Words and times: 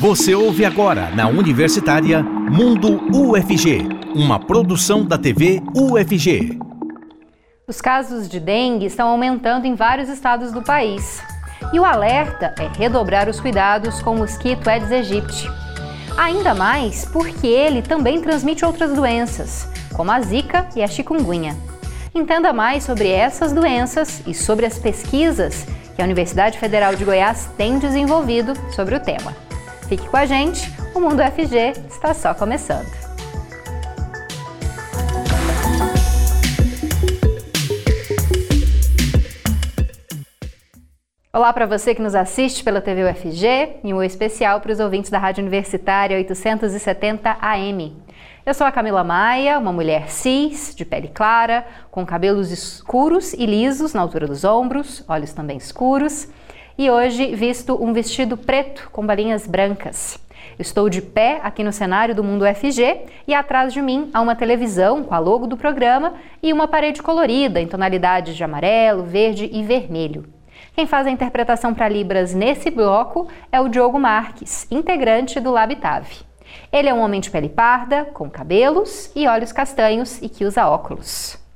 Você 0.00 0.32
ouve 0.32 0.64
agora 0.64 1.10
na 1.10 1.26
Universitária 1.26 2.22
Mundo 2.22 3.00
UFG, 3.12 3.80
uma 4.14 4.38
produção 4.38 5.04
da 5.04 5.18
TV 5.18 5.60
UFG. 5.74 6.56
Os 7.66 7.80
casos 7.80 8.28
de 8.28 8.38
dengue 8.38 8.86
estão 8.86 9.08
aumentando 9.08 9.66
em 9.66 9.74
vários 9.74 10.08
estados 10.08 10.52
do 10.52 10.62
país. 10.62 11.20
E 11.72 11.80
o 11.80 11.84
alerta 11.84 12.54
é 12.60 12.68
redobrar 12.78 13.28
os 13.28 13.40
cuidados 13.40 14.00
com 14.00 14.14
o 14.14 14.18
mosquito 14.18 14.68
Aedes 14.68 14.92
aegypti. 14.92 15.50
Ainda 16.16 16.54
mais 16.54 17.04
porque 17.06 17.48
ele 17.48 17.82
também 17.82 18.20
transmite 18.20 18.64
outras 18.64 18.94
doenças, 18.94 19.68
como 19.92 20.12
a 20.12 20.20
zika 20.20 20.68
e 20.76 20.82
a 20.82 20.86
chikungunya. 20.86 21.56
Entenda 22.14 22.52
mais 22.52 22.84
sobre 22.84 23.08
essas 23.08 23.52
doenças 23.52 24.22
e 24.28 24.32
sobre 24.32 24.64
as 24.64 24.78
pesquisas 24.78 25.66
que 25.96 26.00
a 26.00 26.04
Universidade 26.04 26.56
Federal 26.56 26.94
de 26.94 27.04
Goiás 27.04 27.50
tem 27.56 27.80
desenvolvido 27.80 28.52
sobre 28.70 28.94
o 28.94 29.00
tema. 29.00 29.47
Fique 29.88 30.06
com 30.06 30.18
a 30.18 30.26
gente, 30.26 30.70
o 30.94 31.00
Mundo 31.00 31.22
FG 31.22 31.72
está 31.88 32.12
só 32.12 32.34
começando. 32.34 32.86
Olá 41.32 41.54
para 41.54 41.64
você 41.64 41.94
que 41.94 42.02
nos 42.02 42.14
assiste 42.14 42.62
pela 42.62 42.82
TV 42.82 43.10
UFG 43.10 43.78
e 43.82 43.94
um 43.94 44.02
especial 44.02 44.60
para 44.60 44.72
os 44.72 44.78
ouvintes 44.78 45.10
da 45.10 45.18
Rádio 45.18 45.40
Universitária 45.40 46.18
870 46.18 47.38
AM. 47.40 47.96
Eu 48.44 48.52
sou 48.52 48.66
a 48.66 48.72
Camila 48.72 49.02
Maia, 49.02 49.58
uma 49.58 49.72
mulher 49.72 50.10
cis, 50.10 50.74
de 50.76 50.84
pele 50.84 51.08
clara, 51.08 51.66
com 51.90 52.04
cabelos 52.04 52.50
escuros 52.50 53.32
e 53.32 53.46
lisos 53.46 53.94
na 53.94 54.02
altura 54.02 54.26
dos 54.26 54.44
ombros, 54.44 55.02
olhos 55.08 55.32
também 55.32 55.56
escuros, 55.56 56.28
e 56.78 56.88
hoje 56.88 57.34
visto 57.34 57.74
um 57.82 57.92
vestido 57.92 58.36
preto 58.36 58.88
com 58.92 59.04
balinhas 59.04 59.48
brancas. 59.48 60.16
Estou 60.56 60.88
de 60.88 61.02
pé 61.02 61.40
aqui 61.42 61.64
no 61.64 61.72
cenário 61.72 62.14
do 62.14 62.22
Mundo 62.22 62.44
FG 62.46 63.00
e 63.26 63.34
atrás 63.34 63.72
de 63.72 63.82
mim 63.82 64.08
há 64.14 64.20
uma 64.20 64.36
televisão 64.36 65.02
com 65.02 65.12
a 65.12 65.18
logo 65.18 65.48
do 65.48 65.56
programa 65.56 66.14
e 66.40 66.52
uma 66.52 66.68
parede 66.68 67.02
colorida 67.02 67.60
em 67.60 67.66
tonalidades 67.66 68.36
de 68.36 68.44
amarelo, 68.44 69.02
verde 69.02 69.50
e 69.52 69.64
vermelho. 69.64 70.24
Quem 70.74 70.86
faz 70.86 71.08
a 71.08 71.10
interpretação 71.10 71.74
para 71.74 71.88
Libras 71.88 72.32
nesse 72.32 72.70
bloco 72.70 73.26
é 73.50 73.60
o 73.60 73.68
Diogo 73.68 73.98
Marques, 73.98 74.64
integrante 74.70 75.40
do 75.40 75.50
Labitave. 75.50 76.18
Ele 76.72 76.88
é 76.88 76.94
um 76.94 77.00
homem 77.00 77.20
de 77.20 77.30
pele 77.30 77.48
parda, 77.48 78.04
com 78.04 78.30
cabelos 78.30 79.10
e 79.16 79.26
olhos 79.26 79.52
castanhos 79.52 80.22
e 80.22 80.28
que 80.28 80.44
usa 80.44 80.68
óculos. 80.68 81.47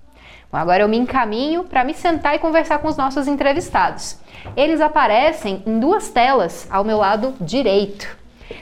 Bom, 0.53 0.59
agora 0.59 0.83
eu 0.83 0.89
me 0.89 0.99
encaminho 0.99 1.65
para 1.65 1.83
me 1.83 1.95
sentar 1.95 2.35
e 2.35 2.39
conversar 2.39 2.79
com 2.81 2.87
os 2.87 2.97
nossos 2.99 3.27
entrevistados. 3.27 4.19
Eles 4.55 4.83
aparecem 4.83 5.63
em 5.65 5.81
duas 5.81 6.11
telas 6.11 6.69
ao 6.71 6.85
meu 6.85 6.99
lado 6.99 7.35
direito. 7.41 8.21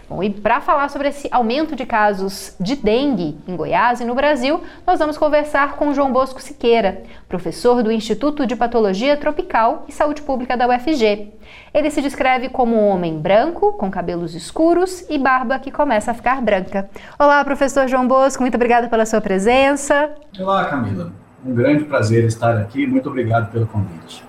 Bom, 0.08 0.22
e 0.22 0.30
para 0.30 0.60
falar 0.60 0.88
sobre 0.88 1.08
esse 1.08 1.28
aumento 1.32 1.74
de 1.74 1.84
casos 1.84 2.54
de 2.60 2.76
dengue 2.76 3.36
em 3.48 3.56
Goiás 3.56 4.00
e 4.00 4.04
no 4.04 4.14
Brasil, 4.14 4.62
nós 4.86 5.00
vamos 5.00 5.18
conversar 5.18 5.72
com 5.72 5.92
João 5.92 6.12
Bosco 6.12 6.40
Siqueira, 6.40 7.02
professor 7.28 7.82
do 7.82 7.90
Instituto 7.90 8.46
de 8.46 8.54
Patologia 8.54 9.16
Tropical 9.16 9.84
e 9.88 9.92
Saúde 9.92 10.22
Pública 10.22 10.56
da 10.56 10.68
UFG. 10.68 11.32
Ele 11.74 11.90
se 11.90 12.00
descreve 12.00 12.48
como 12.48 12.76
um 12.76 12.88
homem 12.88 13.18
branco, 13.18 13.72
com 13.72 13.90
cabelos 13.90 14.36
escuros 14.36 15.04
e 15.10 15.18
barba 15.18 15.58
que 15.58 15.72
começa 15.72 16.12
a 16.12 16.14
ficar 16.14 16.40
branca. 16.40 16.88
Olá, 17.18 17.44
professor 17.44 17.88
João 17.88 18.06
Bosco, 18.06 18.44
muito 18.44 18.54
obrigada 18.54 18.86
pela 18.86 19.04
sua 19.04 19.20
presença. 19.20 20.14
Olá, 20.38 20.66
Camila. 20.66 21.19
Um 21.44 21.54
grande 21.54 21.84
prazer 21.84 22.24
estar 22.24 22.56
aqui. 22.58 22.86
Muito 22.86 23.08
obrigado 23.08 23.50
pelo 23.50 23.66
convite. 23.66 24.24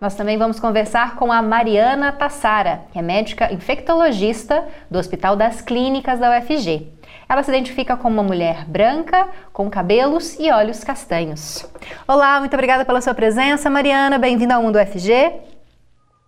Nós 0.00 0.14
também 0.14 0.36
vamos 0.36 0.60
conversar 0.60 1.16
com 1.16 1.32
a 1.32 1.40
Mariana 1.40 2.12
Tassara, 2.12 2.82
que 2.92 2.98
é 2.98 3.02
médica 3.02 3.52
infectologista 3.52 4.64
do 4.90 4.98
Hospital 4.98 5.34
das 5.34 5.60
Clínicas 5.60 6.18
da 6.20 6.38
UFG. 6.38 6.86
Ela 7.28 7.42
se 7.42 7.50
identifica 7.50 7.96
como 7.96 8.20
uma 8.20 8.22
mulher 8.22 8.64
branca, 8.66 9.26
com 9.52 9.68
cabelos 9.68 10.38
e 10.38 10.52
olhos 10.52 10.84
castanhos. 10.84 11.68
Olá, 12.06 12.38
muito 12.38 12.54
obrigada 12.54 12.84
pela 12.84 13.00
sua 13.00 13.14
presença, 13.14 13.68
Mariana. 13.68 14.18
Bem-vinda 14.18 14.54
ao 14.54 14.62
Mundo 14.62 14.78
UFG. 14.78 15.32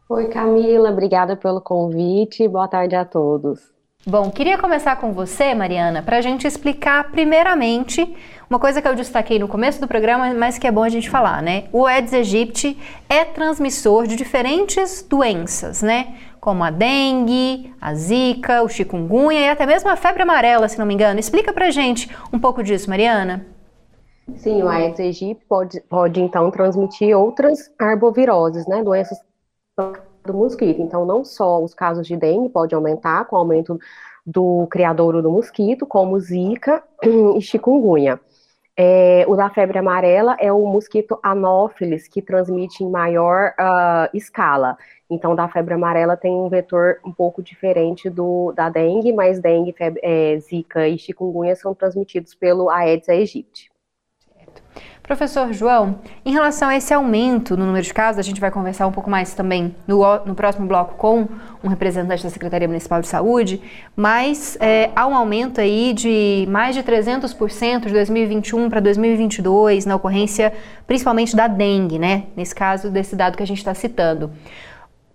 Oi, 0.08 0.28
Camila. 0.28 0.90
Obrigada 0.90 1.36
pelo 1.36 1.60
convite. 1.60 2.48
Boa 2.48 2.66
tarde 2.66 2.96
a 2.96 3.04
todos. 3.04 3.77
Bom, 4.06 4.30
queria 4.30 4.56
começar 4.56 4.96
com 4.96 5.12
você, 5.12 5.54
Mariana, 5.54 6.02
para 6.02 6.16
a 6.16 6.20
gente 6.22 6.46
explicar 6.46 7.10
primeiramente 7.10 8.16
uma 8.48 8.58
coisa 8.58 8.80
que 8.80 8.88
eu 8.88 8.94
destaquei 8.94 9.38
no 9.38 9.46
começo 9.46 9.80
do 9.80 9.88
programa, 9.88 10.32
mas 10.32 10.56
que 10.56 10.66
é 10.66 10.70
bom 10.70 10.82
a 10.82 10.88
gente 10.88 11.10
falar, 11.10 11.42
né? 11.42 11.64
O 11.72 11.84
Aedes 11.84 12.14
aegypti 12.14 12.78
é 13.06 13.24
transmissor 13.24 14.06
de 14.06 14.16
diferentes 14.16 15.02
doenças, 15.02 15.82
né? 15.82 16.16
Como 16.40 16.64
a 16.64 16.70
dengue, 16.70 17.74
a 17.80 17.92
zika, 17.92 18.62
o 18.62 18.68
chikungunya 18.68 19.40
e 19.40 19.48
até 19.50 19.66
mesmo 19.66 19.90
a 19.90 19.96
febre 19.96 20.22
amarela, 20.22 20.68
se 20.68 20.78
não 20.78 20.86
me 20.86 20.94
engano. 20.94 21.20
Explica 21.20 21.52
pra 21.52 21.70
gente 21.70 22.08
um 22.32 22.38
pouco 22.38 22.62
disso, 22.62 22.88
Mariana. 22.88 23.44
Sim, 24.36 24.62
o 24.62 24.68
Aedes 24.68 25.00
aegypti 25.00 25.44
pode, 25.46 25.80
pode 25.82 26.20
então 26.20 26.50
transmitir 26.50 27.14
outras 27.14 27.70
arboviroses, 27.78 28.66
né? 28.66 28.82
Doenças 28.82 29.18
do 30.32 30.38
mosquito. 30.38 30.80
Então, 30.80 31.04
não 31.04 31.24
só 31.24 31.62
os 31.62 31.74
casos 31.74 32.06
de 32.06 32.16
dengue 32.16 32.48
pode 32.48 32.74
aumentar 32.74 33.24
com 33.26 33.36
o 33.36 33.38
aumento 33.38 33.78
do 34.24 34.66
criadouro 34.70 35.22
do 35.22 35.30
mosquito, 35.30 35.86
como 35.86 36.18
zika 36.20 36.82
e 37.36 37.40
chikungunya. 37.40 38.20
É, 38.80 39.24
o 39.26 39.34
da 39.34 39.50
febre 39.50 39.76
amarela 39.76 40.36
é 40.38 40.52
o 40.52 40.64
mosquito 40.64 41.18
anófilis, 41.20 42.06
que 42.06 42.22
transmite 42.22 42.84
em 42.84 42.88
maior 42.88 43.52
uh, 43.58 44.16
escala. 44.16 44.76
Então, 45.10 45.34
da 45.34 45.48
febre 45.48 45.74
amarela 45.74 46.16
tem 46.16 46.32
um 46.32 46.48
vetor 46.48 47.00
um 47.04 47.12
pouco 47.12 47.42
diferente 47.42 48.08
do 48.08 48.52
da 48.52 48.68
dengue, 48.68 49.12
mas 49.12 49.40
dengue, 49.40 49.72
febre, 49.72 50.00
é, 50.04 50.38
zika 50.38 50.86
e 50.86 50.96
chikungunya 50.96 51.56
são 51.56 51.74
transmitidos 51.74 52.34
pelo 52.34 52.70
Aedes 52.70 53.08
aegypti. 53.08 53.68
Professor 55.02 55.52
João, 55.54 56.00
em 56.24 56.32
relação 56.32 56.68
a 56.68 56.76
esse 56.76 56.92
aumento 56.92 57.56
no 57.56 57.64
número 57.64 57.82
de 57.82 57.94
casos, 57.94 58.18
a 58.18 58.22
gente 58.22 58.40
vai 58.40 58.50
conversar 58.50 58.86
um 58.86 58.92
pouco 58.92 59.08
mais 59.08 59.32
também 59.32 59.74
no, 59.86 60.02
no 60.26 60.34
próximo 60.34 60.66
bloco 60.66 60.96
com 60.96 61.26
um 61.64 61.68
representante 61.68 62.22
da 62.22 62.28
Secretaria 62.28 62.68
Municipal 62.68 63.00
de 63.00 63.08
Saúde, 63.08 63.62
mas 63.96 64.58
é, 64.60 64.90
há 64.94 65.06
um 65.06 65.14
aumento 65.14 65.60
aí 65.60 65.94
de 65.94 66.46
mais 66.50 66.74
de 66.74 66.82
300% 66.82 67.86
de 67.86 67.92
2021 67.92 68.68
para 68.68 68.80
2022 68.80 69.86
na 69.86 69.96
ocorrência 69.96 70.52
principalmente 70.86 71.34
da 71.34 71.46
dengue, 71.46 71.98
né? 71.98 72.24
Nesse 72.36 72.54
caso, 72.54 72.90
desse 72.90 73.16
dado 73.16 73.36
que 73.36 73.42
a 73.42 73.46
gente 73.46 73.58
está 73.58 73.74
citando. 73.74 74.30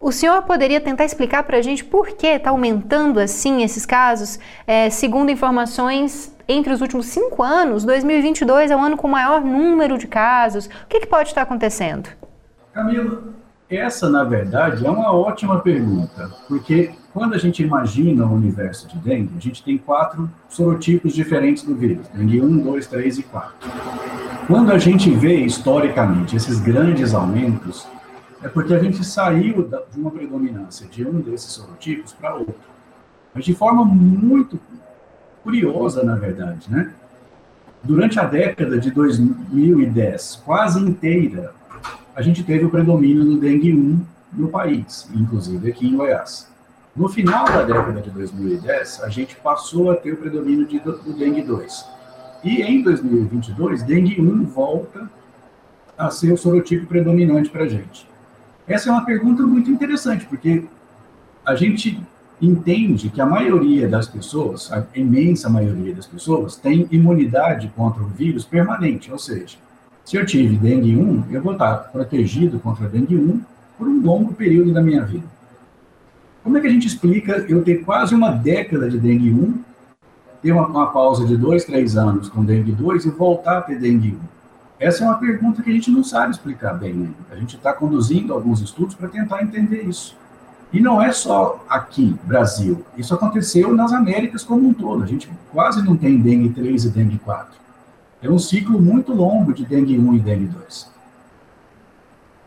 O 0.03 0.11
senhor 0.11 0.41
poderia 0.41 0.81
tentar 0.81 1.05
explicar 1.05 1.43
para 1.43 1.57
a 1.57 1.61
gente 1.61 1.81
por 1.81 2.09
que 2.09 2.27
está 2.27 2.49
aumentando 2.49 3.21
assim 3.21 3.63
esses 3.63 3.85
casos? 3.85 4.37
É, 4.67 4.89
segundo 4.89 5.31
informações, 5.31 6.32
entre 6.47 6.73
os 6.73 6.81
últimos 6.81 7.05
cinco 7.07 7.41
anos, 7.43 7.83
2022 7.83 8.71
é 8.71 8.75
o 8.75 8.79
ano 8.79 8.97
com 8.97 9.07
maior 9.07 9.41
número 9.41 9.97
de 9.97 10.07
casos. 10.07 10.65
O 10.65 10.87
que, 10.87 11.01
que 11.01 11.07
pode 11.07 11.29
estar 11.29 11.43
acontecendo? 11.43 12.09
Camila, 12.73 13.23
essa 13.69 14.09
na 14.09 14.23
verdade 14.23 14.85
é 14.85 14.89
uma 14.89 15.13
ótima 15.13 15.59
pergunta, 15.59 16.29
porque 16.47 16.91
quando 17.13 17.35
a 17.35 17.37
gente 17.37 17.61
imagina 17.61 18.25
o 18.25 18.33
universo 18.33 18.87
de 18.87 18.97
dengue, 18.97 19.33
a 19.37 19.39
gente 19.39 19.63
tem 19.63 19.77
quatro 19.77 20.29
sorotipos 20.49 21.13
diferentes 21.13 21.63
do 21.63 21.75
vírus: 21.75 22.07
dengue 22.09 22.41
1, 22.41 22.57
2, 22.57 22.87
3 22.87 23.19
e 23.19 23.23
4. 23.23 23.71
Quando 24.47 24.71
a 24.71 24.77
gente 24.77 25.09
vê 25.11 25.37
historicamente 25.37 26.35
esses 26.35 26.59
grandes 26.59 27.13
aumentos, 27.13 27.87
é 28.41 28.49
porque 28.49 28.73
a 28.73 28.79
gente 28.79 29.03
saiu 29.05 29.69
de 29.91 29.99
uma 29.99 30.11
predominância 30.11 30.85
de 30.87 31.07
um 31.07 31.21
desses 31.21 31.51
sorotipos 31.51 32.11
para 32.13 32.35
outro. 32.35 32.55
Mas 33.33 33.45
de 33.45 33.55
forma 33.55 33.85
muito 33.85 34.59
curiosa, 35.43 36.03
na 36.03 36.15
verdade, 36.15 36.71
né? 36.71 36.91
Durante 37.83 38.17
a 38.19 38.23
década 38.23 38.79
de 38.79 38.89
2010, 38.91 40.41
quase 40.45 40.79
inteira, 40.79 41.53
a 42.15 42.21
gente 42.21 42.43
teve 42.43 42.65
o 42.65 42.69
predomínio 42.69 43.25
do 43.25 43.37
dengue 43.37 43.73
1 43.73 43.99
no 44.31 44.47
país, 44.47 45.09
inclusive 45.13 45.69
aqui 45.69 45.87
em 45.87 45.97
Goiás. 45.97 46.49
No 46.95 47.09
final 47.09 47.45
da 47.45 47.63
década 47.63 48.01
de 48.01 48.09
2010, 48.11 49.01
a 49.01 49.09
gente 49.09 49.35
passou 49.35 49.91
a 49.91 49.95
ter 49.95 50.13
o 50.13 50.17
predomínio 50.17 50.65
de, 50.65 50.79
do 50.79 51.13
dengue 51.13 51.41
2. 51.41 51.85
E 52.43 52.61
em 52.61 52.81
2022, 52.81 53.83
dengue 53.83 54.21
1 54.21 54.45
volta 54.45 55.09
a 55.97 56.09
ser 56.09 56.31
o 56.31 56.37
sorotipo 56.37 56.85
predominante 56.85 57.49
para 57.49 57.63
a 57.63 57.67
gente. 57.67 58.07
Essa 58.67 58.89
é 58.89 58.91
uma 58.91 59.05
pergunta 59.05 59.43
muito 59.43 59.69
interessante, 59.69 60.25
porque 60.25 60.63
a 61.45 61.55
gente 61.55 62.01
entende 62.41 63.09
que 63.09 63.21
a 63.21 63.25
maioria 63.25 63.87
das 63.87 64.07
pessoas, 64.07 64.71
a 64.71 64.83
imensa 64.95 65.49
maioria 65.49 65.93
das 65.93 66.05
pessoas, 66.05 66.55
tem 66.55 66.87
imunidade 66.91 67.71
contra 67.75 68.03
o 68.03 68.07
vírus 68.07 68.43
permanente, 68.45 69.11
ou 69.11 69.17
seja, 69.17 69.57
se 70.03 70.17
eu 70.17 70.25
tive 70.25 70.57
dengue 70.57 70.95
1, 70.97 71.25
eu 71.31 71.41
vou 71.41 71.53
estar 71.53 71.75
protegido 71.91 72.59
contra 72.59 72.89
dengue 72.89 73.15
1 73.15 73.41
por 73.77 73.87
um 73.87 74.01
longo 74.01 74.33
período 74.33 74.73
da 74.73 74.81
minha 74.81 75.03
vida. 75.03 75.25
Como 76.43 76.57
é 76.57 76.61
que 76.61 76.67
a 76.67 76.69
gente 76.69 76.87
explica 76.87 77.37
eu 77.47 77.63
ter 77.63 77.85
quase 77.85 78.13
uma 78.13 78.29
década 78.29 78.89
de 78.89 78.99
dengue 78.99 79.31
1, 79.31 79.59
ter 80.41 80.51
uma, 80.51 80.67
uma 80.67 80.87
pausa 80.87 81.25
de 81.25 81.37
dois, 81.37 81.63
três 81.63 81.95
anos 81.95 82.27
com 82.27 82.43
dengue 82.43 82.73
2 82.73 83.05
e 83.05 83.09
voltar 83.11 83.59
a 83.59 83.61
ter 83.61 83.79
dengue 83.79 84.09
1? 84.09 84.33
Essa 84.77 85.05
é 85.05 85.07
uma 85.07 85.17
pergunta 85.17 85.63
que 85.63 85.69
a 85.69 85.73
gente 85.73 85.89
não 85.89 86.03
sabe 86.03 86.31
explicar 86.31 86.73
bem 86.73 86.91
ainda. 86.91 87.13
A 87.31 87.35
gente 87.37 87.55
está 87.55 87.71
conduzindo 87.71 88.33
alguns 88.33 88.59
estudos 88.59 88.95
para 88.95 89.07
tentar 89.07 89.41
entender 89.41 89.83
isso. 89.83 90.17
E 90.73 90.79
não 90.81 90.99
é 90.99 91.11
só 91.11 91.63
aqui, 91.69 92.15
Brasil. 92.23 92.83
Isso 92.97 93.13
aconteceu 93.13 93.75
nas 93.75 93.93
Américas 93.93 94.43
como 94.43 94.67
um 94.67 94.73
todo. 94.73 95.03
A 95.03 95.05
gente 95.05 95.29
quase 95.51 95.85
não 95.85 95.95
tem 95.95 96.19
dengue 96.19 96.49
3 96.49 96.85
e 96.85 96.89
dengue 96.89 97.19
4. 97.19 97.53
É 98.23 98.29
um 98.29 98.39
ciclo 98.39 98.81
muito 98.81 99.13
longo 99.13 99.53
de 99.53 99.63
dengue 99.63 99.99
1 99.99 100.15
e 100.15 100.19
dengue 100.19 100.45
2. 100.47 100.92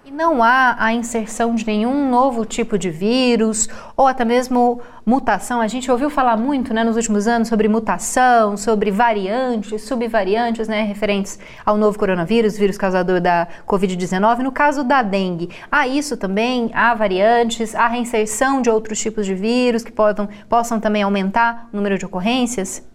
E 0.06 0.10
não 0.12 0.40
há 0.40 0.76
a 0.78 0.92
inserção 0.92 1.56
de 1.56 1.66
nenhum 1.66 2.08
novo 2.08 2.46
tipo 2.46 2.78
de 2.78 2.90
vírus 2.90 3.68
ou 3.96 4.06
até 4.06 4.24
mesmo 4.24 4.80
mutação. 5.04 5.60
A 5.60 5.66
gente 5.66 5.90
ouviu 5.90 6.08
falar 6.08 6.36
muito 6.36 6.72
né, 6.72 6.84
nos 6.84 6.94
últimos 6.94 7.26
anos 7.26 7.48
sobre 7.48 7.66
mutação, 7.66 8.56
sobre 8.56 8.92
variantes, 8.92 9.82
subvariantes 9.82 10.68
né, 10.68 10.82
referentes 10.82 11.40
ao 11.64 11.76
novo 11.76 11.98
coronavírus, 11.98 12.56
vírus 12.56 12.78
causador 12.78 13.20
da 13.20 13.48
Covid-19. 13.66 14.38
No 14.44 14.52
caso 14.52 14.84
da 14.84 15.02
dengue, 15.02 15.50
há 15.72 15.88
isso 15.88 16.16
também? 16.16 16.70
Há 16.72 16.94
variantes? 16.94 17.74
Há 17.74 17.88
reinserção 17.88 18.62
de 18.62 18.70
outros 18.70 19.00
tipos 19.00 19.26
de 19.26 19.34
vírus 19.34 19.82
que 19.82 19.90
possam, 19.90 20.28
possam 20.48 20.78
também 20.78 21.02
aumentar 21.02 21.68
o 21.72 21.76
número 21.76 21.98
de 21.98 22.06
ocorrências? 22.06 22.88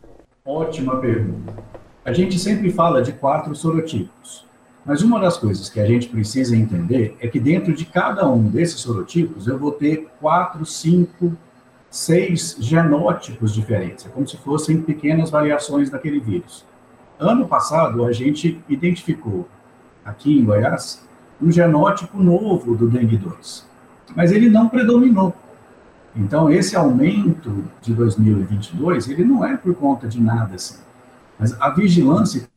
Ótima 0.45 0.95
pergunta. 0.95 1.55
A 2.05 2.13
gente 2.13 2.39
sempre 2.39 2.71
fala 2.71 3.01
de 3.01 3.11
quatro 3.11 3.53
sorotipos. 3.53 4.49
Mas 4.85 5.03
uma 5.03 5.19
das 5.19 5.37
coisas 5.37 5.69
que 5.69 5.79
a 5.79 5.85
gente 5.85 6.09
precisa 6.09 6.55
entender 6.55 7.15
é 7.19 7.27
que 7.27 7.39
dentro 7.39 7.73
de 7.73 7.85
cada 7.85 8.27
um 8.27 8.47
desses 8.49 8.79
sorotipos 8.79 9.47
eu 9.47 9.57
vou 9.57 9.71
ter 9.71 10.09
quatro, 10.19 10.65
cinco, 10.65 11.37
seis 11.89 12.57
genótipos 12.59 13.53
diferentes. 13.53 14.05
É 14.05 14.09
como 14.09 14.27
se 14.27 14.37
fossem 14.37 14.81
pequenas 14.81 15.29
variações 15.29 15.89
daquele 15.89 16.19
vírus. 16.19 16.65
Ano 17.19 17.47
passado, 17.47 18.03
a 18.05 18.11
gente 18.11 18.59
identificou, 18.67 19.47
aqui 20.03 20.39
em 20.39 20.43
Goiás, 20.43 21.07
um 21.39 21.51
genótipo 21.51 22.17
novo 22.17 22.75
do 22.75 22.89
dengue 22.89 23.17
2. 23.17 23.67
Mas 24.15 24.31
ele 24.31 24.49
não 24.49 24.67
predominou. 24.67 25.35
Então, 26.15 26.49
esse 26.49 26.75
aumento 26.75 27.63
de 27.81 27.93
2022, 27.93 29.09
ele 29.09 29.23
não 29.23 29.45
é 29.45 29.55
por 29.55 29.75
conta 29.75 30.07
de 30.07 30.19
nada 30.19 30.55
assim. 30.55 30.79
Mas 31.39 31.59
a 31.61 31.69
vigilância 31.69 32.49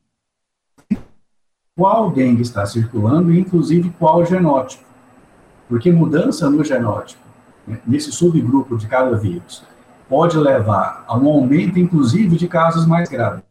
qual 1.76 2.10
dengue 2.10 2.42
está 2.42 2.64
circulando 2.64 3.32
e, 3.32 3.38
inclusive, 3.38 3.90
qual 3.98 4.24
genótipo. 4.24 4.84
Porque 5.68 5.90
mudança 5.90 6.48
no 6.48 6.62
genótipo, 6.62 7.22
né, 7.66 7.80
nesse 7.86 8.12
subgrupo 8.12 8.76
de 8.76 8.86
cada 8.86 9.16
vírus, 9.16 9.64
pode 10.08 10.36
levar 10.38 11.04
a 11.06 11.16
um 11.16 11.28
aumento, 11.28 11.78
inclusive, 11.78 12.36
de 12.36 12.46
casos 12.46 12.86
mais 12.86 13.08
graves. 13.08 13.42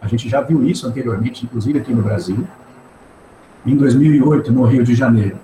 A 0.00 0.06
gente 0.06 0.28
já 0.28 0.40
viu 0.40 0.64
isso 0.64 0.86
anteriormente, 0.86 1.44
inclusive 1.44 1.78
aqui 1.78 1.92
no 1.92 2.02
Brasil. 2.02 2.46
Em 3.64 3.76
2008, 3.76 4.52
no 4.52 4.64
Rio 4.64 4.84
de 4.84 4.94
Janeiro, 4.94 5.38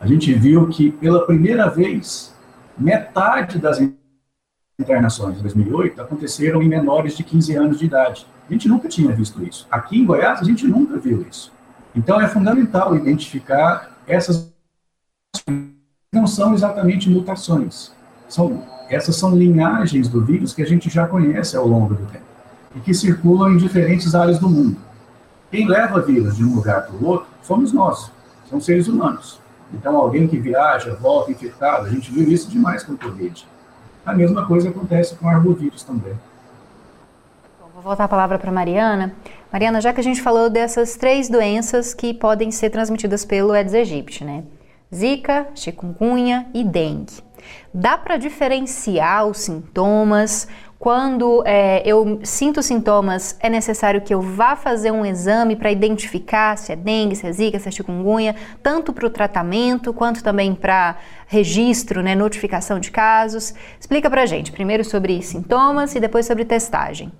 a 0.00 0.06
gente 0.06 0.32
viu 0.34 0.68
que, 0.68 0.92
pela 0.92 1.26
primeira 1.26 1.68
vez, 1.68 2.32
metade 2.78 3.58
das 3.58 3.80
internações 4.78 5.38
em 5.38 5.42
2008 5.42 6.00
aconteceram 6.02 6.62
em 6.62 6.68
menores 6.68 7.16
de 7.16 7.22
15 7.22 7.54
anos 7.56 7.78
de 7.78 7.86
idade. 7.86 8.26
A 8.48 8.52
gente 8.52 8.68
nunca 8.68 8.88
tinha 8.88 9.12
visto 9.12 9.42
isso. 9.42 9.66
Aqui 9.70 9.98
em 9.98 10.04
Goiás, 10.04 10.40
a 10.40 10.44
gente 10.44 10.66
nunca 10.66 10.98
viu 10.98 11.24
isso. 11.28 11.52
Então, 11.94 12.20
é 12.20 12.26
fundamental 12.26 12.96
identificar 12.96 13.96
essas 14.06 14.52
não 16.12 16.26
são 16.26 16.54
exatamente 16.54 17.10
mutações. 17.10 17.92
São, 18.28 18.62
essas 18.88 19.16
são 19.16 19.36
linhagens 19.36 20.08
do 20.08 20.24
vírus 20.24 20.54
que 20.54 20.62
a 20.62 20.66
gente 20.66 20.88
já 20.88 21.06
conhece 21.06 21.56
ao 21.56 21.66
longo 21.66 21.94
do 21.94 22.06
tempo 22.06 22.24
e 22.74 22.80
que 22.80 22.94
circulam 22.94 23.52
em 23.52 23.56
diferentes 23.56 24.14
áreas 24.14 24.38
do 24.38 24.48
mundo. 24.48 24.76
Quem 25.50 25.68
leva 25.68 26.00
vírus 26.00 26.36
de 26.36 26.44
um 26.44 26.54
lugar 26.54 26.86
para 26.86 26.96
o 26.96 27.04
outro 27.04 27.26
somos 27.42 27.72
nós, 27.72 28.10
são 28.48 28.60
seres 28.60 28.88
humanos. 28.88 29.40
Então, 29.72 29.96
alguém 29.96 30.26
que 30.26 30.38
viaja, 30.38 30.94
volta 30.94 31.32
infectado, 31.32 31.86
a 31.86 31.90
gente 31.90 32.12
viu 32.12 32.28
isso 32.28 32.48
demais 32.48 32.82
com 32.82 32.92
o 32.92 32.98
Covid. 32.98 33.46
A 34.04 34.14
mesma 34.14 34.46
coisa 34.46 34.68
acontece 34.68 35.14
com 35.16 35.28
arbovírus 35.28 35.82
também 35.82 36.14
voltar 37.84 38.04
a 38.04 38.08
palavra 38.08 38.38
para 38.38 38.50
Mariana. 38.50 39.14
Mariana, 39.52 39.78
já 39.78 39.92
que 39.92 40.00
a 40.00 40.04
gente 40.04 40.22
falou 40.22 40.48
dessas 40.48 40.96
três 40.96 41.28
doenças 41.28 41.92
que 41.92 42.14
podem 42.14 42.50
ser 42.50 42.70
transmitidas 42.70 43.26
pelo 43.26 43.52
Aedes 43.52 43.74
aegypti, 43.74 44.24
né? 44.24 44.42
Zika, 44.92 45.48
chikungunya 45.54 46.46
e 46.54 46.64
dengue. 46.64 47.22
Dá 47.74 47.98
para 47.98 48.16
diferenciar 48.16 49.26
os 49.26 49.38
sintomas? 49.38 50.48
Quando 50.78 51.42
é, 51.46 51.82
eu 51.86 52.20
sinto 52.22 52.62
sintomas, 52.62 53.36
é 53.40 53.48
necessário 53.48 54.02
que 54.02 54.12
eu 54.12 54.20
vá 54.20 54.54
fazer 54.54 54.90
um 54.90 55.04
exame 55.06 55.56
para 55.56 55.70
identificar 55.70 56.58
se 56.58 56.72
é 56.72 56.76
dengue, 56.76 57.16
se 57.16 57.26
é 57.26 57.32
zika, 57.32 57.58
se 57.58 57.68
é 57.68 57.70
chikungunya, 57.70 58.34
tanto 58.62 58.92
para 58.92 59.06
o 59.06 59.10
tratamento 59.10 59.94
quanto 59.94 60.22
também 60.22 60.54
para 60.54 60.96
registro, 61.26 62.02
né, 62.02 62.14
notificação 62.14 62.78
de 62.78 62.90
casos. 62.90 63.54
Explica 63.80 64.10
para 64.10 64.26
gente, 64.26 64.52
primeiro 64.52 64.84
sobre 64.84 65.22
sintomas 65.22 65.94
e 65.94 66.00
depois 66.00 66.26
sobre 66.26 66.44
testagem. 66.44 67.10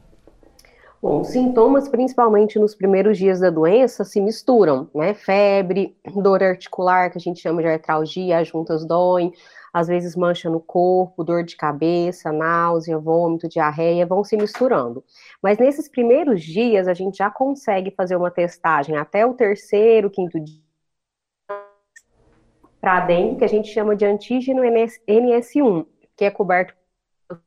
Bom, 1.04 1.22
sintomas, 1.22 1.86
principalmente 1.86 2.58
nos 2.58 2.74
primeiros 2.74 3.18
dias 3.18 3.38
da 3.38 3.50
doença, 3.50 4.04
se 4.04 4.22
misturam, 4.22 4.88
né? 4.94 5.12
Febre, 5.12 5.94
dor 6.16 6.42
articular, 6.42 7.10
que 7.10 7.18
a 7.18 7.20
gente 7.20 7.40
chama 7.40 7.60
de 7.60 7.68
artralgia, 7.68 8.38
as 8.38 8.48
juntas 8.48 8.86
doem, 8.86 9.30
às 9.74 9.88
vezes 9.88 10.14
mancha 10.14 10.48
no 10.48 10.60
corpo, 10.60 11.24
dor 11.24 11.42
de 11.42 11.56
cabeça, 11.56 12.30
náusea, 12.30 12.96
vômito, 12.96 13.48
diarreia, 13.48 14.06
vão 14.06 14.22
se 14.22 14.36
misturando. 14.36 15.02
Mas 15.42 15.58
nesses 15.58 15.88
primeiros 15.88 16.44
dias, 16.44 16.86
a 16.86 16.94
gente 16.94 17.18
já 17.18 17.28
consegue 17.28 17.90
fazer 17.90 18.14
uma 18.14 18.30
testagem 18.30 18.96
até 18.96 19.26
o 19.26 19.34
terceiro, 19.34 20.08
quinto 20.08 20.38
dia 20.38 20.62
para 22.80 23.00
dengue, 23.00 23.38
que 23.38 23.44
a 23.44 23.48
gente 23.48 23.68
chama 23.68 23.96
de 23.96 24.04
antígeno 24.04 24.62
NS1, 24.62 25.86
que 26.14 26.24
é 26.24 26.30
coberto 26.30 26.74
por 27.26 27.40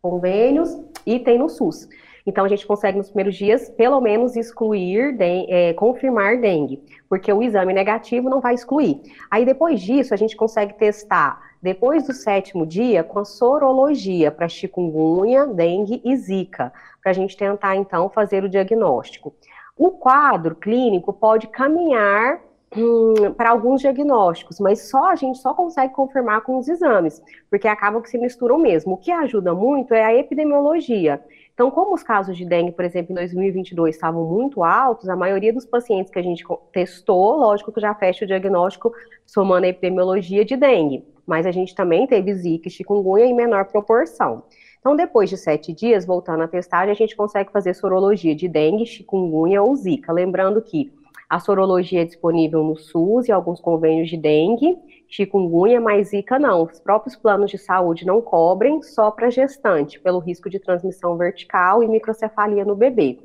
convênios 0.00 0.80
e 1.04 1.20
tem 1.20 1.38
no 1.38 1.48
SUS. 1.48 1.86
Então, 2.26 2.44
a 2.44 2.48
gente 2.48 2.66
consegue 2.66 2.98
nos 2.98 3.08
primeiros 3.08 3.36
dias, 3.36 3.68
pelo 3.70 4.00
menos, 4.00 4.36
excluir, 4.36 5.16
de, 5.16 5.46
é, 5.50 5.72
confirmar 5.74 6.40
dengue, 6.40 6.82
porque 7.08 7.32
o 7.32 7.42
exame 7.42 7.72
negativo 7.72 8.30
não 8.30 8.40
vai 8.40 8.54
excluir. 8.54 9.00
Aí, 9.30 9.44
depois 9.44 9.80
disso, 9.80 10.14
a 10.14 10.16
gente 10.16 10.36
consegue 10.36 10.74
testar, 10.74 11.40
depois 11.62 12.06
do 12.06 12.12
sétimo 12.12 12.66
dia, 12.66 13.04
com 13.04 13.20
a 13.20 13.24
sorologia 13.24 14.30
para 14.30 14.48
chikungunya, 14.48 15.46
dengue 15.46 16.00
e 16.04 16.16
zika, 16.16 16.72
para 17.00 17.10
a 17.10 17.14
gente 17.14 17.36
tentar, 17.36 17.76
então, 17.76 18.08
fazer 18.08 18.44
o 18.44 18.48
diagnóstico. 18.48 19.34
O 19.76 19.90
quadro 19.90 20.54
clínico 20.54 21.12
pode 21.12 21.46
caminhar 21.48 22.40
hum, 22.76 23.32
para 23.36 23.50
alguns 23.50 23.80
diagnósticos, 23.80 24.60
mas 24.60 24.88
só 24.90 25.10
a 25.10 25.14
gente 25.14 25.38
só 25.38 25.54
consegue 25.54 25.94
confirmar 25.94 26.42
com 26.42 26.58
os 26.58 26.68
exames, 26.68 27.22
porque 27.48 27.66
acabam 27.66 28.02
que 28.02 28.10
se 28.10 28.18
misturam 28.18 28.58
mesmo. 28.58 28.94
O 28.94 28.96
que 28.98 29.10
ajuda 29.10 29.54
muito 29.54 29.94
é 29.94 30.04
a 30.04 30.14
epidemiologia. 30.14 31.22
Então, 31.54 31.70
como 31.70 31.94
os 31.94 32.02
casos 32.02 32.36
de 32.36 32.46
dengue, 32.46 32.72
por 32.72 32.84
exemplo, 32.84 33.12
em 33.12 33.14
2022 33.14 33.94
estavam 33.94 34.24
muito 34.24 34.64
altos, 34.64 35.08
a 35.08 35.16
maioria 35.16 35.52
dos 35.52 35.66
pacientes 35.66 36.10
que 36.10 36.18
a 36.18 36.22
gente 36.22 36.44
testou, 36.72 37.36
lógico 37.36 37.70
que 37.70 37.80
já 37.80 37.94
fecha 37.94 38.24
o 38.24 38.28
diagnóstico 38.28 38.92
somando 39.26 39.66
a 39.66 39.68
epidemiologia 39.68 40.44
de 40.44 40.56
dengue, 40.56 41.04
mas 41.26 41.46
a 41.46 41.52
gente 41.52 41.74
também 41.74 42.06
teve 42.06 42.34
zika 42.34 42.68
e 42.68 42.70
chikungunya 42.70 43.26
em 43.26 43.34
menor 43.34 43.66
proporção. 43.66 44.44
Então, 44.80 44.96
depois 44.96 45.30
de 45.30 45.36
sete 45.36 45.72
dias, 45.72 46.04
voltando 46.04 46.42
à 46.42 46.48
testagem, 46.48 46.90
a 46.90 46.96
gente 46.96 47.14
consegue 47.14 47.52
fazer 47.52 47.74
sorologia 47.74 48.34
de 48.34 48.48
dengue, 48.48 48.84
chikungunya 48.84 49.62
ou 49.62 49.76
zika. 49.76 50.12
Lembrando 50.12 50.60
que 50.60 50.90
a 51.28 51.38
sorologia 51.38 52.02
é 52.02 52.04
disponível 52.04 52.64
no 52.64 52.76
SUS 52.76 53.28
e 53.28 53.32
alguns 53.32 53.60
convênios 53.60 54.10
de 54.10 54.16
dengue, 54.16 54.76
chikungunya, 55.12 55.78
mas 55.78 56.08
zika 56.08 56.38
não. 56.38 56.62
Os 56.64 56.80
próprios 56.80 57.14
planos 57.14 57.50
de 57.50 57.58
saúde 57.58 58.06
não 58.06 58.22
cobrem 58.22 58.82
só 58.82 59.10
para 59.10 59.30
gestante, 59.30 60.00
pelo 60.00 60.18
risco 60.18 60.48
de 60.48 60.58
transmissão 60.58 61.16
vertical 61.18 61.82
e 61.82 61.88
microcefalia 61.88 62.64
no 62.64 62.74
bebê. 62.74 63.18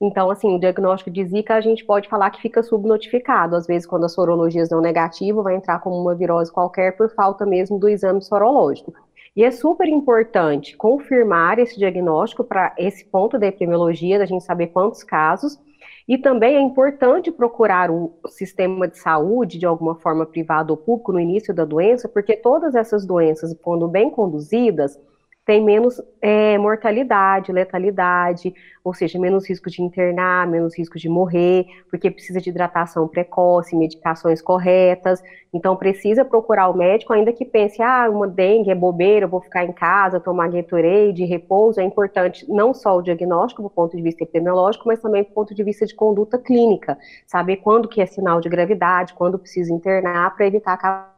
Então, 0.00 0.30
assim, 0.30 0.54
o 0.54 0.58
diagnóstico 0.58 1.10
de 1.10 1.24
zika 1.24 1.54
a 1.54 1.60
gente 1.60 1.84
pode 1.84 2.08
falar 2.08 2.30
que 2.30 2.40
fica 2.40 2.62
subnotificado. 2.62 3.56
Às 3.56 3.66
vezes, 3.66 3.86
quando 3.86 4.04
as 4.04 4.14
sorologias 4.14 4.68
dão 4.68 4.80
negativo, 4.80 5.42
vai 5.42 5.56
entrar 5.56 5.80
como 5.80 5.96
uma 6.00 6.14
virose 6.14 6.52
qualquer 6.52 6.96
por 6.96 7.12
falta 7.12 7.44
mesmo 7.44 7.78
do 7.78 7.88
exame 7.88 8.22
sorológico. 8.22 8.92
E 9.34 9.42
é 9.42 9.50
super 9.50 9.88
importante 9.88 10.76
confirmar 10.76 11.58
esse 11.58 11.78
diagnóstico 11.78 12.44
para 12.44 12.74
esse 12.78 13.04
ponto 13.04 13.38
da 13.38 13.46
epidemiologia, 13.46 14.18
da 14.18 14.26
gente 14.26 14.44
saber 14.44 14.68
quantos 14.68 15.02
casos, 15.02 15.58
e 16.06 16.18
também 16.18 16.56
é 16.56 16.60
importante 16.60 17.30
procurar 17.30 17.90
o 17.90 18.12
sistema 18.28 18.88
de 18.88 18.98
saúde, 18.98 19.58
de 19.58 19.66
alguma 19.66 19.94
forma 19.94 20.26
privado 20.26 20.72
ou 20.72 20.76
público, 20.76 21.12
no 21.12 21.20
início 21.20 21.54
da 21.54 21.64
doença, 21.64 22.08
porque 22.08 22.36
todas 22.36 22.74
essas 22.74 23.06
doenças, 23.06 23.54
quando 23.62 23.88
bem 23.88 24.10
conduzidas, 24.10 24.98
tem 25.44 25.62
menos 25.62 26.00
é, 26.20 26.56
mortalidade, 26.56 27.50
letalidade, 27.50 28.54
ou 28.84 28.94
seja, 28.94 29.18
menos 29.18 29.48
risco 29.48 29.68
de 29.68 29.82
internar, 29.82 30.46
menos 30.46 30.76
risco 30.76 30.98
de 30.98 31.08
morrer, 31.08 31.66
porque 31.90 32.10
precisa 32.10 32.40
de 32.40 32.50
hidratação 32.50 33.08
precoce, 33.08 33.76
medicações 33.76 34.40
corretas. 34.40 35.22
Então, 35.52 35.76
precisa 35.76 36.24
procurar 36.24 36.68
o 36.68 36.76
médico, 36.76 37.12
ainda 37.12 37.32
que 37.32 37.44
pense, 37.44 37.82
ah, 37.82 38.08
uma 38.08 38.26
dengue 38.26 38.70
é 38.70 38.74
bobeira, 38.74 39.26
vou 39.26 39.40
ficar 39.40 39.64
em 39.64 39.72
casa, 39.72 40.20
tomar 40.20 40.48
Gatorade, 40.48 41.24
repouso. 41.24 41.80
É 41.80 41.84
importante 41.84 42.48
não 42.48 42.72
só 42.72 42.96
o 42.96 43.02
diagnóstico, 43.02 43.62
do 43.62 43.70
ponto 43.70 43.96
de 43.96 44.02
vista 44.02 44.22
epidemiológico, 44.22 44.86
mas 44.86 45.00
também 45.00 45.24
do 45.24 45.30
ponto 45.30 45.54
de 45.54 45.62
vista 45.64 45.84
de 45.84 45.94
conduta 45.94 46.38
clínica. 46.38 46.96
Saber 47.26 47.56
quando 47.56 47.88
que 47.88 48.00
é 48.00 48.06
sinal 48.06 48.40
de 48.40 48.48
gravidade, 48.48 49.14
quando 49.14 49.38
precisa 49.38 49.72
internar, 49.72 50.34
para 50.36 50.46
evitar 50.46 51.11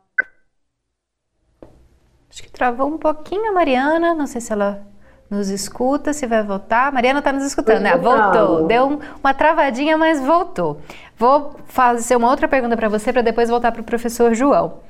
Acho 2.35 2.43
que 2.43 2.51
travou 2.51 2.89
um 2.89 2.99
pouquinho 2.99 3.49
a 3.49 3.53
Mariana, 3.53 4.13
não 4.13 4.27
sei 4.27 4.41
se 4.41 4.53
ela 4.53 4.85
nos 5.31 5.49
escuta, 5.51 6.13
se 6.13 6.27
vai 6.27 6.43
voltar. 6.43 6.91
Mariana 6.91 7.21
está 7.21 7.33
nos 7.33 7.45
escutando, 7.45 7.83
né? 7.83 7.97
Voltou. 7.97 8.67
Deu 8.67 8.89
um, 8.89 8.99
uma 9.23 9.33
travadinha, 9.33 9.97
mas 9.97 10.21
voltou. 10.21 10.81
Vou 11.17 11.55
fazer 11.67 12.17
uma 12.17 12.29
outra 12.29 12.49
pergunta 12.49 12.77
para 12.77 12.89
você 12.89 13.13
para 13.13 13.23
depois 13.23 13.49
voltar 13.49 13.71
para 13.71 13.83
o 13.83 13.85
professor 13.85 14.35
João. 14.35 14.81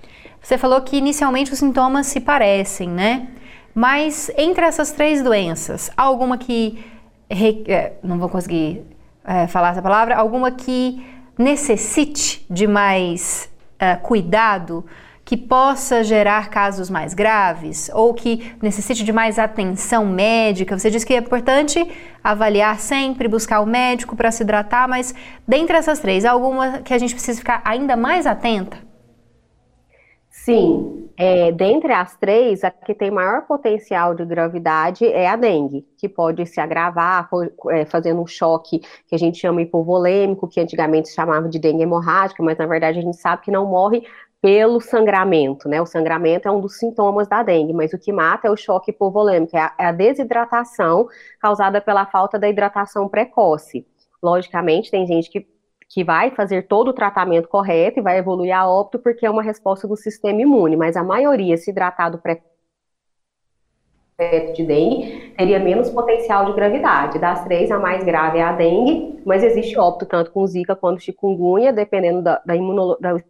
Você 0.40 0.56
falou 0.56 0.80
que 0.80 0.96
inicialmente 0.96 1.52
os 1.52 1.58
sintomas 1.58 2.06
se 2.06 2.18
parecem, 2.18 2.88
né? 2.88 3.28
Mas 3.74 4.30
entre 4.38 4.64
essas 4.64 4.92
três 4.92 5.22
doenças, 5.22 5.90
há 5.94 6.02
alguma 6.02 6.38
que. 6.38 6.82
É, 7.28 7.92
não 8.02 8.18
vou 8.18 8.30
conseguir 8.30 8.86
é, 9.22 9.46
falar 9.48 9.72
essa 9.72 9.82
palavra, 9.82 10.16
alguma 10.16 10.50
que 10.50 11.06
necessite 11.36 12.46
de 12.48 12.66
mais 12.66 13.50
é, 13.78 13.96
cuidado? 13.96 14.82
Que 15.24 15.36
possa 15.36 16.04
gerar 16.04 16.50
casos 16.50 16.90
mais 16.90 17.14
graves 17.14 17.90
ou 17.94 18.12
que 18.12 18.54
necessite 18.60 19.02
de 19.02 19.12
mais 19.12 19.38
atenção 19.38 20.04
médica? 20.04 20.78
Você 20.78 20.90
disse 20.90 21.06
que 21.06 21.14
é 21.14 21.18
importante 21.18 21.86
avaliar 22.22 22.78
sempre, 22.78 23.26
buscar 23.26 23.60
o 23.60 23.66
médico 23.66 24.14
para 24.14 24.30
se 24.30 24.42
hidratar, 24.42 24.88
mas 24.88 25.14
dentre 25.48 25.76
essas 25.76 25.98
três, 25.98 26.24
alguma 26.24 26.80
que 26.80 26.92
a 26.92 26.98
gente 26.98 27.14
precisa 27.14 27.38
ficar 27.38 27.62
ainda 27.64 27.96
mais 27.96 28.26
atenta? 28.26 28.76
Sim, 30.44 31.08
é, 31.16 31.50
dentre 31.52 31.90
as 31.92 32.16
três, 32.16 32.64
a 32.64 32.70
que 32.70 32.92
tem 32.92 33.10
maior 33.10 33.46
potencial 33.46 34.14
de 34.14 34.24
gravidade 34.26 35.06
é 35.06 35.26
a 35.26 35.36
dengue, 35.36 35.86
que 35.96 36.06
pode 36.06 36.44
se 36.44 36.60
agravar 36.60 37.30
é, 37.70 37.86
fazendo 37.86 38.20
um 38.20 38.26
choque 38.26 38.80
que 39.06 39.14
a 39.14 39.18
gente 39.18 39.38
chama 39.38 39.62
hipovolêmico, 39.62 40.46
que 40.46 40.60
antigamente 40.60 41.08
se 41.08 41.14
chamava 41.14 41.48
de 41.48 41.58
dengue 41.58 41.84
hemorrágica, 41.84 42.42
mas 42.42 42.58
na 42.58 42.66
verdade 42.66 42.98
a 42.98 43.02
gente 43.02 43.16
sabe 43.16 43.42
que 43.42 43.50
não 43.50 43.64
morre 43.64 44.04
pelo 44.44 44.78
sangramento, 44.78 45.70
né? 45.70 45.80
O 45.80 45.86
sangramento 45.86 46.46
é 46.46 46.50
um 46.50 46.60
dos 46.60 46.76
sintomas 46.76 47.26
da 47.26 47.42
dengue, 47.42 47.72
mas 47.72 47.94
o 47.94 47.98
que 47.98 48.12
mata 48.12 48.46
é 48.46 48.50
o 48.50 48.56
choque 48.58 48.90
hipovolêmico, 48.90 49.56
é 49.56 49.60
a, 49.60 49.74
é 49.78 49.86
a 49.86 49.90
desidratação 49.92 51.08
causada 51.40 51.80
pela 51.80 52.04
falta 52.04 52.38
da 52.38 52.46
hidratação 52.46 53.08
precoce. 53.08 53.86
Logicamente, 54.22 54.90
tem 54.90 55.06
gente 55.06 55.30
que, 55.30 55.46
que 55.88 56.04
vai 56.04 56.30
fazer 56.30 56.68
todo 56.68 56.88
o 56.88 56.92
tratamento 56.92 57.48
correto 57.48 58.00
e 58.00 58.02
vai 58.02 58.18
evoluir 58.18 58.54
a 58.54 58.68
óbito 58.68 58.98
porque 58.98 59.24
é 59.24 59.30
uma 59.30 59.42
resposta 59.42 59.88
do 59.88 59.96
sistema 59.96 60.42
imune, 60.42 60.76
mas 60.76 60.94
a 60.94 61.02
maioria, 61.02 61.56
se 61.56 61.70
hidratado 61.70 62.18
precoce, 62.18 62.52
de 64.54 64.62
dengue 64.62 65.32
teria 65.38 65.58
menos 65.58 65.88
potencial 65.88 66.44
de 66.44 66.52
gravidade. 66.52 67.18
Das 67.18 67.42
três, 67.44 67.70
a 67.70 67.78
mais 67.78 68.04
grave 68.04 68.36
é 68.36 68.42
a 68.42 68.52
dengue, 68.52 69.22
mas 69.24 69.42
existe 69.42 69.78
óbito 69.78 70.04
tanto 70.04 70.30
com 70.30 70.46
zika 70.46 70.76
quanto 70.76 71.00
chikungunya, 71.00 71.72
dependendo 71.72 72.20
da, 72.20 72.42
da, 72.44 72.54
da 73.00 73.24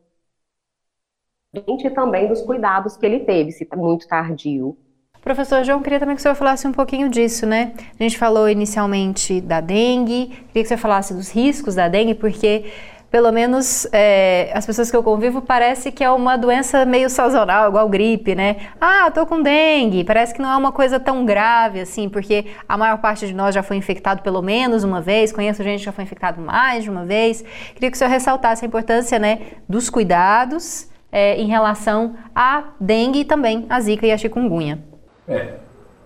e 1.55 1.91
também 1.91 2.29
dos 2.29 2.43
cuidados 2.43 2.97
que 2.97 3.05
ele 3.05 3.21
teve, 3.21 3.53
se 3.53 3.65
tá 3.65 3.77
muito 3.77 4.07
tardio. 4.09 4.77
Professor 5.25 5.65
João, 5.65 5.81
queria 5.81 5.99
também 5.99 6.15
que 6.15 6.21
o 6.21 6.23
senhor 6.23 6.35
falasse 6.35 6.67
um 6.67 6.73
pouquinho 6.73 7.09
disso, 7.09 7.47
né? 7.47 7.73
A 7.99 8.03
gente 8.03 8.19
falou 8.19 8.47
inicialmente 8.47 9.41
da 9.41 9.59
dengue, 9.59 10.27
queria 10.49 10.63
que 10.63 10.67
senhor 10.67 10.79
falasse 10.79 11.15
dos 11.15 11.31
riscos 11.31 11.75
da 11.75 11.89
dengue, 11.89 12.15
porque 12.15 12.67
pelo 13.11 13.33
menos 13.33 13.87
é, 13.91 14.51
as 14.53 14.67
pessoas 14.67 14.91
que 14.91 14.97
eu 14.97 15.03
convivo 15.03 15.41
parece 15.41 15.91
que 15.93 16.05
é 16.05 16.11
uma 16.11 16.37
doença 16.37 16.85
meio 16.85 17.09
sazonal, 17.09 17.69
igual 17.69 17.89
gripe, 17.89 18.35
né? 18.35 18.57
Ah, 18.79 19.11
tô 19.11 19.25
com 19.25 19.41
dengue. 19.41 20.05
Parece 20.05 20.35
que 20.35 20.43
não 20.43 20.51
é 20.51 20.57
uma 20.57 20.73
coisa 20.73 21.01
tão 21.01 21.25
grave 21.25 21.81
assim, 21.81 22.09
porque 22.09 22.47
a 22.69 22.77
maior 22.77 22.99
parte 22.99 23.27
de 23.27 23.33
nós 23.33 23.55
já 23.55 23.63
foi 23.63 23.77
infectado 23.77 24.21
pelo 24.21 24.43
menos 24.43 24.85
uma 24.85 25.01
vez. 25.01 25.33
Conheço 25.33 25.63
gente 25.63 25.79
que 25.79 25.87
já 25.87 25.93
foi 25.93 26.05
infectado 26.05 26.43
mais 26.43 26.83
de 26.83 26.91
uma 26.91 27.07
vez. 27.07 27.43
Queria 27.73 27.89
que 27.89 27.95
o 27.95 27.99
senhor 27.99 28.11
ressaltasse 28.11 28.65
a 28.65 28.69
importância, 28.69 29.19
né, 29.19 29.39
dos 29.69 29.89
cuidados 29.89 30.93
é, 31.15 31.41
em 31.41 31.47
relação 31.47 32.17
à 32.35 32.65
dengue 32.81 33.21
e 33.21 33.25
também 33.25 33.67
à 33.71 33.81
zika 33.81 34.05
e 34.05 34.11
à 34.11 34.19
chikungunya. 34.19 34.83
É, 35.29 35.59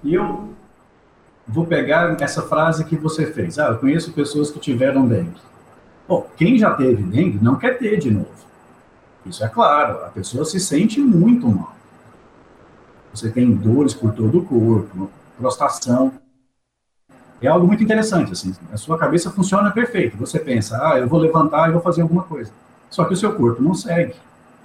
e 0.05 0.13
eu 0.13 0.51
vou 1.47 1.65
pegar 1.65 2.15
essa 2.21 2.43
frase 2.43 2.85
que 2.85 2.95
você 2.95 3.25
fez. 3.25 3.59
Ah, 3.59 3.69
eu 3.69 3.79
conheço 3.79 4.13
pessoas 4.13 4.51
que 4.51 4.61
tiveram 4.61 5.09
dengue. 5.09 5.41
Bom, 6.07 6.29
quem 6.37 6.59
já 6.59 6.75
teve 6.75 7.03
dengue 7.03 7.43
não 7.43 7.57
quer 7.57 7.79
ter 7.79 7.97
de 7.97 8.11
novo. 8.11 8.29
Isso 9.25 9.43
é 9.43 9.49
claro, 9.49 10.05
a 10.05 10.09
pessoa 10.11 10.45
se 10.45 10.61
sente 10.61 11.01
muito 11.01 11.49
mal. 11.49 11.75
Você 13.15 13.31
tem 13.31 13.51
dores 13.51 13.95
por 13.95 14.13
todo 14.13 14.41
o 14.41 14.45
corpo, 14.45 15.11
prostração. 15.39 16.13
É 17.41 17.47
algo 17.47 17.67
muito 17.67 17.83
interessante, 17.83 18.33
assim. 18.33 18.55
A 18.71 18.77
sua 18.77 18.99
cabeça 18.99 19.31
funciona 19.31 19.71
perfeito. 19.71 20.19
Você 20.19 20.39
pensa, 20.39 20.79
ah, 20.83 20.99
eu 20.99 21.09
vou 21.09 21.19
levantar 21.19 21.69
e 21.69 21.73
vou 21.73 21.81
fazer 21.81 22.03
alguma 22.03 22.25
coisa. 22.25 22.53
Só 22.91 23.05
que 23.05 23.15
o 23.15 23.17
seu 23.17 23.33
corpo 23.35 23.63
não 23.63 23.75
segue. 23.75 24.15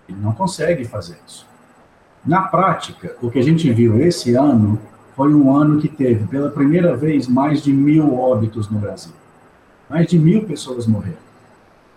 Ele 0.08 0.18
não 0.20 0.34
consegue 0.34 0.86
fazer 0.86 1.18
isso. 1.28 1.46
Na 2.26 2.44
prática, 2.44 3.16
o 3.22 3.30
que 3.30 3.40
a 3.40 3.44
gente 3.44 3.72
viu 3.72 4.00
esse 4.00 4.36
ano 4.36 4.80
foi 5.16 5.34
um 5.34 5.56
ano 5.56 5.80
que 5.80 5.88
teve, 5.88 6.26
pela 6.28 6.50
primeira 6.50 6.96
vez, 6.96 7.28
mais 7.28 7.62
de 7.62 7.72
mil 7.72 8.16
óbitos 8.18 8.70
no 8.70 8.80
Brasil. 8.80 9.14
Mais 9.90 10.08
de 10.08 10.18
mil 10.18 10.44
pessoas 10.46 10.88
morreram. 10.88 11.24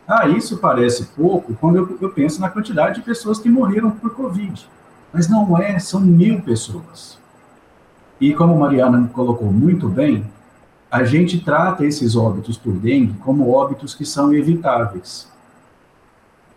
Ah, 0.07 0.29
isso 0.29 0.59
parece 0.59 1.07
pouco 1.17 1.55
quando 1.55 1.77
eu, 1.77 1.99
eu 2.01 2.11
penso 2.11 2.41
na 2.41 2.51
quantidade 2.51 2.97
de 2.97 3.03
pessoas 3.03 3.39
que 3.39 3.49
morreram 3.49 3.91
por 3.91 4.15
Covid. 4.15 4.69
Mas 5.13 5.29
não 5.29 5.57
é, 5.59 5.79
são 5.79 6.01
mil 6.01 6.41
pessoas. 6.43 7.19
E 8.21 8.33
como 8.33 8.59
Mariana 8.59 9.11
colocou 9.13 9.53
muito 9.53 9.89
bem, 9.89 10.25
a 10.91 11.05
gente 11.05 11.41
trata 11.41 11.85
esses 11.85 12.17
óbitos 12.17 12.57
por 12.57 12.73
dengue 12.73 13.15
como 13.21 13.51
óbitos 13.51 13.95
que 13.95 14.05
são 14.05 14.33
evitáveis. 14.33 15.31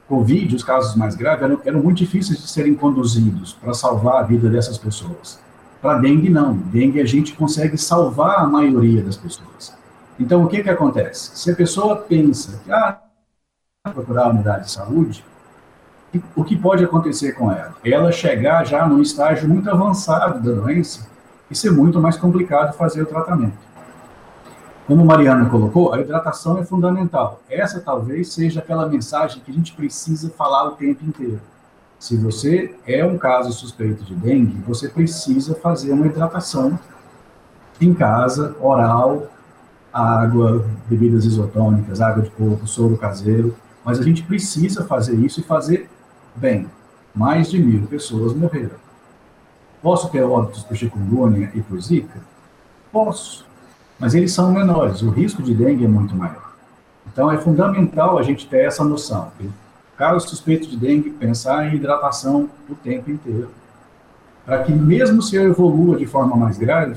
Covid, 0.09 0.55
os 0.55 0.63
casos 0.63 0.95
mais 0.95 1.15
graves, 1.15 1.43
eram, 1.43 1.61
eram 1.63 1.83
muito 1.83 1.99
difíceis 1.99 2.41
de 2.41 2.47
serem 2.47 2.73
conduzidos 2.73 3.53
para 3.53 3.75
salvar 3.75 4.23
a 4.23 4.23
vida 4.23 4.49
dessas 4.49 4.75
pessoas. 4.75 5.39
Para 5.79 5.99
dengue, 5.99 6.29
não. 6.29 6.57
Dengue, 6.57 6.99
a 6.99 7.05
gente 7.05 7.33
consegue 7.33 7.77
salvar 7.77 8.39
a 8.39 8.47
maioria 8.47 9.03
das 9.03 9.15
pessoas. 9.15 9.77
Então, 10.19 10.43
o 10.43 10.47
que, 10.47 10.63
que 10.63 10.69
acontece? 10.69 11.37
Se 11.37 11.51
a 11.51 11.55
pessoa 11.55 11.95
pensa 11.95 12.59
que, 12.65 12.71
ah, 12.71 12.99
procurar 13.93 14.25
a 14.25 14.29
unidade 14.29 14.65
de 14.65 14.71
saúde, 14.71 15.23
o 16.35 16.43
que 16.43 16.57
pode 16.57 16.83
acontecer 16.83 17.33
com 17.33 17.51
ela? 17.51 17.75
Ela 17.85 18.11
chegar 18.11 18.65
já 18.65 18.87
num 18.87 19.01
estágio 19.01 19.47
muito 19.47 19.69
avançado 19.69 20.41
da 20.41 20.59
doença 20.59 21.07
e 21.51 21.55
ser 21.55 21.71
muito 21.71 21.99
mais 22.01 22.17
complicado 22.17 22.75
fazer 22.75 23.03
o 23.03 23.05
tratamento. 23.05 23.68
Como 24.89 25.05
Mariana 25.05 25.47
colocou, 25.47 25.93
a 25.93 26.01
hidratação 26.01 26.57
é 26.57 26.65
fundamental. 26.65 27.43
Essa 27.47 27.79
talvez 27.79 28.33
seja 28.33 28.59
aquela 28.59 28.89
mensagem 28.89 29.39
que 29.39 29.51
a 29.51 29.53
gente 29.53 29.71
precisa 29.73 30.31
falar 30.31 30.67
o 30.67 30.71
tempo 30.71 31.05
inteiro. 31.05 31.39
Se 31.99 32.17
você 32.17 32.75
é 32.87 33.05
um 33.05 33.15
caso 33.15 33.51
suspeito 33.51 34.03
de 34.03 34.15
dengue, 34.15 34.59
você 34.65 34.89
precisa 34.89 35.53
fazer 35.53 35.91
uma 35.91 36.07
hidratação 36.07 36.79
em 37.79 37.93
casa, 37.93 38.55
oral, 38.59 39.27
água, 39.93 40.65
bebidas 40.87 41.23
isotônicas, 41.23 42.01
água 42.01 42.23
de 42.23 42.31
coco, 42.31 42.65
soro 42.65 42.97
caseiro. 42.97 43.55
Mas 43.85 43.99
a 43.99 44.03
gente 44.03 44.23
precisa 44.23 44.83
fazer 44.85 45.13
isso 45.17 45.39
e 45.39 45.43
fazer 45.43 45.87
bem. 46.35 46.67
Mais 47.13 47.51
de 47.51 47.61
mil 47.61 47.85
pessoas 47.85 48.33
morreram. 48.33 48.77
Posso 49.83 50.09
ter 50.09 50.23
óbitos 50.23 50.63
por 50.63 50.75
chikungunya 50.75 51.51
e 51.53 51.61
por 51.61 51.79
zika? 51.79 52.19
Posso 52.91 53.48
mas 53.99 54.15
eles 54.15 54.31
são 54.31 54.51
menores, 54.51 55.01
o 55.01 55.09
risco 55.09 55.43
de 55.43 55.53
dengue 55.53 55.85
é 55.85 55.87
muito 55.87 56.15
maior. 56.15 56.53
Então 57.11 57.31
é 57.31 57.37
fundamental 57.37 58.17
a 58.17 58.23
gente 58.23 58.47
ter 58.47 58.65
essa 58.65 58.83
noção. 58.83 59.31
Caso 59.97 60.27
suspeito 60.27 60.67
de 60.67 60.77
dengue, 60.77 61.09
pensar 61.09 61.67
em 61.67 61.75
hidratação 61.75 62.49
o 62.69 62.75
tempo 62.75 63.11
inteiro. 63.11 63.49
Para 64.45 64.63
que 64.63 64.71
mesmo 64.71 65.21
se 65.21 65.35
eu 65.35 65.43
evolua 65.43 65.97
de 65.97 66.05
forma 66.05 66.35
mais 66.35 66.57
grave, 66.57 66.95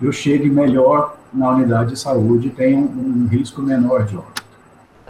eu 0.00 0.12
chegue 0.12 0.48
melhor 0.48 1.16
na 1.32 1.50
unidade 1.50 1.90
de 1.90 1.98
saúde 1.98 2.48
e 2.48 2.50
tenha 2.50 2.78
um, 2.78 3.24
um 3.24 3.26
risco 3.26 3.60
menor 3.60 4.04
de 4.04 4.16
óbito 4.16 4.39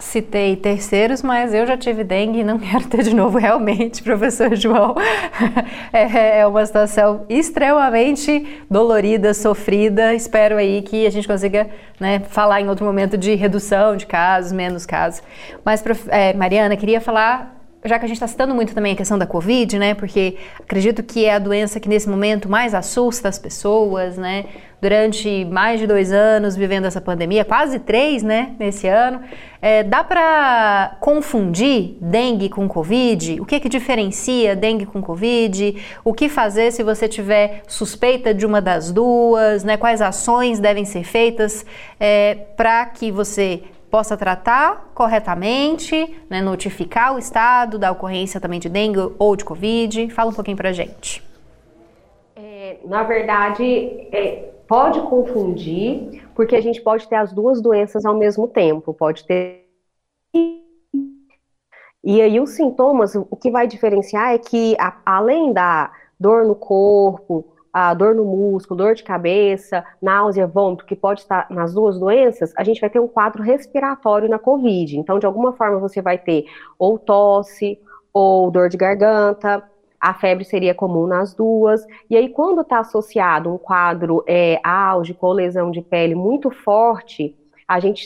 citei 0.01 0.55
terceiros, 0.55 1.21
mas 1.21 1.53
eu 1.53 1.65
já 1.65 1.77
tive 1.77 2.03
dengue 2.03 2.39
e 2.39 2.43
não 2.43 2.57
quero 2.59 2.85
ter 2.87 3.03
de 3.03 3.15
novo 3.15 3.37
realmente, 3.37 4.03
professor 4.03 4.55
João. 4.55 4.95
É, 5.93 6.39
é 6.39 6.47
uma 6.47 6.65
situação 6.65 7.25
extremamente 7.27 8.63
dolorida, 8.69 9.33
sofrida. 9.33 10.13
Espero 10.13 10.55
aí 10.55 10.81
que 10.81 11.05
a 11.05 11.09
gente 11.09 11.27
consiga 11.27 11.69
né, 11.99 12.21
falar 12.29 12.61
em 12.61 12.69
outro 12.69 12.85
momento 12.85 13.17
de 13.17 13.35
redução 13.35 13.97
de 13.97 14.05
casos, 14.05 14.53
menos 14.53 14.85
casos. 14.85 15.21
Mas, 15.65 15.83
é, 16.07 16.33
Mariana, 16.33 16.77
queria 16.77 17.01
falar 17.01 17.60
já 17.83 17.97
que 17.97 18.05
a 18.05 18.07
gente 18.07 18.17
está 18.17 18.27
citando 18.27 18.53
muito 18.53 18.75
também 18.75 18.93
a 18.93 18.95
questão 18.95 19.17
da 19.17 19.25
Covid, 19.25 19.79
né? 19.79 19.95
Porque 19.95 20.37
acredito 20.59 21.01
que 21.01 21.25
é 21.25 21.33
a 21.33 21.39
doença 21.39 21.79
que 21.79 21.89
nesse 21.89 22.07
momento 22.07 22.47
mais 22.47 22.75
assusta 22.75 23.27
as 23.27 23.39
pessoas, 23.39 24.17
né? 24.17 24.45
Durante 24.79 25.45
mais 25.45 25.79
de 25.79 25.87
dois 25.87 26.11
anos 26.11 26.55
vivendo 26.55 26.85
essa 26.85 27.01
pandemia, 27.01 27.43
quase 27.43 27.79
três, 27.79 28.21
né? 28.21 28.53
Nesse 28.59 28.87
ano, 28.87 29.21
é, 29.59 29.83
dá 29.83 30.03
para 30.03 30.95
confundir 30.99 31.97
dengue 31.99 32.49
com 32.49 32.67
Covid? 32.67 33.41
O 33.41 33.45
que 33.45 33.59
que 33.59 33.69
diferencia 33.69 34.55
dengue 34.55 34.85
com 34.85 35.01
Covid? 35.01 35.75
O 36.03 36.13
que 36.13 36.29
fazer 36.29 36.71
se 36.71 36.83
você 36.83 37.07
tiver 37.07 37.63
suspeita 37.67 38.31
de 38.31 38.45
uma 38.45 38.61
das 38.61 38.91
duas? 38.91 39.63
Né? 39.63 39.75
Quais 39.75 40.01
ações 40.01 40.59
devem 40.59 40.85
ser 40.85 41.03
feitas 41.03 41.65
é, 41.99 42.35
para 42.55 42.85
que 42.85 43.11
você 43.11 43.63
possa 43.91 44.15
tratar 44.15 44.89
corretamente, 44.95 46.17
né, 46.29 46.41
notificar 46.41 47.13
o 47.13 47.19
estado 47.19 47.77
da 47.77 47.91
ocorrência 47.91 48.39
também 48.39 48.59
de 48.59 48.69
dengue 48.69 49.13
ou 49.19 49.35
de 49.35 49.43
covid. 49.43 50.09
Fala 50.11 50.31
um 50.31 50.33
pouquinho 50.33 50.55
para 50.55 50.71
gente. 50.71 51.21
É, 52.33 52.77
na 52.85 53.03
verdade, 53.03 53.63
é, 54.13 54.49
pode 54.65 55.01
confundir, 55.01 56.25
porque 56.33 56.55
a 56.55 56.61
gente 56.61 56.81
pode 56.81 57.07
ter 57.09 57.17
as 57.17 57.33
duas 57.33 57.61
doenças 57.61 58.05
ao 58.05 58.15
mesmo 58.15 58.47
tempo. 58.47 58.93
Pode 58.93 59.25
ter. 59.25 59.67
E 62.03 62.19
aí, 62.19 62.39
os 62.39 62.51
sintomas, 62.51 63.13
o 63.13 63.35
que 63.35 63.51
vai 63.51 63.67
diferenciar 63.67 64.33
é 64.33 64.37
que, 64.39 64.75
a, 64.79 64.97
além 65.05 65.53
da 65.53 65.91
dor 66.19 66.45
no 66.45 66.55
corpo, 66.55 67.45
a 67.73 67.93
dor 67.93 68.13
no 68.13 68.25
músculo, 68.25 68.77
dor 68.77 68.95
de 68.95 69.03
cabeça, 69.03 69.83
náusea, 70.01 70.47
vômito, 70.47 70.85
que 70.85 70.95
pode 70.95 71.21
estar 71.21 71.47
nas 71.49 71.73
duas 71.73 71.99
doenças, 71.99 72.53
a 72.57 72.63
gente 72.63 72.81
vai 72.81 72.89
ter 72.89 72.99
um 72.99 73.07
quadro 73.07 73.41
respiratório 73.41 74.29
na 74.29 74.37
COVID. 74.37 74.97
Então, 74.97 75.19
de 75.19 75.25
alguma 75.25 75.53
forma, 75.53 75.79
você 75.79 76.01
vai 76.01 76.17
ter 76.17 76.45
ou 76.77 76.99
tosse, 76.99 77.79
ou 78.13 78.51
dor 78.51 78.69
de 78.69 78.77
garganta, 78.77 79.63
a 79.99 80.13
febre 80.13 80.43
seria 80.43 80.73
comum 80.73 81.05
nas 81.05 81.33
duas. 81.33 81.85
E 82.09 82.17
aí, 82.17 82.27
quando 82.27 82.61
está 82.61 82.79
associado 82.79 83.53
um 83.53 83.57
quadro 83.57 84.23
é, 84.27 84.59
álgico 84.63 85.27
ou 85.27 85.33
lesão 85.33 85.69
de 85.69 85.81
pele 85.81 86.15
muito 86.15 86.49
forte, 86.49 87.37
a 87.71 87.79
gente 87.79 88.05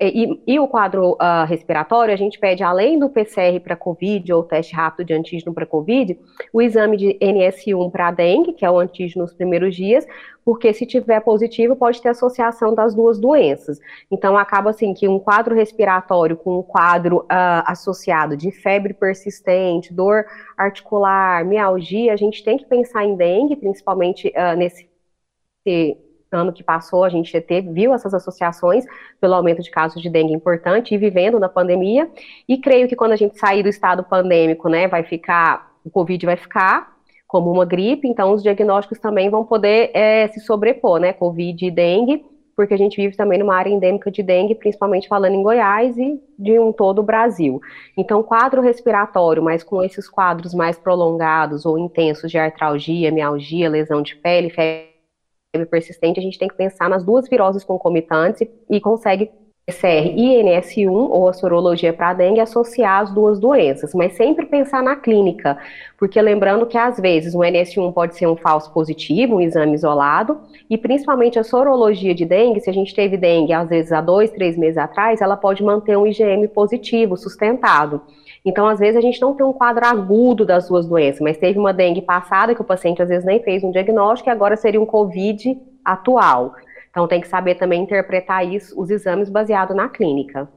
e, 0.00 0.40
e 0.46 0.58
o 0.58 0.66
quadro 0.66 1.12
uh, 1.12 1.44
respiratório, 1.46 2.14
a 2.14 2.16
gente 2.16 2.38
pede 2.38 2.62
além 2.62 2.98
do 2.98 3.10
PCR 3.10 3.60
para 3.60 3.76
COVID 3.76 4.32
ou 4.32 4.42
teste 4.42 4.74
rápido 4.74 5.08
de 5.08 5.12
antígeno 5.12 5.52
para 5.52 5.66
COVID, 5.66 6.18
o 6.50 6.62
exame 6.62 6.96
de 6.96 7.18
NS1 7.20 7.90
para 7.90 8.10
dengue, 8.10 8.54
que 8.54 8.64
é 8.64 8.70
o 8.70 8.78
antígeno 8.78 9.24
nos 9.24 9.34
primeiros 9.34 9.76
dias, 9.76 10.06
porque 10.42 10.72
se 10.72 10.86
tiver 10.86 11.20
positivo 11.20 11.76
pode 11.76 12.00
ter 12.00 12.08
associação 12.08 12.74
das 12.74 12.94
duas 12.94 13.18
doenças. 13.18 13.78
Então 14.10 14.38
acaba 14.38 14.70
assim 14.70 14.94
que 14.94 15.06
um 15.06 15.18
quadro 15.18 15.54
respiratório 15.54 16.34
com 16.34 16.60
um 16.60 16.62
quadro 16.62 17.18
uh, 17.18 17.66
associado 17.66 18.34
de 18.34 18.50
febre 18.50 18.94
persistente, 18.94 19.92
dor 19.92 20.24
articular, 20.56 21.44
mialgia, 21.44 22.14
a 22.14 22.16
gente 22.16 22.42
tem 22.42 22.56
que 22.56 22.64
pensar 22.64 23.04
em 23.04 23.14
dengue, 23.14 23.56
principalmente 23.56 24.28
uh, 24.28 24.56
nesse 24.56 24.88
ano 26.36 26.52
que 26.52 26.62
passou, 26.62 27.04
a 27.04 27.08
gente 27.08 27.40
teve, 27.40 27.72
viu 27.72 27.94
essas 27.94 28.14
associações 28.14 28.84
pelo 29.20 29.34
aumento 29.34 29.62
de 29.62 29.70
casos 29.70 30.02
de 30.02 30.08
dengue 30.08 30.32
importante 30.32 30.94
e 30.94 30.98
vivendo 30.98 31.38
na 31.38 31.48
pandemia. 31.48 32.08
E 32.48 32.58
creio 32.58 32.88
que 32.88 32.96
quando 32.96 33.12
a 33.12 33.16
gente 33.16 33.38
sair 33.38 33.62
do 33.62 33.68
estado 33.68 34.04
pandêmico, 34.04 34.68
né, 34.68 34.88
vai 34.88 35.02
ficar, 35.02 35.72
o 35.84 35.90
Covid 35.90 36.24
vai 36.26 36.36
ficar 36.36 36.96
como 37.26 37.50
uma 37.50 37.64
gripe, 37.64 38.06
então 38.06 38.32
os 38.32 38.42
diagnósticos 38.42 38.98
também 38.98 39.28
vão 39.28 39.44
poder 39.44 39.90
é, 39.92 40.28
se 40.28 40.40
sobrepor, 40.40 41.00
né, 41.00 41.12
Covid 41.12 41.66
e 41.66 41.70
dengue, 41.70 42.24
porque 42.56 42.72
a 42.72 42.78
gente 42.78 42.96
vive 42.96 43.14
também 43.16 43.38
numa 43.38 43.54
área 43.54 43.68
endêmica 43.68 44.10
de 44.10 44.22
dengue, 44.22 44.54
principalmente 44.54 45.08
falando 45.08 45.34
em 45.34 45.42
Goiás 45.42 45.96
e 45.98 46.18
de 46.38 46.58
um 46.58 46.72
todo 46.72 47.00
o 47.00 47.02
Brasil. 47.02 47.60
Então, 47.96 48.22
quadro 48.22 48.62
respiratório, 48.62 49.42
mas 49.42 49.62
com 49.62 49.82
esses 49.82 50.08
quadros 50.08 50.54
mais 50.54 50.78
prolongados 50.78 51.66
ou 51.66 51.78
intensos 51.78 52.30
de 52.30 52.38
artralgia, 52.38 53.12
mialgia, 53.12 53.68
lesão 53.68 54.00
de 54.00 54.16
pele, 54.16 54.48
febre 54.48 54.95
persistente, 55.64 56.20
a 56.20 56.22
gente 56.22 56.38
tem 56.38 56.48
que 56.48 56.56
pensar 56.56 56.90
nas 56.90 57.02
duas 57.02 57.26
viroses 57.28 57.64
concomitantes 57.64 58.42
e, 58.42 58.50
e 58.76 58.80
consegue 58.80 59.30
PCR 59.66 60.12
e 60.14 60.42
NS1, 60.44 60.88
ou 60.88 61.28
a 61.28 61.32
sorologia 61.32 61.92
para 61.92 62.14
dengue, 62.14 62.38
associar 62.38 63.02
as 63.02 63.10
duas 63.12 63.40
doenças, 63.40 63.92
mas 63.94 64.12
sempre 64.12 64.46
pensar 64.46 64.80
na 64.80 64.94
clínica, 64.94 65.58
porque 65.98 66.22
lembrando 66.22 66.66
que 66.66 66.78
às 66.78 67.00
vezes 67.00 67.34
o 67.34 67.38
NS1 67.38 67.92
pode 67.92 68.14
ser 68.14 68.28
um 68.28 68.36
falso 68.36 68.72
positivo, 68.72 69.34
um 69.34 69.40
exame 69.40 69.74
isolado, 69.74 70.38
e 70.70 70.78
principalmente 70.78 71.36
a 71.36 71.42
sorologia 71.42 72.14
de 72.14 72.24
dengue, 72.24 72.60
se 72.60 72.70
a 72.70 72.72
gente 72.72 72.94
teve 72.94 73.16
dengue 73.16 73.52
às 73.52 73.68
vezes 73.68 73.90
há 73.90 74.00
dois, 74.00 74.30
três 74.30 74.56
meses 74.56 74.78
atrás, 74.78 75.20
ela 75.20 75.36
pode 75.36 75.64
manter 75.64 75.96
um 75.98 76.06
IgM 76.06 76.46
positivo, 76.46 77.16
sustentado. 77.16 78.02
Então, 78.46 78.68
às 78.68 78.78
vezes, 78.78 78.96
a 78.96 79.00
gente 79.00 79.20
não 79.20 79.34
tem 79.34 79.44
um 79.44 79.52
quadro 79.52 79.84
agudo 79.84 80.46
das 80.46 80.68
duas 80.68 80.86
doenças, 80.86 81.20
mas 81.20 81.36
teve 81.36 81.58
uma 81.58 81.74
dengue 81.74 82.00
passada 82.00 82.54
que 82.54 82.60
o 82.60 82.64
paciente 82.64 83.02
às 83.02 83.08
vezes 83.08 83.24
nem 83.24 83.42
fez 83.42 83.64
um 83.64 83.72
diagnóstico 83.72 84.30
e 84.30 84.32
agora 84.32 84.56
seria 84.56 84.80
um 84.80 84.86
COVID 84.86 85.60
atual. 85.84 86.54
Então, 86.88 87.08
tem 87.08 87.20
que 87.20 87.26
saber 87.26 87.56
também 87.56 87.82
interpretar 87.82 88.46
isso, 88.46 88.80
os 88.80 88.88
exames 88.88 89.28
baseados 89.28 89.74
na 89.74 89.88
clínica. 89.88 90.48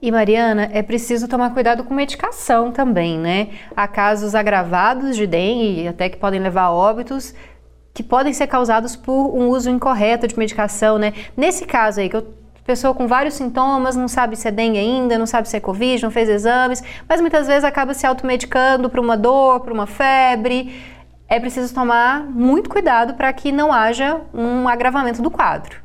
E 0.00 0.10
Mariana, 0.10 0.70
é 0.72 0.82
preciso 0.82 1.28
tomar 1.28 1.52
cuidado 1.52 1.84
com 1.84 1.92
medicação 1.92 2.72
também, 2.72 3.18
né? 3.18 3.50
Há 3.76 3.86
casos 3.86 4.34
agravados 4.34 5.14
de 5.14 5.26
dengue, 5.26 5.86
até 5.86 6.08
que 6.08 6.16
podem 6.16 6.40
levar 6.40 6.64
a 6.64 6.72
óbitos, 6.72 7.34
que 7.92 8.02
podem 8.02 8.32
ser 8.32 8.46
causados 8.46 8.96
por 8.96 9.34
um 9.34 9.48
uso 9.48 9.68
incorreto 9.70 10.26
de 10.26 10.38
medicação, 10.38 10.98
né? 10.98 11.12
Nesse 11.36 11.66
caso 11.66 12.00
aí 12.00 12.08
que 12.08 12.16
eu 12.16 12.43
pessoa 12.64 12.94
com 12.94 13.06
vários 13.06 13.34
sintomas, 13.34 13.94
não 13.94 14.08
sabe 14.08 14.36
se 14.36 14.48
é 14.48 14.50
dengue 14.50 14.78
ainda, 14.78 15.18
não 15.18 15.26
sabe 15.26 15.48
se 15.48 15.56
é 15.56 15.60
Covid, 15.60 16.02
não 16.02 16.10
fez 16.10 16.28
exames, 16.28 16.82
mas 17.08 17.20
muitas 17.20 17.46
vezes 17.46 17.64
acaba 17.64 17.94
se 17.94 18.06
automedicando 18.06 18.88
para 18.88 19.00
uma 19.00 19.16
dor, 19.16 19.60
para 19.60 19.72
uma 19.72 19.86
febre. 19.86 20.74
É 21.28 21.38
preciso 21.38 21.74
tomar 21.74 22.24
muito 22.24 22.70
cuidado 22.70 23.14
para 23.14 23.32
que 23.32 23.52
não 23.52 23.72
haja 23.72 24.20
um 24.32 24.68
agravamento 24.68 25.22
do 25.22 25.30
quadro. 25.30 25.82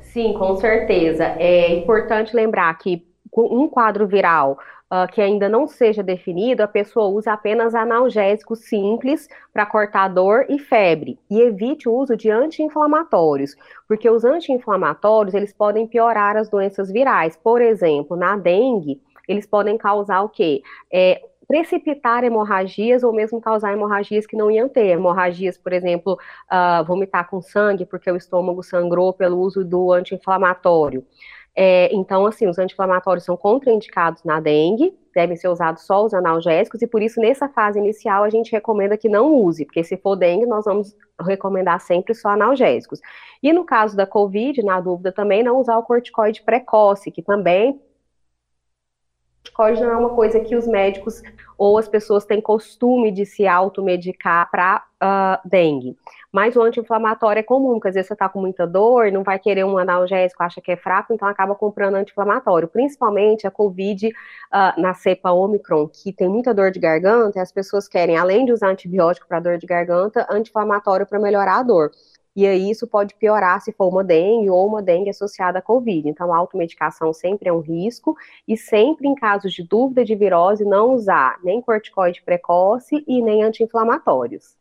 Sim, 0.00 0.32
com 0.34 0.56
certeza. 0.56 1.24
É 1.38 1.74
importante 1.74 2.34
lembrar 2.34 2.72
que 2.78 3.06
um 3.36 3.68
quadro 3.68 4.06
viral 4.06 4.58
uh, 4.92 5.10
que 5.12 5.20
ainda 5.20 5.48
não 5.48 5.66
seja 5.66 6.02
definido, 6.02 6.62
a 6.62 6.68
pessoa 6.68 7.08
usa 7.08 7.32
apenas 7.32 7.74
analgésicos 7.74 8.60
simples 8.60 9.28
para 9.52 9.66
cortar 9.66 10.08
dor 10.08 10.46
e 10.48 10.58
febre 10.58 11.18
e 11.30 11.40
evite 11.40 11.88
o 11.88 11.94
uso 11.94 12.16
de 12.16 12.30
anti-inflamatórios, 12.30 13.54
porque 13.86 14.08
os 14.08 14.24
anti-inflamatórios 14.24 15.34
eles 15.34 15.52
podem 15.52 15.86
piorar 15.86 16.36
as 16.36 16.48
doenças 16.48 16.90
virais. 16.90 17.36
Por 17.36 17.60
exemplo, 17.60 18.16
na 18.16 18.36
dengue, 18.36 19.00
eles 19.26 19.46
podem 19.46 19.76
causar 19.76 20.22
o 20.22 20.28
quê? 20.28 20.62
É, 20.92 21.20
precipitar 21.48 22.24
hemorragias 22.24 23.02
ou 23.02 23.10
mesmo 23.10 23.40
causar 23.40 23.72
hemorragias 23.72 24.26
que 24.26 24.36
não 24.36 24.50
iam 24.50 24.68
ter. 24.68 24.88
Hemorragias, 24.88 25.56
por 25.56 25.72
exemplo, 25.72 26.18
uh, 26.52 26.84
vomitar 26.84 27.28
com 27.28 27.40
sangue 27.40 27.86
porque 27.86 28.10
o 28.10 28.16
estômago 28.16 28.62
sangrou 28.62 29.14
pelo 29.14 29.38
uso 29.38 29.64
do 29.64 29.90
anti-inflamatório. 29.90 31.04
É, 31.60 31.92
então, 31.92 32.24
assim, 32.24 32.46
os 32.46 32.56
anti-inflamatórios 32.56 33.24
são 33.24 33.36
contraindicados 33.36 34.22
na 34.22 34.38
dengue, 34.38 34.96
devem 35.12 35.36
ser 35.36 35.48
usados 35.48 35.82
só 35.82 36.04
os 36.04 36.14
analgésicos, 36.14 36.80
e 36.82 36.86
por 36.86 37.02
isso, 37.02 37.20
nessa 37.20 37.48
fase 37.48 37.80
inicial, 37.80 38.22
a 38.22 38.30
gente 38.30 38.52
recomenda 38.52 38.96
que 38.96 39.08
não 39.08 39.34
use, 39.34 39.64
porque 39.64 39.82
se 39.82 39.96
for 39.96 40.14
dengue, 40.14 40.46
nós 40.46 40.66
vamos 40.66 40.96
recomendar 41.20 41.80
sempre 41.80 42.14
só 42.14 42.28
analgésicos. 42.28 43.00
E 43.42 43.52
no 43.52 43.64
caso 43.64 43.96
da 43.96 44.06
Covid, 44.06 44.62
na 44.62 44.80
dúvida 44.80 45.10
também, 45.10 45.42
não 45.42 45.58
usar 45.58 45.76
o 45.78 45.82
corticoide 45.82 46.42
precoce, 46.42 47.10
que 47.10 47.22
também 47.22 47.80
corticoide 49.50 49.80
não 49.82 49.90
é 49.90 49.96
uma 49.96 50.10
coisa 50.10 50.40
que 50.40 50.56
os 50.56 50.66
médicos 50.66 51.22
ou 51.56 51.76
as 51.76 51.88
pessoas 51.88 52.24
têm 52.24 52.40
costume 52.40 53.10
de 53.10 53.26
se 53.26 53.46
automedicar 53.46 54.48
para 54.48 54.76
uh, 54.76 54.80
ah, 55.00 55.40
dengue. 55.44 55.96
Mas 56.30 56.54
o 56.54 56.62
anti-inflamatório 56.62 57.40
é 57.40 57.42
comum, 57.42 57.74
porque 57.74 57.88
às 57.88 57.94
vezes 57.94 58.06
você 58.06 58.12
está 58.12 58.28
com 58.28 58.40
muita 58.40 58.64
dor, 58.64 59.10
não 59.10 59.24
vai 59.24 59.40
querer 59.40 59.64
um 59.64 59.76
analgésico, 59.76 60.42
acha 60.42 60.60
que 60.60 60.70
é 60.70 60.76
fraco, 60.76 61.12
então 61.12 61.26
acaba 61.26 61.56
comprando 61.56 61.96
anti-inflamatório. 61.96 62.68
Principalmente 62.68 63.44
a 63.44 63.50
Covid 63.50 64.08
uh, 64.08 64.80
na 64.80 64.94
cepa 64.94 65.32
Omicron, 65.32 65.88
que 65.88 66.12
tem 66.12 66.28
muita 66.28 66.54
dor 66.54 66.70
de 66.70 66.78
garganta, 66.78 67.38
e 67.38 67.42
as 67.42 67.50
pessoas 67.50 67.88
querem, 67.88 68.16
além 68.16 68.44
de 68.44 68.52
usar 68.52 68.68
antibiótico 68.68 69.26
para 69.26 69.40
dor 69.40 69.58
de 69.58 69.66
garganta, 69.66 70.26
anti-inflamatório 70.30 71.06
para 71.06 71.18
melhorar 71.18 71.58
a 71.58 71.62
dor. 71.64 71.90
E 72.38 72.46
aí 72.46 72.70
isso 72.70 72.86
pode 72.86 73.16
piorar 73.16 73.60
se 73.60 73.72
for 73.72 73.88
uma 73.88 74.04
dengue 74.04 74.48
ou 74.48 74.64
uma 74.64 74.80
dengue 74.80 75.10
associada 75.10 75.58
à 75.58 75.60
Covid. 75.60 76.08
Então, 76.08 76.32
a 76.32 76.36
automedicação 76.36 77.12
sempre 77.12 77.48
é 77.48 77.52
um 77.52 77.58
risco 77.58 78.16
e 78.46 78.56
sempre 78.56 79.08
em 79.08 79.14
casos 79.16 79.52
de 79.52 79.64
dúvida 79.64 80.04
de 80.04 80.14
virose 80.14 80.64
não 80.64 80.94
usar 80.94 81.40
nem 81.42 81.60
corticoide 81.60 82.22
precoce 82.22 83.02
e 83.08 83.20
nem 83.20 83.42
anti-inflamatórios. 83.42 84.54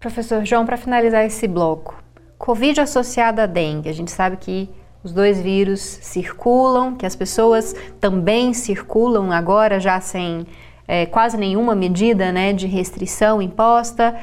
Professor 0.00 0.44
João, 0.44 0.66
para 0.66 0.76
finalizar 0.76 1.24
esse 1.24 1.46
bloco, 1.46 2.02
Covid 2.36 2.80
associada 2.80 3.44
à 3.44 3.46
dengue, 3.46 3.88
a 3.88 3.94
gente 3.94 4.10
sabe 4.10 4.36
que 4.36 4.68
os 5.04 5.12
dois 5.12 5.40
vírus 5.40 5.80
circulam, 5.80 6.96
que 6.96 7.06
as 7.06 7.14
pessoas 7.14 7.72
também 8.00 8.52
circulam 8.52 9.30
agora 9.30 9.78
já 9.78 10.00
sem 10.00 10.44
é, 10.88 11.04
quase 11.04 11.36
nenhuma 11.36 11.74
medida 11.74 12.32
né, 12.32 12.54
de 12.54 12.66
restrição 12.66 13.42
imposta. 13.42 14.18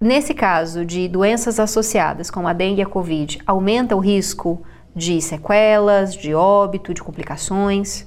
Nesse 0.00 0.34
caso 0.34 0.84
de 0.84 1.08
doenças 1.08 1.58
associadas, 1.58 2.30
como 2.30 2.46
a 2.46 2.52
dengue 2.52 2.80
e 2.80 2.84
a 2.84 2.86
Covid, 2.86 3.40
aumenta 3.46 3.96
o 3.96 3.98
risco 3.98 4.62
de 4.94 5.22
sequelas, 5.22 6.14
de 6.14 6.34
óbito, 6.34 6.92
de 6.92 7.02
complicações? 7.02 8.06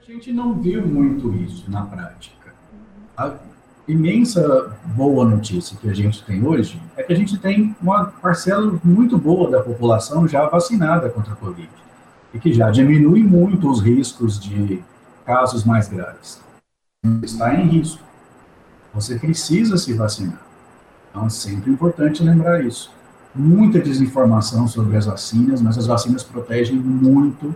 A 0.00 0.04
gente 0.04 0.32
não 0.32 0.54
viu 0.54 0.86
muito 0.86 1.34
isso 1.34 1.68
na 1.68 1.82
prática. 1.82 2.54
A 3.16 3.32
imensa 3.88 4.76
boa 4.94 5.24
notícia 5.24 5.76
que 5.76 5.90
a 5.90 5.94
gente 5.94 6.24
tem 6.24 6.46
hoje 6.46 6.80
é 6.96 7.02
que 7.02 7.12
a 7.12 7.16
gente 7.16 7.36
tem 7.36 7.74
uma 7.82 8.04
parcela 8.04 8.78
muito 8.84 9.18
boa 9.18 9.50
da 9.50 9.60
população 9.60 10.28
já 10.28 10.46
vacinada 10.46 11.10
contra 11.10 11.32
a 11.32 11.36
Covid 11.36 11.68
e 12.32 12.38
que 12.38 12.52
já 12.52 12.70
diminui 12.70 13.24
muito 13.24 13.68
os 13.68 13.80
riscos 13.80 14.38
de 14.38 14.80
casos 15.26 15.64
mais 15.64 15.88
graves. 15.88 16.40
Está 17.20 17.52
em 17.52 17.66
risco 17.66 18.09
você 18.92 19.16
precisa 19.18 19.76
se 19.76 19.92
vacinar. 19.92 20.40
Então, 21.10 21.26
é 21.26 21.30
sempre 21.30 21.70
importante 21.70 22.22
lembrar 22.22 22.64
isso. 22.64 22.92
Muita 23.34 23.78
desinformação 23.78 24.66
sobre 24.66 24.96
as 24.96 25.06
vacinas, 25.06 25.62
mas 25.62 25.78
as 25.78 25.86
vacinas 25.86 26.22
protegem 26.22 26.76
muito, 26.76 27.54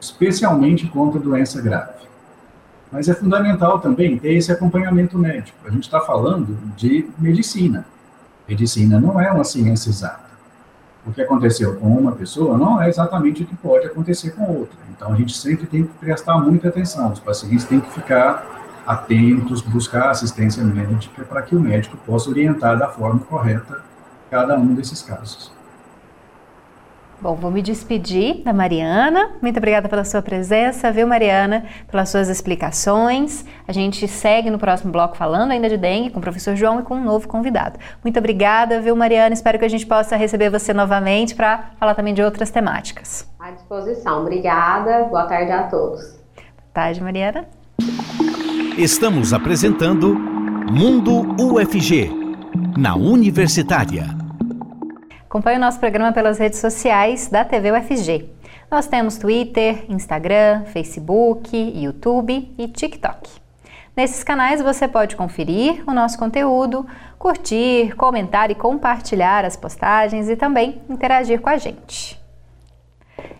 especialmente 0.00 0.86
contra 0.88 1.20
doença 1.20 1.60
grave. 1.60 2.08
Mas 2.90 3.08
é 3.08 3.14
fundamental 3.14 3.78
também 3.80 4.18
ter 4.18 4.32
esse 4.32 4.50
acompanhamento 4.50 5.18
médico. 5.18 5.58
A 5.66 5.70
gente 5.70 5.84
está 5.84 6.00
falando 6.00 6.58
de 6.76 7.08
medicina. 7.18 7.86
Medicina 8.48 8.98
não 8.98 9.20
é 9.20 9.30
uma 9.30 9.44
ciência 9.44 9.90
exata. 9.90 10.28
O 11.06 11.12
que 11.12 11.20
aconteceu 11.20 11.76
com 11.76 11.86
uma 11.86 12.12
pessoa 12.12 12.56
não 12.56 12.80
é 12.80 12.88
exatamente 12.88 13.42
o 13.42 13.46
que 13.46 13.56
pode 13.56 13.86
acontecer 13.86 14.30
com 14.30 14.44
outra. 14.44 14.76
Então 14.90 15.12
a 15.12 15.16
gente 15.16 15.36
sempre 15.36 15.66
tem 15.66 15.84
que 15.84 15.94
prestar 15.94 16.38
muita 16.38 16.68
atenção. 16.68 17.12
Os 17.12 17.20
pacientes 17.20 17.64
têm 17.64 17.80
que 17.80 17.90
ficar 17.92 18.57
atentos, 18.88 19.60
buscar 19.60 20.10
assistência 20.10 20.64
médica 20.64 21.22
para 21.24 21.42
que 21.42 21.54
o 21.54 21.60
médico 21.60 21.96
possa 21.98 22.30
orientar 22.30 22.78
da 22.78 22.88
forma 22.88 23.20
correta 23.20 23.82
cada 24.30 24.56
um 24.56 24.74
desses 24.74 25.02
casos. 25.02 25.52
Bom, 27.20 27.34
vou 27.34 27.50
me 27.50 27.60
despedir 27.60 28.44
da 28.44 28.52
Mariana. 28.52 29.32
Muito 29.42 29.56
obrigada 29.56 29.88
pela 29.88 30.04
sua 30.04 30.22
presença, 30.22 30.92
viu, 30.92 31.04
Mariana, 31.04 31.66
pelas 31.90 32.10
suas 32.10 32.28
explicações. 32.28 33.44
A 33.66 33.72
gente 33.72 34.06
segue 34.06 34.48
no 34.50 34.58
próximo 34.58 34.92
bloco 34.92 35.16
falando 35.16 35.50
ainda 35.50 35.68
de 35.68 35.76
dengue 35.76 36.10
com 36.10 36.20
o 36.20 36.22
professor 36.22 36.54
João 36.54 36.78
e 36.78 36.84
com 36.84 36.94
um 36.94 37.02
novo 37.02 37.26
convidado. 37.26 37.78
Muito 38.04 38.18
obrigada, 38.18 38.80
viu, 38.80 38.94
Mariana? 38.94 39.34
Espero 39.34 39.58
que 39.58 39.64
a 39.64 39.70
gente 39.70 39.84
possa 39.84 40.16
receber 40.16 40.48
você 40.48 40.72
novamente 40.72 41.34
para 41.34 41.72
falar 41.78 41.94
também 41.94 42.14
de 42.14 42.22
outras 42.22 42.50
temáticas. 42.50 43.28
À 43.40 43.50
disposição. 43.50 44.22
Obrigada. 44.22 45.04
Boa 45.04 45.26
tarde 45.26 45.50
a 45.50 45.64
todos. 45.64 46.00
Boa 46.36 46.72
tarde, 46.72 47.02
Mariana. 47.02 47.48
Estamos 48.78 49.32
apresentando 49.32 50.14
Mundo 50.14 51.34
UFG, 51.36 52.12
na 52.78 52.94
Universitária. 52.94 54.04
Acompanhe 55.22 55.56
o 55.56 55.60
nosso 55.60 55.80
programa 55.80 56.12
pelas 56.12 56.38
redes 56.38 56.60
sociais 56.60 57.26
da 57.26 57.44
TV 57.44 57.72
UFG. 57.72 58.30
Nós 58.70 58.86
temos 58.86 59.18
Twitter, 59.18 59.84
Instagram, 59.88 60.62
Facebook, 60.66 61.56
YouTube 61.56 62.54
e 62.56 62.68
TikTok. 62.68 63.28
Nesses 63.96 64.22
canais 64.22 64.62
você 64.62 64.86
pode 64.86 65.16
conferir 65.16 65.82
o 65.84 65.92
nosso 65.92 66.16
conteúdo, 66.16 66.86
curtir, 67.18 67.96
comentar 67.96 68.48
e 68.48 68.54
compartilhar 68.54 69.44
as 69.44 69.56
postagens 69.56 70.28
e 70.28 70.36
também 70.36 70.80
interagir 70.88 71.40
com 71.40 71.50
a 71.50 71.58
gente. 71.58 72.16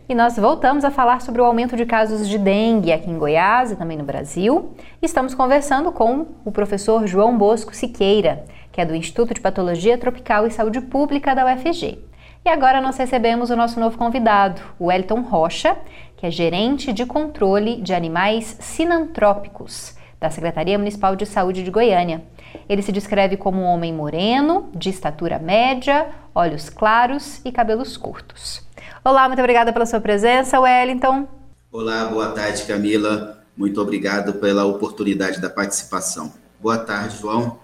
E 0.08 0.14
nós 0.14 0.36
voltamos 0.36 0.84
a 0.84 0.90
falar 0.90 1.20
sobre 1.20 1.40
o 1.42 1.44
aumento 1.44 1.76
de 1.76 1.84
casos 1.84 2.26
de 2.26 2.38
dengue 2.38 2.92
aqui 2.92 3.10
em 3.10 3.18
Goiás 3.18 3.72
e 3.72 3.76
também 3.76 3.98
no 3.98 4.04
Brasil. 4.04 4.74
Estamos 5.02 5.34
conversando 5.34 5.92
com 5.92 6.26
o 6.44 6.50
professor 6.50 7.06
João 7.06 7.36
Bosco 7.36 7.76
Siqueira 7.76 8.44
que 8.78 8.82
é 8.82 8.84
do 8.84 8.94
Instituto 8.94 9.34
de 9.34 9.40
Patologia 9.40 9.98
Tropical 9.98 10.46
e 10.46 10.52
Saúde 10.52 10.80
Pública 10.80 11.34
da 11.34 11.44
UFG. 11.44 11.98
E 12.44 12.48
agora 12.48 12.80
nós 12.80 12.96
recebemos 12.96 13.50
o 13.50 13.56
nosso 13.56 13.80
novo 13.80 13.98
convidado, 13.98 14.62
o 14.78 14.92
Elton 14.92 15.20
Rocha, 15.22 15.76
que 16.16 16.24
é 16.24 16.30
gerente 16.30 16.92
de 16.92 17.04
controle 17.04 17.82
de 17.82 17.92
animais 17.92 18.56
sinantrópicos 18.60 19.96
da 20.20 20.30
Secretaria 20.30 20.78
Municipal 20.78 21.16
de 21.16 21.26
Saúde 21.26 21.64
de 21.64 21.72
Goiânia. 21.72 22.22
Ele 22.68 22.80
se 22.80 22.92
descreve 22.92 23.36
como 23.36 23.60
um 23.60 23.64
homem 23.64 23.92
moreno, 23.92 24.70
de 24.72 24.90
estatura 24.90 25.40
média, 25.40 26.06
olhos 26.32 26.70
claros 26.70 27.44
e 27.44 27.50
cabelos 27.50 27.96
curtos. 27.96 28.67
Olá, 29.08 29.26
muito 29.26 29.38
obrigada 29.38 29.72
pela 29.72 29.86
sua 29.86 30.02
presença, 30.02 30.60
Wellington. 30.60 31.26
Olá, 31.72 32.04
boa 32.04 32.30
tarde, 32.32 32.62
Camila. 32.64 33.42
Muito 33.56 33.80
obrigado 33.80 34.34
pela 34.34 34.66
oportunidade 34.66 35.40
da 35.40 35.48
participação. 35.48 36.30
Boa 36.60 36.76
tarde, 36.76 37.16
João. 37.16 37.58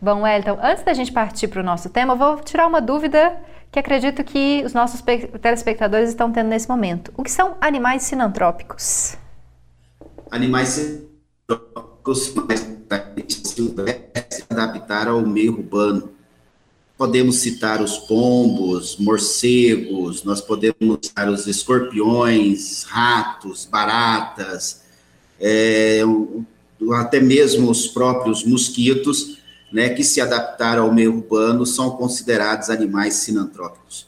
Bom, 0.00 0.22
Wellington, 0.22 0.58
antes 0.60 0.82
da 0.82 0.92
gente 0.92 1.12
partir 1.12 1.46
para 1.46 1.60
o 1.60 1.64
nosso 1.64 1.88
tema, 1.88 2.14
eu 2.14 2.18
vou 2.18 2.40
tirar 2.40 2.66
uma 2.66 2.80
dúvida 2.80 3.32
que 3.70 3.78
acredito 3.78 4.24
que 4.24 4.64
os 4.66 4.72
nossos 4.72 5.00
telespectadores 5.40 6.08
estão 6.08 6.32
tendo 6.32 6.48
nesse 6.48 6.68
momento. 6.68 7.12
O 7.16 7.22
que 7.22 7.30
são 7.30 7.56
animais 7.60 8.02
sinantrópicos? 8.02 9.16
Animais 10.32 10.68
sinantrópicos 10.70 12.34
se 14.28 14.44
adaptar 14.50 15.06
ao 15.06 15.20
meio 15.20 15.52
urbano. 15.52 16.10
Podemos 17.02 17.38
citar 17.40 17.82
os 17.82 17.98
pombos, 17.98 18.96
morcegos, 18.96 20.22
nós 20.22 20.40
podemos 20.40 21.00
citar 21.02 21.28
os 21.28 21.48
escorpiões, 21.48 22.84
ratos, 22.84 23.64
baratas, 23.64 24.82
é, 25.40 26.00
até 26.94 27.18
mesmo 27.18 27.68
os 27.68 27.88
próprios 27.88 28.44
mosquitos 28.44 29.38
né, 29.72 29.88
que 29.88 30.04
se 30.04 30.20
adaptaram 30.20 30.84
ao 30.84 30.92
meio 30.92 31.12
urbano 31.16 31.66
são 31.66 31.90
considerados 31.90 32.70
animais 32.70 33.14
sinantrópicos. 33.14 34.06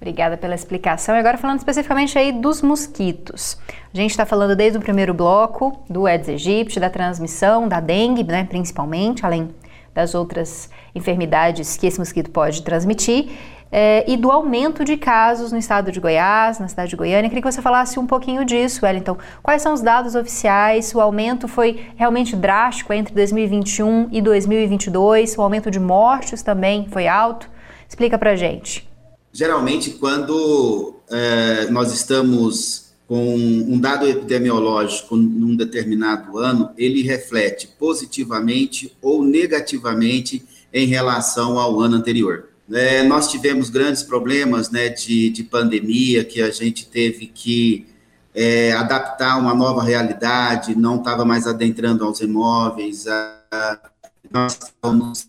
Obrigada 0.00 0.36
pela 0.36 0.56
explicação. 0.56 1.14
E 1.14 1.20
agora 1.20 1.38
falando 1.38 1.58
especificamente 1.58 2.18
aí 2.18 2.32
dos 2.32 2.62
mosquitos. 2.62 3.56
A 3.92 3.96
gente 3.96 4.10
está 4.10 4.26
falando 4.26 4.56
desde 4.56 4.76
o 4.76 4.80
primeiro 4.80 5.14
bloco 5.14 5.84
do 5.88 6.04
Aedes 6.04 6.30
aegypti, 6.30 6.80
da 6.80 6.90
transmissão, 6.90 7.68
da 7.68 7.78
dengue, 7.78 8.24
né, 8.24 8.42
principalmente, 8.42 9.24
além 9.24 9.54
das 9.94 10.14
outras 10.14 10.68
enfermidades 10.94 11.76
que 11.76 11.86
esse 11.86 11.98
mosquito 11.98 12.30
pode 12.30 12.62
transmitir 12.62 13.30
é, 13.76 14.04
e 14.08 14.16
do 14.16 14.30
aumento 14.30 14.84
de 14.84 14.96
casos 14.96 15.50
no 15.50 15.58
estado 15.58 15.90
de 15.90 15.98
Goiás, 15.98 16.60
na 16.60 16.68
cidade 16.68 16.90
de 16.90 16.96
Goiânia. 16.96 17.28
Queria 17.28 17.42
que 17.42 17.50
você 17.50 17.60
falasse 17.60 17.98
um 17.98 18.06
pouquinho 18.06 18.44
disso, 18.44 18.86
Wellington. 18.86 19.18
Quais 19.42 19.62
são 19.62 19.72
os 19.72 19.80
dados 19.80 20.14
oficiais? 20.14 20.94
O 20.94 21.00
aumento 21.00 21.48
foi 21.48 21.84
realmente 21.96 22.36
drástico 22.36 22.92
entre 22.92 23.12
2021 23.12 24.10
e 24.12 24.22
2022? 24.22 25.36
O 25.36 25.42
aumento 25.42 25.72
de 25.72 25.80
mortes 25.80 26.40
também 26.40 26.86
foi 26.88 27.08
alto? 27.08 27.50
Explica 27.88 28.16
pra 28.16 28.36
gente. 28.36 28.88
Geralmente, 29.32 29.90
quando 29.90 30.94
é, 31.10 31.66
nós 31.68 31.92
estamos 31.92 32.83
com 33.14 33.36
um 33.36 33.78
dado 33.78 34.08
epidemiológico 34.08 35.14
num 35.14 35.54
determinado 35.54 36.36
ano, 36.36 36.70
ele 36.76 37.00
reflete 37.00 37.68
positivamente 37.78 38.92
ou 39.00 39.22
negativamente 39.22 40.44
em 40.72 40.88
relação 40.88 41.56
ao 41.56 41.80
ano 41.80 41.94
anterior. 41.94 42.48
É, 42.72 43.04
nós 43.04 43.30
tivemos 43.30 43.70
grandes 43.70 44.02
problemas 44.02 44.68
né, 44.68 44.88
de, 44.88 45.30
de 45.30 45.44
pandemia, 45.44 46.24
que 46.24 46.42
a 46.42 46.50
gente 46.50 46.88
teve 46.88 47.28
que 47.28 47.86
é, 48.34 48.72
adaptar 48.72 49.38
uma 49.38 49.54
nova 49.54 49.84
realidade, 49.84 50.74
não 50.74 50.96
estava 50.96 51.24
mais 51.24 51.46
adentrando 51.46 52.04
aos 52.04 52.20
imóveis, 52.20 53.06
a, 53.06 53.80
nós 54.28 54.58
estamos 54.60 55.28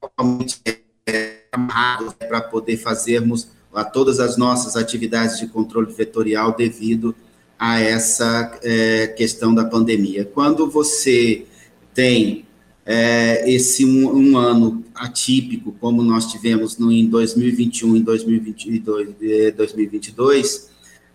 totalmente 0.00 0.58
é, 1.04 1.40
amarrados 1.52 2.14
é, 2.18 2.24
para 2.24 2.40
poder 2.40 2.78
fazermos 2.78 3.59
a 3.74 3.84
todas 3.84 4.20
as 4.20 4.36
nossas 4.36 4.76
atividades 4.76 5.38
de 5.38 5.46
controle 5.46 5.92
vetorial 5.92 6.54
devido 6.56 7.14
a 7.58 7.78
essa 7.78 8.58
é, 8.62 9.06
questão 9.08 9.54
da 9.54 9.64
pandemia. 9.64 10.24
Quando 10.24 10.68
você 10.68 11.46
tem 11.94 12.46
é, 12.86 13.48
esse 13.50 13.84
um, 13.84 14.10
um, 14.16 14.38
ano 14.38 14.84
atípico, 14.94 15.72
como 15.78 16.02
nós 16.02 16.26
tivemos 16.26 16.78
no, 16.78 16.90
em 16.90 17.06
2021 17.06 17.96
e 17.96 18.00
2022, 18.00 19.08
2022, 19.54 20.70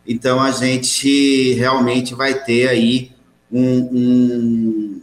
então 0.08 0.39
a 0.39 0.52
gente 0.52 1.54
realmente 1.54 2.13
vai 2.13 2.44
ter 2.44 2.70
aí 2.70 3.12
um, 3.52 3.80
um, 3.80 5.02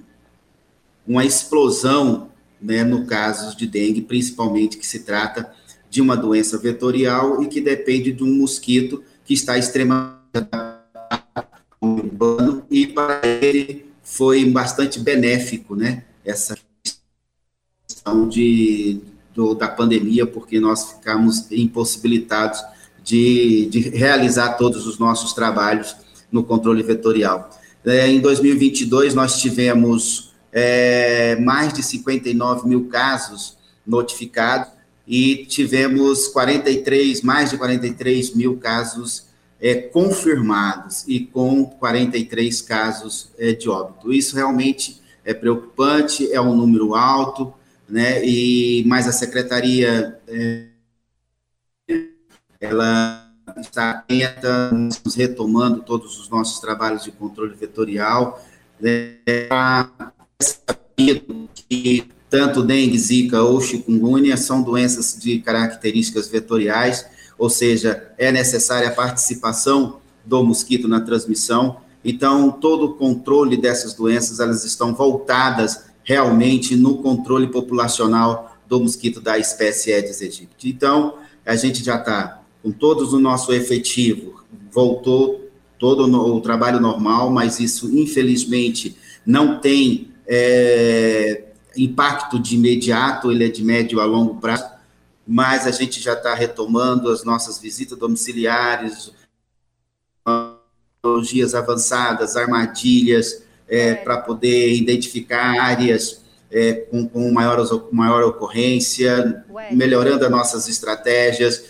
uma 1.07 1.25
explosão 1.25 2.31
né, 2.61 2.85
no 2.85 3.05
caso 3.05 3.57
de 3.57 3.67
dengue, 3.67 4.03
principalmente 4.03 4.79
que 4.79 4.87
se 4.87 5.01
trata 5.01 5.53
de 5.93 6.01
uma 6.01 6.17
doença 6.17 6.57
vetorial 6.57 7.43
e 7.43 7.47
que 7.49 7.61
depende 7.61 8.13
de 8.13 8.25
um 8.25 8.39
mosquito 8.39 9.05
que 9.27 9.35
está 9.35 9.59
extremamente 9.59 10.23
urbano 11.79 12.65
e 12.71 12.87
para 12.87 13.21
ele 13.27 13.85
foi 14.03 14.43
bastante 14.47 14.99
benéfico, 14.99 15.77
né? 15.77 16.05
essa 16.25 16.57
questão 17.87 18.27
de, 18.27 19.01
do, 19.35 19.55
da 19.55 19.69
pandemia, 19.69 20.27
porque 20.27 20.59
nós 20.59 20.93
ficamos 20.93 21.53
impossibilitados 21.53 22.65
de, 23.05 23.67
de 23.67 23.81
realizar 23.91 24.55
todos 24.55 24.87
os 24.87 24.99
nossos 24.99 25.35
trabalhos 25.35 25.95
no 26.31 26.43
controle 26.43 26.83
vetorial. 26.83 27.51
É, 27.85 28.09
em 28.09 28.19
2022, 28.19 29.15
nós 29.15 29.39
tivemos 29.39 30.33
é, 30.51 31.37
mais 31.37 31.75
de 31.75 31.83
59 31.83 32.67
mil 32.67 32.87
casos 32.87 33.59
notificados 33.87 34.81
e 35.07 35.47
tivemos 35.47 36.29
43, 36.29 37.23
mais 37.23 37.51
de 37.51 37.59
43 37.59 38.35
mil 38.35 38.57
casos 38.59 39.27
é, 39.61 39.75
confirmados 39.75 41.05
e 41.07 41.21
com 41.21 41.65
43 41.65 42.63
casos 42.63 43.31
é, 43.39 43.53
de 43.53 43.69
óbito. 43.69 44.13
Isso 44.13 44.35
realmente 44.35 45.01
é 45.25 45.33
preocupante, 45.33 46.33
é 46.33 46.41
um 46.41 46.55
número 46.55 46.95
alto, 46.95 47.53
né? 47.89 48.25
E 48.25 48.85
mas 48.87 49.07
a 49.07 49.13
secretaria 49.13 50.19
é, 50.27 50.67
ela 52.61 53.29
está 53.61 53.91
atenta, 53.91 54.71
retomando 55.17 55.83
todos 55.83 56.19
os 56.19 56.29
nossos 56.29 56.61
trabalhos 56.61 57.05
de 57.05 57.13
controle 57.13 57.55
vetorial, 57.55 58.43
né? 58.81 59.19
que 61.55 62.09
tanto 62.33 62.63
dengue, 62.63 62.99
zika 62.99 63.43
ou 63.43 63.61
chikungunya 63.61 64.39
são 64.39 64.63
doenças 64.63 65.19
de 65.21 65.39
características 65.41 66.29
vetoriais, 66.29 67.05
ou 67.37 67.51
seja, 67.51 68.11
é 68.17 68.33
necessária 68.33 68.89
a 68.89 68.91
participação 68.91 69.99
do 70.25 70.43
mosquito 70.43 70.89
na 70.89 71.03
transmissão 71.03 71.77
Então, 72.03 72.51
todo 72.51 72.87
o 72.87 72.95
controle 72.95 73.55
dessas 73.57 73.93
doenças, 73.93 74.41
elas 74.41 74.65
estão 74.65 74.95
voltadas 74.95 75.85
realmente 76.03 76.75
no 76.75 77.03
controle 77.03 77.49
populacional 77.49 78.57
do 78.67 78.81
mosquito 78.81 79.21
da 79.21 79.39
espécie 79.39 79.93
Aedes 79.93 80.23
aegypti. 80.23 80.71
Então, 80.71 81.19
a 81.45 81.55
gente 81.55 81.85
já 81.85 81.97
está 81.97 82.41
com 82.63 82.73
todos 82.73 83.13
o 83.13 83.21
nosso 83.21 83.53
efetivo, 83.53 84.43
voltou 84.73 85.51
todo 85.79 86.11
o 86.11 86.41
trabalho 86.41 86.81
normal, 86.81 87.31
mas 87.31 87.61
isso, 87.61 87.95
infelizmente, 87.95 88.97
não 89.25 89.61
tem 89.61 90.09
é, 90.27 91.52
impacto 91.77 92.39
de 92.39 92.57
imediato, 92.57 93.31
ele 93.31 93.45
é 93.45 93.49
de 93.49 93.65
médio 93.65 94.01
a 94.01 94.05
longo 94.05 94.37
prazo, 94.41 94.65
mas 95.27 95.67
a 95.67 95.71
gente 95.71 96.01
já 96.01 96.15
está 96.15 96.35
retomando 96.35 97.11
as 97.11 97.25
nossas 97.25 97.59
visitas 97.59 97.97
domiciliares, 97.99 99.13
tecnologias 101.03 101.55
avançadas, 101.55 102.37
armadilhas, 102.37 103.43
é, 103.69 103.89
é. 103.89 103.95
para 103.95 104.19
poder 104.19 104.75
identificar 104.75 105.61
áreas 105.61 106.23
é, 106.51 106.73
com, 106.73 107.09
com 107.09 107.33
maior, 107.33 107.59
maior 107.91 108.23
ocorrência, 108.25 109.45
Ué. 109.51 109.73
melhorando 109.73 110.25
as 110.25 110.31
nossas 110.31 110.69
estratégias. 110.69 111.65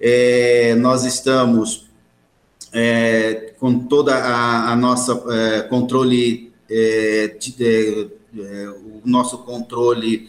É, 0.00 0.74
nós 0.76 1.04
estamos 1.04 1.86
é, 2.72 3.52
com 3.60 3.78
toda 3.80 4.14
a, 4.14 4.72
a 4.72 4.76
nossa 4.76 5.14
controle, 5.68 6.50
de, 7.38 8.10
o 8.34 9.02
nosso 9.04 9.38
controle 9.38 10.28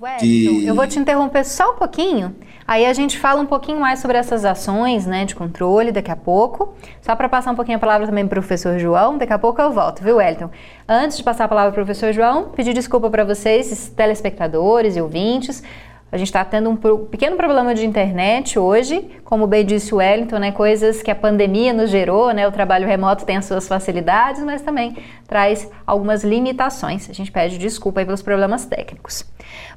Weston, 0.00 0.24
de... 0.24 0.66
eu 0.66 0.74
vou 0.74 0.86
te 0.86 0.98
interromper 0.98 1.44
só 1.44 1.72
um 1.72 1.76
pouquinho, 1.76 2.34
aí 2.66 2.86
a 2.86 2.92
gente 2.94 3.18
fala 3.18 3.42
um 3.42 3.46
pouquinho 3.46 3.78
mais 3.78 3.98
sobre 3.98 4.16
essas 4.16 4.46
ações 4.46 5.06
né, 5.06 5.26
de 5.26 5.34
controle 5.34 5.92
daqui 5.92 6.10
a 6.10 6.16
pouco. 6.16 6.74
Só 7.02 7.14
para 7.14 7.28
passar 7.28 7.50
um 7.50 7.54
pouquinho 7.54 7.76
a 7.76 7.80
palavra 7.80 8.06
também 8.06 8.26
para 8.26 8.38
o 8.38 8.42
professor 8.42 8.78
João, 8.78 9.18
daqui 9.18 9.32
a 9.32 9.38
pouco 9.38 9.60
eu 9.60 9.70
volto, 9.70 10.02
viu, 10.02 10.16
Wellington? 10.16 10.50
Antes 10.88 11.18
de 11.18 11.22
passar 11.22 11.44
a 11.44 11.48
palavra 11.48 11.72
para 11.72 11.82
o 11.82 11.84
professor 11.84 12.12
João, 12.14 12.50
pedir 12.50 12.72
desculpa 12.72 13.10
para 13.10 13.24
vocês, 13.24 13.92
telespectadores 13.94 14.96
e 14.96 15.02
ouvintes, 15.02 15.62
a 16.12 16.16
gente 16.16 16.28
está 16.28 16.44
tendo 16.44 16.68
um 16.68 16.76
pequeno 16.76 17.36
problema 17.36 17.74
de 17.74 17.86
internet 17.86 18.58
hoje, 18.58 19.08
como 19.24 19.46
bem 19.46 19.64
disse 19.64 19.94
o 19.94 19.98
Wellington, 19.98 20.38
né, 20.38 20.52
coisas 20.52 21.02
que 21.02 21.10
a 21.10 21.14
pandemia 21.14 21.72
nos 21.72 21.90
gerou, 21.90 22.32
né, 22.32 22.48
o 22.48 22.52
trabalho 22.52 22.86
remoto 22.86 23.24
tem 23.24 23.36
as 23.36 23.44
suas 23.44 23.68
facilidades, 23.68 24.42
mas 24.42 24.60
também 24.60 24.96
traz 25.26 25.70
algumas 25.86 26.24
limitações. 26.24 27.08
A 27.08 27.12
gente 27.12 27.30
pede 27.30 27.58
desculpa 27.58 28.04
pelos 28.04 28.22
problemas 28.22 28.66
técnicos. 28.66 29.24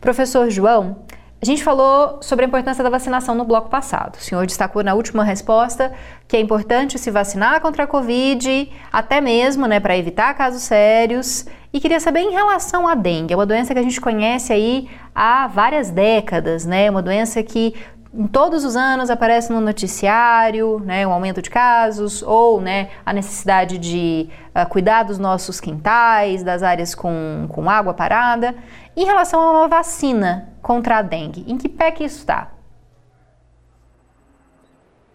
Professor 0.01 0.49
João, 0.49 0.97
a 1.43 1.45
gente 1.45 1.61
falou 1.61 2.19
sobre 2.21 2.45
a 2.45 2.47
importância 2.47 2.81
da 2.81 2.89
vacinação 2.89 3.35
no 3.35 3.43
bloco 3.43 3.67
passado. 3.67 4.15
O 4.15 4.21
senhor 4.21 4.45
destacou 4.45 4.81
na 4.81 4.93
última 4.93 5.25
resposta 5.25 5.91
que 6.25 6.37
é 6.37 6.39
importante 6.39 6.97
se 6.97 7.11
vacinar 7.11 7.59
contra 7.59 7.83
a 7.83 7.87
Covid, 7.87 8.71
até 8.89 9.19
mesmo 9.19 9.67
né, 9.67 9.77
para 9.77 9.97
evitar 9.97 10.33
casos 10.35 10.61
sérios. 10.61 11.45
E 11.73 11.81
queria 11.81 11.99
saber 11.99 12.21
em 12.21 12.31
relação 12.31 12.87
à 12.87 12.95
dengue, 12.95 13.33
é 13.33 13.35
uma 13.35 13.45
doença 13.45 13.73
que 13.73 13.79
a 13.79 13.83
gente 13.83 13.99
conhece 13.99 14.53
aí 14.53 14.87
há 15.13 15.45
várias 15.47 15.89
décadas, 15.91 16.65
né? 16.65 16.89
Uma 16.89 17.01
doença 17.01 17.43
que 17.43 17.73
em 18.13 18.27
todos 18.27 18.63
os 18.63 18.75
anos 18.75 19.09
aparece 19.09 19.51
no 19.51 19.59
noticiário, 19.59 20.79
né, 20.85 21.05
um 21.05 21.11
aumento 21.11 21.41
de 21.41 21.49
casos 21.49 22.21
ou 22.21 22.61
né, 22.61 22.89
a 23.03 23.11
necessidade 23.11 23.79
de 23.79 24.29
uh, 24.55 24.69
cuidar 24.69 25.01
dos 25.01 25.17
nossos 25.17 25.59
quintais, 25.59 26.43
das 26.43 26.61
áreas 26.61 26.93
com, 26.93 27.47
com 27.49 27.67
água 27.67 27.93
parada. 27.93 28.55
Em 28.95 29.05
relação 29.05 29.41
a 29.41 29.51
uma 29.51 29.67
vacina 29.67 30.49
contra 30.61 30.99
a 30.99 31.01
dengue, 31.01 31.43
em 31.47 31.57
que 31.57 31.67
pé 31.67 31.91
que 31.91 32.03
isso 32.03 32.19
está? 32.19 32.51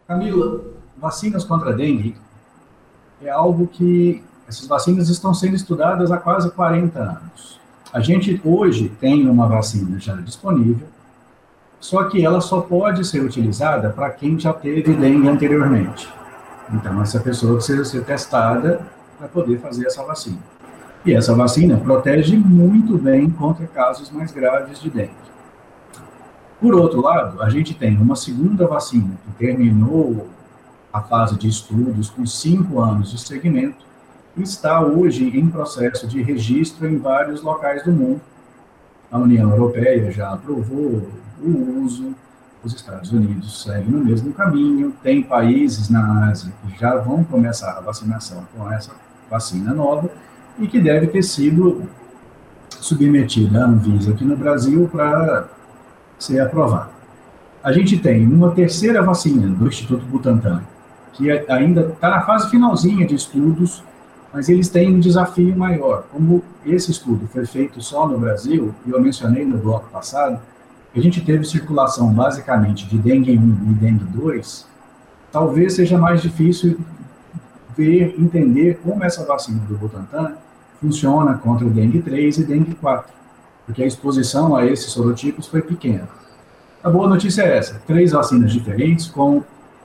Camila, 0.07 0.62
vacinas 0.97 1.45
contra 1.45 1.71
a 1.71 1.73
dengue 1.73 2.17
é 3.23 3.31
algo 3.31 3.69
que 3.69 4.23
essas 4.49 4.67
vacinas 4.67 5.09
estão 5.09 5.33
sendo 5.33 5.55
estudadas 5.55 6.11
há 6.11 6.17
quase 6.17 6.51
40 6.51 6.99
anos. 6.99 7.61
A 7.93 8.01
gente 8.01 8.41
hoje 8.45 8.88
tem 9.01 9.29
uma 9.29 9.47
vacina 9.47 9.99
já 10.01 10.14
disponível, 10.17 10.88
só 11.79 12.05
que 12.05 12.25
ela 12.25 12.41
só 12.41 12.61
pode 12.61 13.05
ser 13.07 13.21
utilizada 13.21 13.91
para 13.91 14.11
quem 14.11 14.38
já 14.41 14.53
teve 14.53 14.95
dengue 14.95 15.29
anteriormente. 15.29 16.12
Então, 16.73 17.01
essa 17.01 17.21
pessoa 17.21 17.55
precisa 17.55 17.85
ser 17.85 18.05
testada 18.05 18.81
para 19.17 19.29
poder 19.29 19.59
fazer 19.61 19.87
essa 19.87 20.03
vacina. 20.05 20.38
E 21.04 21.14
essa 21.14 21.34
vacina 21.34 21.76
protege 21.76 22.37
muito 22.37 22.98
bem 22.98 23.30
contra 23.30 23.66
casos 23.66 24.11
mais 24.11 24.32
graves 24.32 24.80
de 24.80 24.90
dengue. 24.90 25.28
Por 26.61 26.74
outro 26.74 27.00
lado, 27.00 27.40
a 27.40 27.48
gente 27.48 27.72
tem 27.72 27.96
uma 27.96 28.16
segunda 28.16 28.66
vacina 28.66 29.16
que 29.24 29.32
terminou 29.32 30.28
a 30.92 31.00
fase 31.00 31.37
de 31.37 31.48
estudos 31.48 32.11
com 32.11 32.26
cinco 32.26 32.80
anos 32.80 33.12
de 33.12 33.20
segmento 33.20 33.87
e 34.37 34.42
está 34.42 34.80
hoje 34.80 35.24
em 35.38 35.48
processo 35.48 36.06
de 36.06 36.20
registro 36.20 36.88
em 36.88 36.98
vários 36.98 37.42
locais 37.42 37.84
do 37.84 37.92
mundo. 37.92 38.20
A 39.11 39.18
União 39.18 39.50
Europeia 39.50 40.11
já 40.11 40.32
aprovou 40.32 41.08
o 41.40 41.82
uso, 41.84 42.14
os 42.64 42.74
Estados 42.74 43.12
Unidos 43.12 43.62
seguem 43.62 43.90
no 43.90 44.04
mesmo 44.04 44.32
caminho, 44.32 44.92
tem 45.02 45.22
países 45.22 45.88
na 45.88 46.28
Ásia 46.28 46.52
que 46.62 46.78
já 46.78 46.96
vão 46.96 47.22
começar 47.22 47.78
a 47.78 47.80
vacinação 47.80 48.46
com 48.54 48.70
essa 48.70 48.90
vacina 49.30 49.72
nova 49.72 50.11
e 50.59 50.66
que 50.66 50.81
deve 50.81 51.07
ter 51.07 51.23
sido 51.23 51.88
submetida 52.81 53.64
à 53.64 53.66
Anvisa 53.66 54.12
aqui 54.12 54.25
no 54.25 54.37
Brasil 54.37 54.88
para 54.90 55.49
ser 56.18 56.40
aprovada. 56.40 56.90
A 57.62 57.73
gente 57.73 57.99
tem 57.99 58.27
uma 58.27 58.53
terceira 58.53 59.03
vacina 59.03 59.47
do 59.49 59.66
Instituto 59.66 60.05
Butantan, 60.07 60.62
que 61.12 61.31
ainda 61.31 61.92
está 61.92 62.11
na 62.11 62.23
fase 62.23 62.51
finalzinha 62.51 63.07
de 63.07 63.14
estudos, 63.14 63.83
mas 64.33 64.49
eles 64.49 64.68
têm 64.68 64.94
um 64.94 65.01
desafio 65.01 65.57
maior. 65.57 66.05
Como 66.12 66.42
esse 66.64 66.90
estudo 66.90 67.27
foi 67.29 67.47
feito 67.47 67.81
só 67.83 68.07
no 68.07 68.18
Brasil, 68.18 68.75
e 68.87 68.90
eu 68.90 69.01
mencionei 69.01 69.44
no 69.44 69.59
bloco 69.59 69.88
passado, 69.90 70.40
a 70.94 71.01
gente 71.01 71.21
teve 71.25 71.44
circulação 71.44 72.12
basicamente 72.12 72.87
de 72.87 72.99
dengue 72.99 73.37
1 73.37 73.71
e 73.71 73.75
dengue 73.75 74.05
2, 74.05 74.66
talvez 75.31 75.75
seja 75.75 75.99
mais 75.99 76.23
difícil 76.23 76.79
ver, 77.77 78.14
entender 78.18 78.81
como 78.83 79.05
essa 79.05 79.25
vacina 79.25 79.61
do 79.68 79.77
Butantan 79.77 80.35
funciona 80.81 81.35
contra 81.35 81.67
o 81.67 81.71
dengue 81.71 82.01
3 82.03 82.38
e 82.38 82.45
dengue 82.45 82.75
4, 82.75 83.12
porque 83.67 83.83
a 83.83 83.87
exposição 83.87 84.57
a 84.57 84.64
esses 84.64 84.91
sorotipos 84.91 85.47
foi 85.47 85.62
pequena. 85.62 86.09
A 86.83 86.91
boa 86.91 87.09
notícia 87.09 87.43
é 87.43 87.57
essa: 87.57 87.83
três 87.87 88.12
vacinas 88.12 88.53
diferentes, 88.53 89.07
com 89.07 89.43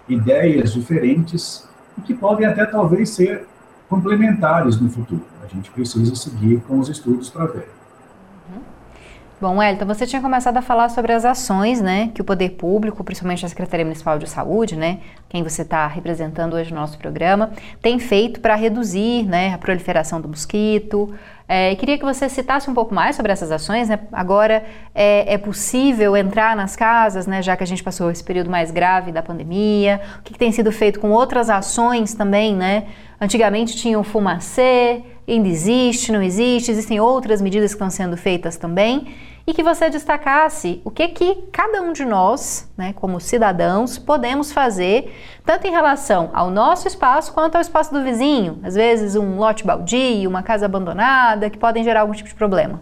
ideias 0.07 0.73
diferentes, 0.73 1.67
e 1.97 2.01
que 2.01 2.13
podem 2.13 2.45
até 2.45 2.65
talvez 2.65 3.09
ser 3.09 3.47
complementares 3.89 4.79
no 4.79 4.89
futuro. 4.89 5.25
A 5.43 5.47
gente 5.47 5.69
precisa 5.71 6.15
seguir 6.15 6.61
com 6.67 6.79
os 6.79 6.89
estudos 6.89 7.29
para 7.29 7.45
ver. 7.45 7.69
Bom, 9.43 9.61
Elton, 9.61 9.85
você 9.85 10.07
tinha 10.07 10.21
começado 10.21 10.55
a 10.55 10.61
falar 10.61 10.87
sobre 10.87 11.11
as 11.11 11.25
ações, 11.25 11.81
né, 11.81 12.11
que 12.15 12.21
o 12.21 12.23
poder 12.23 12.51
público, 12.51 13.03
principalmente 13.03 13.45
a 13.45 13.49
Secretaria 13.49 13.83
Municipal 13.83 14.17
de 14.17 14.25
Saúde, 14.29 14.77
né, 14.77 14.99
quem 15.27 15.43
você 15.43 15.63
está 15.63 15.85
representando 15.85 16.53
hoje 16.53 16.73
no 16.73 16.79
nosso 16.79 16.97
programa, 16.97 17.51
tem 17.81 17.99
feito 17.99 18.39
para 18.39 18.55
reduzir, 18.55 19.25
né, 19.25 19.53
a 19.53 19.57
proliferação 19.57 20.21
do 20.21 20.29
mosquito. 20.29 21.13
É, 21.45 21.75
queria 21.75 21.97
que 21.97 22.05
você 22.05 22.29
citasse 22.29 22.69
um 22.69 22.73
pouco 22.73 22.95
mais 22.95 23.17
sobre 23.17 23.33
essas 23.33 23.51
ações, 23.51 23.89
né? 23.89 23.99
Agora 24.13 24.63
é, 24.95 25.33
é, 25.33 25.37
possível 25.37 26.15
entrar 26.15 26.55
nas 26.55 26.77
casas, 26.77 27.27
né, 27.27 27.41
já 27.41 27.57
que 27.57 27.63
a 27.63 27.67
gente 27.67 27.83
passou 27.83 28.09
esse 28.09 28.23
período 28.23 28.49
mais 28.49 28.71
grave 28.71 29.11
da 29.11 29.21
pandemia. 29.21 29.99
O 30.19 30.23
que, 30.23 30.31
que 30.31 30.39
tem 30.39 30.53
sido 30.53 30.71
feito 30.71 31.01
com 31.01 31.11
outras 31.11 31.49
ações 31.49 32.13
também, 32.13 32.55
né? 32.55 32.85
Antigamente 33.19 33.75
tinha 33.75 33.99
o 33.99 34.03
fumacê, 34.03 35.03
ainda 35.27 35.49
existe, 35.49 36.13
não 36.13 36.21
existe, 36.21 36.71
existem 36.71 37.01
outras 37.01 37.41
medidas 37.41 37.71
que 37.71 37.75
estão 37.75 37.89
sendo 37.89 38.15
feitas 38.15 38.55
também 38.55 39.13
e 39.45 39.53
que 39.53 39.61
você 39.61 39.89
destacasse 39.89 40.81
o 40.85 40.91
que 40.91 41.09
que 41.09 41.43
cada 41.51 41.81
um 41.81 41.91
de 41.91 42.05
nós, 42.05 42.69
né, 42.77 42.93
como 42.93 43.19
cidadãos, 43.19 43.97
podemos 43.97 44.51
fazer, 44.51 45.13
tanto 45.45 45.67
em 45.67 45.71
relação 45.71 46.29
ao 46.33 46.49
nosso 46.49 46.87
espaço 46.87 47.33
quanto 47.33 47.55
ao 47.55 47.61
espaço 47.61 47.93
do 47.93 48.01
vizinho, 48.01 48.59
às 48.63 48.75
vezes 48.75 49.15
um 49.15 49.37
lote 49.37 49.65
baldio, 49.65 50.29
uma 50.29 50.41
casa 50.41 50.65
abandonada, 50.65 51.49
que 51.49 51.57
podem 51.57 51.83
gerar 51.83 52.01
algum 52.01 52.13
tipo 52.13 52.29
de 52.29 52.35
problema. 52.35 52.81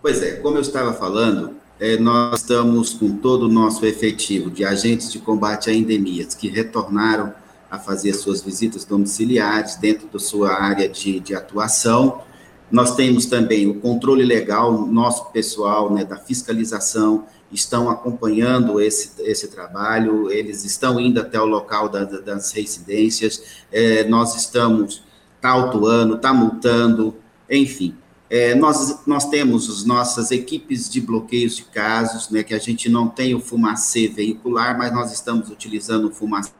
Pois 0.00 0.22
é, 0.22 0.36
como 0.36 0.56
eu 0.56 0.62
estava 0.62 0.92
falando, 0.92 1.56
é, 1.78 1.96
nós 1.96 2.40
estamos 2.40 2.94
com 2.94 3.16
todo 3.16 3.44
o 3.44 3.48
nosso 3.48 3.84
efetivo 3.84 4.50
de 4.50 4.64
agentes 4.64 5.10
de 5.10 5.18
combate 5.18 5.70
a 5.70 5.74
endemias 5.74 6.34
que 6.34 6.48
retornaram 6.48 7.34
a 7.70 7.78
fazer 7.78 8.14
suas 8.14 8.42
visitas 8.42 8.84
domiciliares 8.84 9.76
dentro 9.76 10.08
da 10.08 10.18
sua 10.18 10.52
área 10.52 10.88
de, 10.88 11.20
de 11.20 11.34
atuação 11.34 12.22
nós 12.70 12.94
temos 12.94 13.26
também 13.26 13.66
o 13.66 13.80
controle 13.80 14.24
legal, 14.24 14.86
nosso 14.86 15.30
pessoal 15.32 15.92
né, 15.92 16.04
da 16.04 16.16
fiscalização 16.16 17.26
estão 17.52 17.90
acompanhando 17.90 18.80
esse, 18.80 19.20
esse 19.22 19.48
trabalho, 19.48 20.30
eles 20.30 20.64
estão 20.64 21.00
indo 21.00 21.20
até 21.20 21.40
o 21.40 21.44
local 21.44 21.88
da, 21.88 22.04
das 22.04 22.52
residências, 22.52 23.42
é, 23.72 24.04
nós 24.04 24.36
estamos 24.36 25.02
tá 25.40 25.50
autuando, 25.50 26.18
tá 26.18 26.32
multando, 26.32 27.16
enfim. 27.50 27.96
É, 28.28 28.54
nós, 28.54 29.00
nós 29.06 29.28
temos 29.28 29.68
as 29.68 29.84
nossas 29.84 30.30
equipes 30.30 30.88
de 30.88 31.00
bloqueios 31.00 31.56
de 31.56 31.64
casos, 31.64 32.30
né, 32.30 32.44
que 32.44 32.54
a 32.54 32.58
gente 32.58 32.88
não 32.88 33.08
tem 33.08 33.34
o 33.34 33.40
fumacê 33.40 34.06
veicular, 34.06 34.78
mas 34.78 34.92
nós 34.92 35.12
estamos 35.12 35.50
utilizando 35.50 36.08
o 36.08 36.12
fumacê 36.12 36.52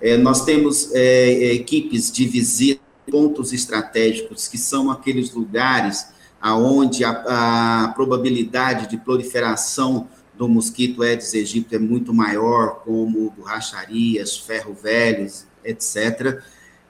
É, 0.00 0.16
nós 0.16 0.44
temos 0.44 0.92
é, 0.94 1.54
equipes 1.54 2.12
de 2.12 2.26
visita, 2.26 2.83
pontos 3.10 3.52
estratégicos, 3.52 4.48
que 4.48 4.58
são 4.58 4.90
aqueles 4.90 5.32
lugares 5.32 6.08
aonde 6.40 7.04
a, 7.04 7.84
a 7.84 7.88
probabilidade 7.88 8.88
de 8.90 8.98
proliferação 8.98 10.08
do 10.36 10.48
mosquito 10.48 11.02
Aedes 11.02 11.32
aegypti 11.32 11.74
é 11.74 11.78
muito 11.78 12.12
maior, 12.12 12.82
como 12.84 13.30
borracharias, 13.30 14.36
ferro 14.36 14.74
velhos, 14.74 15.46
etc. 15.64 16.42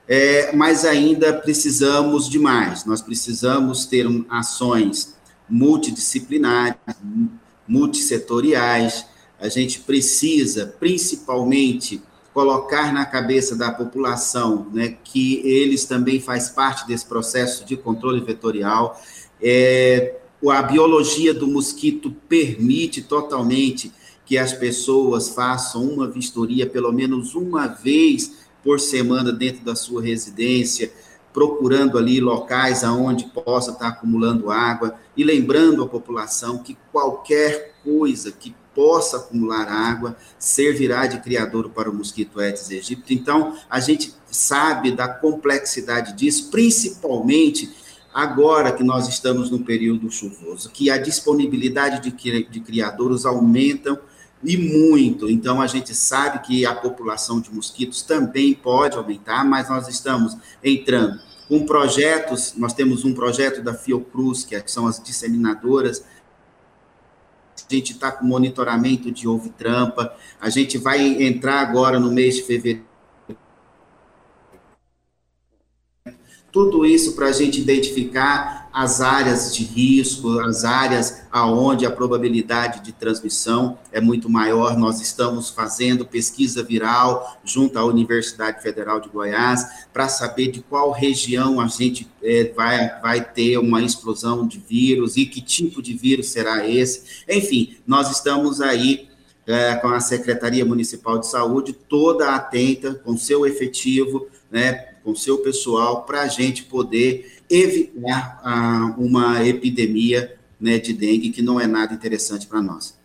É, 0.07 0.53
mas 0.55 0.83
ainda 0.83 1.33
precisamos 1.33 2.29
de 2.29 2.37
mais. 2.37 2.85
Nós 2.85 3.01
precisamos 3.01 3.85
ter 3.85 4.05
ações 4.29 5.15
multidisciplinares, 5.49 6.75
multissetoriais. 7.67 9.05
A 9.39 9.47
gente 9.47 9.79
precisa, 9.79 10.75
principalmente, 10.79 12.01
colocar 12.35 12.93
na 12.93 13.05
cabeça 13.05 13.55
da 13.55 13.71
população 13.71 14.67
né, 14.73 14.97
que 15.05 15.37
eles 15.47 15.85
também 15.85 16.19
faz 16.19 16.49
parte 16.49 16.85
desse 16.85 17.05
processo 17.05 17.63
de 17.63 17.77
controle 17.77 18.19
vetorial. 18.19 19.01
É, 19.41 20.17
a 20.45 20.61
biologia 20.61 21.33
do 21.33 21.47
mosquito 21.47 22.11
permite 22.27 23.01
totalmente 23.01 23.89
que 24.25 24.37
as 24.37 24.51
pessoas 24.51 25.29
façam 25.29 25.85
uma 25.85 26.11
vistoria 26.11 26.67
pelo 26.67 26.91
menos 26.91 27.35
uma 27.35 27.67
vez 27.67 28.33
por 28.61 28.81
semana 28.81 29.31
dentro 29.31 29.63
da 29.63 29.73
sua 29.73 30.01
residência, 30.01 30.91
procurando 31.31 31.97
ali 31.97 32.19
locais 32.19 32.83
aonde 32.83 33.31
possa 33.45 33.71
estar 33.71 33.87
acumulando 33.87 34.51
água 34.51 34.95
e 35.15 35.23
lembrando 35.23 35.81
a 35.81 35.87
população 35.87 36.57
que 36.57 36.77
qualquer 36.91 37.75
coisa 37.81 38.29
que 38.29 38.53
possa 38.75 39.17
acumular 39.17 39.67
água 39.67 40.15
servirá 40.37 41.07
de 41.07 41.19
criador 41.21 41.69
para 41.69 41.89
o 41.89 41.93
mosquito 41.93 42.39
Aedes 42.39 42.69
aegypti. 42.69 43.13
Então, 43.15 43.55
a 43.69 43.79
gente 43.79 44.13
sabe 44.29 44.91
da 44.91 45.07
complexidade 45.07 46.13
disso, 46.13 46.51
principalmente 46.51 47.73
agora 48.13 48.71
que 48.71 48.83
nós 48.83 49.07
estamos 49.07 49.49
no 49.49 49.59
período 49.59 50.11
chuvoso, 50.11 50.69
que 50.69 50.89
a 50.89 50.97
disponibilidade 50.97 52.11
de, 52.11 52.59
criadouros 52.59 53.25
aumentam 53.25 53.97
e 54.43 54.57
muito. 54.57 55.29
Então, 55.29 55.61
a 55.61 55.67
gente 55.67 55.95
sabe 55.95 56.39
que 56.39 56.65
a 56.65 56.75
população 56.75 57.41
de 57.41 57.53
mosquitos 57.53 58.01
também 58.01 58.53
pode 58.53 58.95
aumentar, 58.95 59.43
mas 59.43 59.69
nós 59.69 59.87
estamos 59.87 60.37
entrando 60.63 61.19
com 61.47 61.65
projetos. 61.65 62.53
Nós 62.57 62.73
temos 62.73 63.03
um 63.03 63.13
projeto 63.13 63.61
da 63.61 63.73
Fiocruz, 63.73 64.43
que 64.43 64.61
são 64.67 64.87
as 64.87 65.01
disseminadoras. 65.01 66.03
Gente 67.69 67.93
está 67.93 68.11
com 68.11 68.25
monitoramento 68.25 69.11
de 69.11 69.27
ovo 69.27 69.49
trampa. 69.49 70.15
A 70.39 70.49
gente 70.49 70.77
vai 70.77 71.23
entrar 71.23 71.59
agora 71.61 71.99
no 71.99 72.11
mês 72.11 72.35
de 72.35 72.43
fevereiro 72.43 72.94
Tudo 76.55 76.85
isso 76.85 77.17
para 77.17 77.25
a 77.25 77.31
gente 77.33 77.59
identificar 77.59 78.69
as 78.71 79.01
áreas 79.01 79.53
de 79.53 79.61
risco, 79.65 80.39
as 80.39 80.63
áreas 80.63 81.23
aonde 81.29 81.85
a 81.85 81.91
probabilidade 81.91 82.81
de 82.81 82.93
transmissão 82.93 83.77
é 83.91 83.99
muito 83.99 84.29
maior. 84.29 84.77
Nós 84.77 85.01
estamos 85.01 85.49
fazendo 85.49 86.05
pesquisa 86.05 86.63
viral 86.63 87.41
junto 87.43 87.77
à 87.77 87.83
Universidade 87.83 88.63
Federal 88.63 89.01
de 89.01 89.09
Goiás 89.09 89.65
para 89.91 90.07
saber 90.07 90.49
de 90.49 90.61
qual 90.61 90.91
região 90.91 91.59
a 91.59 91.67
gente 91.67 92.09
é, 92.23 92.45
vai, 92.55 93.01
vai 93.01 93.21
ter 93.21 93.57
uma 93.57 93.81
explosão 93.81 94.47
de 94.47 94.57
vírus 94.57 95.17
e 95.17 95.25
que 95.25 95.41
tipo 95.41 95.81
de 95.81 95.93
vírus 95.93 96.29
será 96.29 96.65
esse. 96.65 97.03
Enfim, 97.27 97.75
nós 97.85 98.09
estamos 98.09 98.61
aí 98.61 99.09
é, 99.45 99.75
com 99.75 99.89
a 99.89 99.99
Secretaria 99.99 100.63
Municipal 100.63 101.19
de 101.19 101.27
Saúde 101.27 101.73
toda 101.73 102.33
atenta, 102.33 102.95
com 103.03 103.17
seu 103.17 103.45
efetivo, 103.45 104.27
né, 104.49 104.94
com 105.05 105.11
o 105.11 105.15
seu 105.15 105.37
pessoal, 105.37 106.01
para 106.01 106.23
a 106.23 106.27
gente 106.27 106.63
poder 106.63 107.37
evitar 107.47 108.41
ah, 108.43 108.95
uma 108.97 109.45
epidemia 109.45 110.35
né, 110.59 110.79
de 110.79 110.93
dengue, 110.93 111.29
que 111.29 111.43
não 111.43 111.61
é 111.61 111.67
nada 111.67 111.93
interessante 111.93 112.47
para 112.47 112.59
nós. 112.59 112.97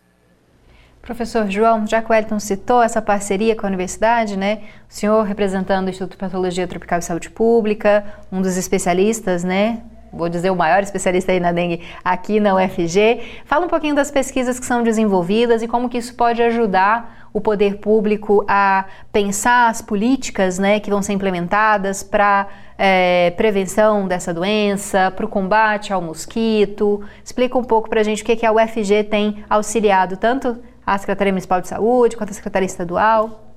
Professor 1.01 1.49
João, 1.49 1.85
já 1.87 2.01
que 2.01 2.11
o 2.11 2.13
Elton 2.13 2.39
citou 2.39 2.81
essa 2.81 3.01
parceria 3.01 3.55
com 3.55 3.65
a 3.65 3.69
universidade, 3.69 4.37
né? 4.37 4.61
O 4.89 4.93
senhor 4.93 5.23
representando 5.23 5.87
o 5.87 5.89
Instituto 5.89 6.11
de 6.11 6.17
Patologia 6.17 6.67
Tropical 6.67 6.99
e 6.99 7.01
Saúde 7.01 7.29
Pública, 7.29 8.03
um 8.31 8.41
dos 8.41 8.55
especialistas, 8.55 9.43
né? 9.43 9.81
Vou 10.13 10.29
dizer 10.29 10.49
o 10.49 10.55
maior 10.55 10.83
especialista 10.83 11.31
aí 11.31 11.39
na 11.39 11.51
dengue 11.51 11.81
aqui 12.03 12.39
na 12.39 12.55
UFG. 12.55 13.21
Fala 13.45 13.65
um 13.65 13.69
pouquinho 13.69 13.95
das 13.95 14.11
pesquisas 14.11 14.59
que 14.59 14.65
são 14.65 14.83
desenvolvidas 14.83 15.63
e 15.63 15.67
como 15.67 15.89
que 15.89 15.97
isso 15.97 16.13
pode 16.13 16.41
ajudar 16.41 17.20
o 17.33 17.39
poder 17.39 17.77
público 17.77 18.43
a 18.47 18.85
pensar 19.11 19.69
as 19.69 19.81
políticas 19.81 20.59
né, 20.59 20.79
que 20.79 20.89
vão 20.89 21.01
ser 21.01 21.13
implementadas 21.13 22.03
para 22.03 22.47
é, 22.77 23.31
prevenção 23.31 24.07
dessa 24.07 24.33
doença, 24.33 25.11
para 25.11 25.25
o 25.25 25.29
combate 25.29 25.93
ao 25.93 26.01
mosquito. 26.01 27.01
Explica 27.23 27.57
um 27.57 27.63
pouco 27.63 27.89
para 27.89 28.01
a 28.01 28.03
gente 28.03 28.23
o 28.23 28.25
que, 28.25 28.35
que 28.35 28.45
a 28.45 28.51
UFG 28.51 29.03
tem 29.05 29.43
auxiliado 29.49 30.17
tanto 30.17 30.57
a 30.85 30.97
Secretaria 30.97 31.31
Municipal 31.31 31.61
de 31.61 31.67
Saúde 31.67 32.17
quanto 32.17 32.31
a 32.31 32.33
Secretaria 32.33 32.65
Estadual. 32.65 33.55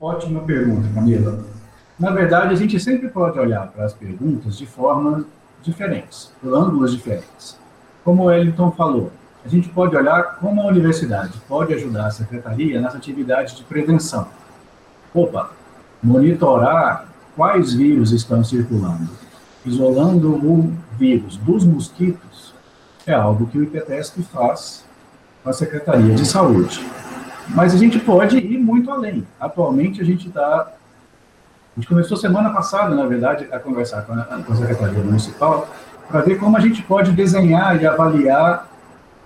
Ótima 0.00 0.40
pergunta, 0.42 0.86
Camila. 0.94 1.44
Na 1.98 2.10
verdade, 2.10 2.52
a 2.52 2.56
gente 2.56 2.78
sempre 2.78 3.08
pode 3.08 3.38
olhar 3.38 3.66
para 3.68 3.86
as 3.86 3.94
perguntas 3.94 4.58
de 4.58 4.66
formas 4.66 5.24
diferentes, 5.62 6.30
por 6.40 6.54
ângulos 6.54 6.92
diferentes. 6.92 7.58
Como 8.04 8.24
o 8.24 8.26
Wellington 8.26 8.70
falou, 8.72 9.10
a 9.46 9.48
gente 9.48 9.68
pode 9.68 9.94
olhar 9.96 10.38
como 10.40 10.60
a 10.60 10.66
universidade 10.66 11.40
pode 11.48 11.72
ajudar 11.72 12.08
a 12.08 12.10
secretaria 12.10 12.80
nessa 12.80 12.96
atividade 12.96 13.54
de 13.54 13.62
prevenção. 13.62 14.26
Opa, 15.14 15.50
monitorar 16.02 17.06
quais 17.36 17.72
vírus 17.72 18.10
estão 18.10 18.42
circulando, 18.42 19.08
isolando 19.64 20.34
o 20.34 20.72
vírus 20.98 21.36
dos 21.36 21.64
mosquitos, 21.64 22.54
é 23.06 23.14
algo 23.14 23.46
que 23.46 23.56
o 23.56 23.62
IPTESP 23.62 24.22
faz 24.24 24.84
com 25.44 25.50
a 25.50 25.52
Secretaria 25.52 26.12
de 26.12 26.26
Saúde. 26.26 26.84
Mas 27.48 27.72
a 27.72 27.78
gente 27.78 28.00
pode 28.00 28.36
ir 28.36 28.58
muito 28.58 28.90
além. 28.90 29.24
Atualmente, 29.38 30.00
a 30.00 30.04
gente 30.04 30.26
está. 30.26 30.72
A 31.76 31.80
gente 31.80 31.86
começou 31.86 32.16
semana 32.16 32.50
passada, 32.50 32.92
na 32.96 33.06
verdade, 33.06 33.46
a 33.52 33.60
conversar 33.60 34.02
com 34.02 34.12
a, 34.14 34.24
com 34.24 34.52
a 34.52 34.56
Secretaria 34.56 35.04
Municipal 35.04 35.68
para 36.08 36.22
ver 36.22 36.36
como 36.36 36.56
a 36.56 36.60
gente 36.60 36.82
pode 36.82 37.12
desenhar 37.12 37.80
e 37.80 37.86
avaliar 37.86 38.66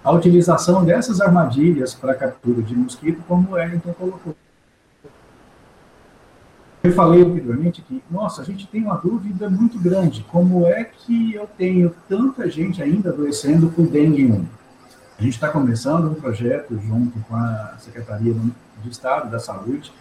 a 0.02 0.12
utilização 0.12 0.84
dessas 0.84 1.20
armadilhas 1.20 1.94
para 1.94 2.14
captura 2.14 2.62
de 2.62 2.74
mosquito, 2.74 3.22
como 3.28 3.50
o 3.50 3.52
Wellington 3.52 3.92
colocou. 3.92 4.34
Eu 6.82 6.92
falei 6.92 7.22
anteriormente 7.22 7.82
que, 7.82 8.02
nossa, 8.10 8.40
a 8.40 8.44
gente 8.44 8.66
tem 8.66 8.82
uma 8.82 8.96
dúvida 8.96 9.50
muito 9.50 9.78
grande, 9.78 10.24
como 10.30 10.64
é 10.66 10.82
que 10.84 11.34
eu 11.34 11.46
tenho 11.58 11.94
tanta 12.08 12.48
gente 12.50 12.82
ainda 12.82 13.10
adoecendo 13.10 13.68
por 13.68 13.86
dengue 13.86 14.24
1? 14.24 14.46
A 15.18 15.22
gente 15.22 15.34
está 15.34 15.48
começando 15.48 16.10
um 16.10 16.14
projeto 16.14 16.80
junto 16.80 17.18
com 17.28 17.36
a 17.36 17.74
Secretaria 17.78 18.34
de 18.82 18.88
Estado 18.88 19.30
da 19.30 19.38
Saúde 19.38 19.92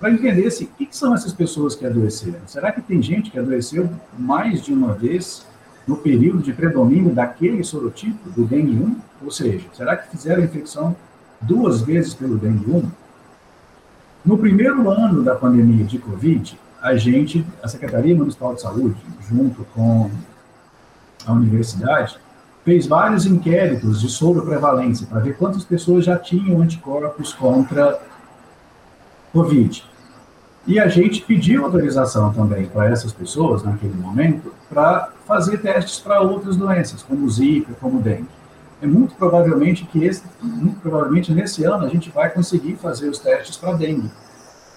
para 0.00 0.10
entender 0.10 0.50
se, 0.50 0.64
o 0.64 0.66
que, 0.66 0.86
que 0.86 0.96
são 0.96 1.14
essas 1.14 1.32
pessoas 1.32 1.76
que 1.76 1.86
adoeceram. 1.86 2.40
Será 2.48 2.72
que 2.72 2.82
tem 2.82 3.00
gente 3.00 3.30
que 3.30 3.38
adoeceu 3.38 3.88
mais 4.18 4.60
de 4.60 4.72
uma 4.72 4.92
vez 4.92 5.46
no 5.86 5.96
período 5.96 6.42
de 6.42 6.52
predomínio 6.52 7.14
daquele 7.14 7.62
sorotipo, 7.62 8.30
do 8.30 8.44
dengue 8.44 8.76
1? 8.76 8.96
Ou 9.22 9.30
seja, 9.30 9.66
será 9.72 9.96
que 9.96 10.10
fizeram 10.10 10.42
infecção 10.42 10.96
duas 11.40 11.82
vezes 11.82 12.14
pelo 12.14 12.36
dengue 12.36 12.70
1? 12.70 12.90
No 14.24 14.38
primeiro 14.38 14.88
ano 14.88 15.22
da 15.22 15.34
pandemia 15.34 15.84
de 15.84 15.98
Covid, 15.98 16.58
a 16.80 16.96
gente, 16.96 17.46
a 17.62 17.68
Secretaria 17.68 18.14
Municipal 18.14 18.54
de 18.54 18.62
Saúde, 18.62 18.96
junto 19.28 19.64
com 19.74 20.10
a 21.26 21.32
universidade, 21.32 22.18
fez 22.64 22.86
vários 22.86 23.26
inquéritos 23.26 24.00
de 24.00 24.08
sobreprevalência 24.08 25.06
para 25.06 25.20
ver 25.20 25.36
quantas 25.36 25.64
pessoas 25.64 26.04
já 26.04 26.18
tinham 26.18 26.62
anticorpos 26.62 27.32
contra 27.34 28.00
Covid. 29.32 29.84
E 30.66 30.78
a 30.78 30.88
gente 30.88 31.22
pediu 31.22 31.64
autorização 31.64 32.32
também 32.32 32.66
para 32.66 32.88
essas 32.88 33.12
pessoas, 33.12 33.62
naquele 33.62 33.94
momento, 33.94 34.52
para 34.68 35.10
fazer 35.26 35.58
testes 35.58 35.98
para 35.98 36.20
outras 36.20 36.56
doenças, 36.56 37.02
como 37.02 37.28
Zika, 37.28 37.74
como 37.80 38.00
dengue. 38.00 38.28
É 38.80 38.86
muito 38.86 39.14
provavelmente 39.14 39.84
que 39.84 40.04
esse, 40.04 40.22
muito 40.42 40.80
provavelmente 40.80 41.32
nesse 41.32 41.64
ano 41.64 41.84
a 41.84 41.88
gente 41.88 42.10
vai 42.10 42.30
conseguir 42.30 42.76
fazer 42.76 43.08
os 43.08 43.18
testes 43.18 43.56
para 43.56 43.74
dengue 43.74 44.10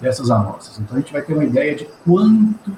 dessas 0.02 0.30
amostras. 0.30 0.80
Então 0.80 0.98
a 0.98 1.00
gente 1.00 1.12
vai 1.12 1.22
ter 1.22 1.34
uma 1.34 1.46
ideia 1.46 1.76
de 1.76 1.88
quanto 2.06 2.72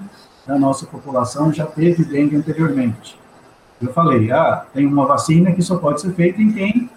da 0.45 0.57
nossa 0.57 0.85
população 0.85 1.51
já 1.51 1.65
teve 1.65 2.03
dengue 2.03 2.35
anteriormente. 2.35 3.19
Eu 3.81 3.93
falei, 3.93 4.31
ah, 4.31 4.65
tem 4.73 4.85
uma 4.85 5.05
vacina 5.05 5.51
que 5.51 5.61
só 5.61 5.77
pode 5.77 6.01
ser 6.01 6.13
feita 6.13 6.41
em 6.41 6.51
quem 6.51 6.89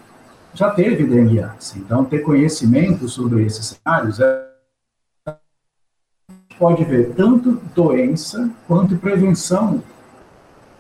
já 0.54 0.70
teve 0.70 1.04
dengue 1.04 1.38
antes. 1.38 1.76
Então 1.76 2.04
ter 2.04 2.20
conhecimento 2.20 3.08
sobre 3.08 3.44
esses 3.44 3.78
cenários 3.78 4.20
é 4.20 4.51
pode 6.52 6.84
ver 6.84 7.14
tanto 7.14 7.60
doença 7.74 8.50
quanto 8.66 8.96
prevenção 8.96 9.82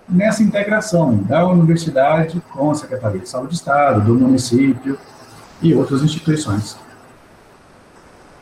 nessa 0.08 0.42
integração 0.42 1.16
da 1.16 1.46
universidade 1.46 2.40
com 2.52 2.70
a 2.70 2.74
Secretaria 2.74 3.20
de 3.20 3.28
Saúde 3.28 3.48
do 3.48 3.54
Estado, 3.54 4.00
do 4.00 4.14
município 4.14 4.98
e 5.60 5.74
outras 5.74 6.02
instituições. 6.02 6.76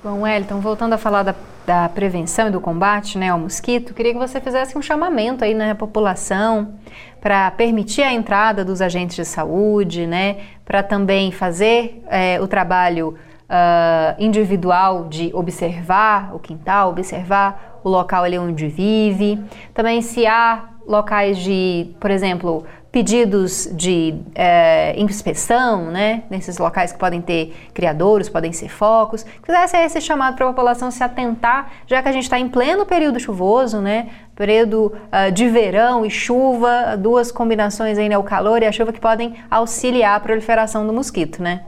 Bom, 0.03 0.22
Wellington, 0.22 0.61
voltando 0.61 0.95
a 0.95 0.99
falar 0.99 1.22
da, 1.22 1.35
da, 1.66 1.89
prevenção 1.91 2.49
e 2.49 2.51
do 2.51 2.61
combate 2.61 3.18
né, 3.18 3.28
ao 3.28 3.39
mosquito, 3.39 3.93
queria 3.93 4.14
que 4.14 4.18
você 4.18 4.41
fizesse 4.41 4.76
um 4.76 4.81
chamamento 4.81 5.45
aí 5.45 5.53
na 5.53 5.74
população 5.74 6.74
para 7.20 7.51
permitir 7.51 8.03
a 8.03 8.12
entrada 8.12 8.64
dos 8.64 8.81
agentes 8.81 9.14
de 9.14 9.26
saúde, 9.26 10.07
né, 10.07 10.39
para 10.64 10.83
também 10.83 11.31
fazer 11.31 12.03
é, 12.09 12.41
o 12.41 12.49
trabalho 12.49 13.14
uh, 13.51 14.14
individual 14.18 15.09
de 15.09 15.30
observar 15.34 16.34
o 16.34 16.38
quintal, 16.38 16.90
observar 16.90 17.80
o 17.82 17.88
local 17.88 18.24
ali 18.24 18.38
onde 18.38 18.68
vive. 18.68 19.42
Também 19.74 20.01
se 20.01 20.26
há 20.26 20.70
locais 20.86 21.38
de, 21.38 21.94
por 21.98 22.11
exemplo, 22.11 22.64
pedidos 22.90 23.68
de 23.72 24.16
é, 24.34 24.94
inspeção, 25.01 25.84
né, 25.90 26.24
nesses 26.28 26.59
locais 26.59 26.92
que 26.92 26.98
podem 26.98 27.20
ter 27.20 27.55
criadores, 27.72 28.28
podem 28.28 28.53
ser 28.53 28.68
focos. 28.68 29.24
Fizesse 29.44 29.76
esse 29.76 30.01
chamado 30.01 30.34
para 30.34 30.46
a 30.46 30.48
população 30.48 30.90
se 30.90 31.03
atentar, 31.03 31.70
já 31.86 32.03
que 32.03 32.09
a 32.09 32.12
gente 32.12 32.24
está 32.24 32.38
em 32.38 32.48
pleno 32.48 32.84
período 32.84 33.20
chuvoso, 33.20 33.80
né, 33.80 34.09
período 34.34 34.86
uh, 34.86 35.30
de 35.30 35.48
verão 35.48 36.05
e 36.05 36.11
chuva, 36.11 36.96
duas 36.98 37.30
combinações 37.30 37.96
aí, 37.96 38.09
né, 38.09 38.18
o 38.18 38.24
calor 38.24 38.62
e 38.62 38.66
a 38.66 38.72
chuva 38.72 38.92
que 38.92 39.01
podem 39.01 39.36
auxiliar 39.48 40.16
a 40.16 40.20
proliferação 40.20 40.84
do 40.84 40.92
mosquito, 40.92 41.40
né? 41.40 41.62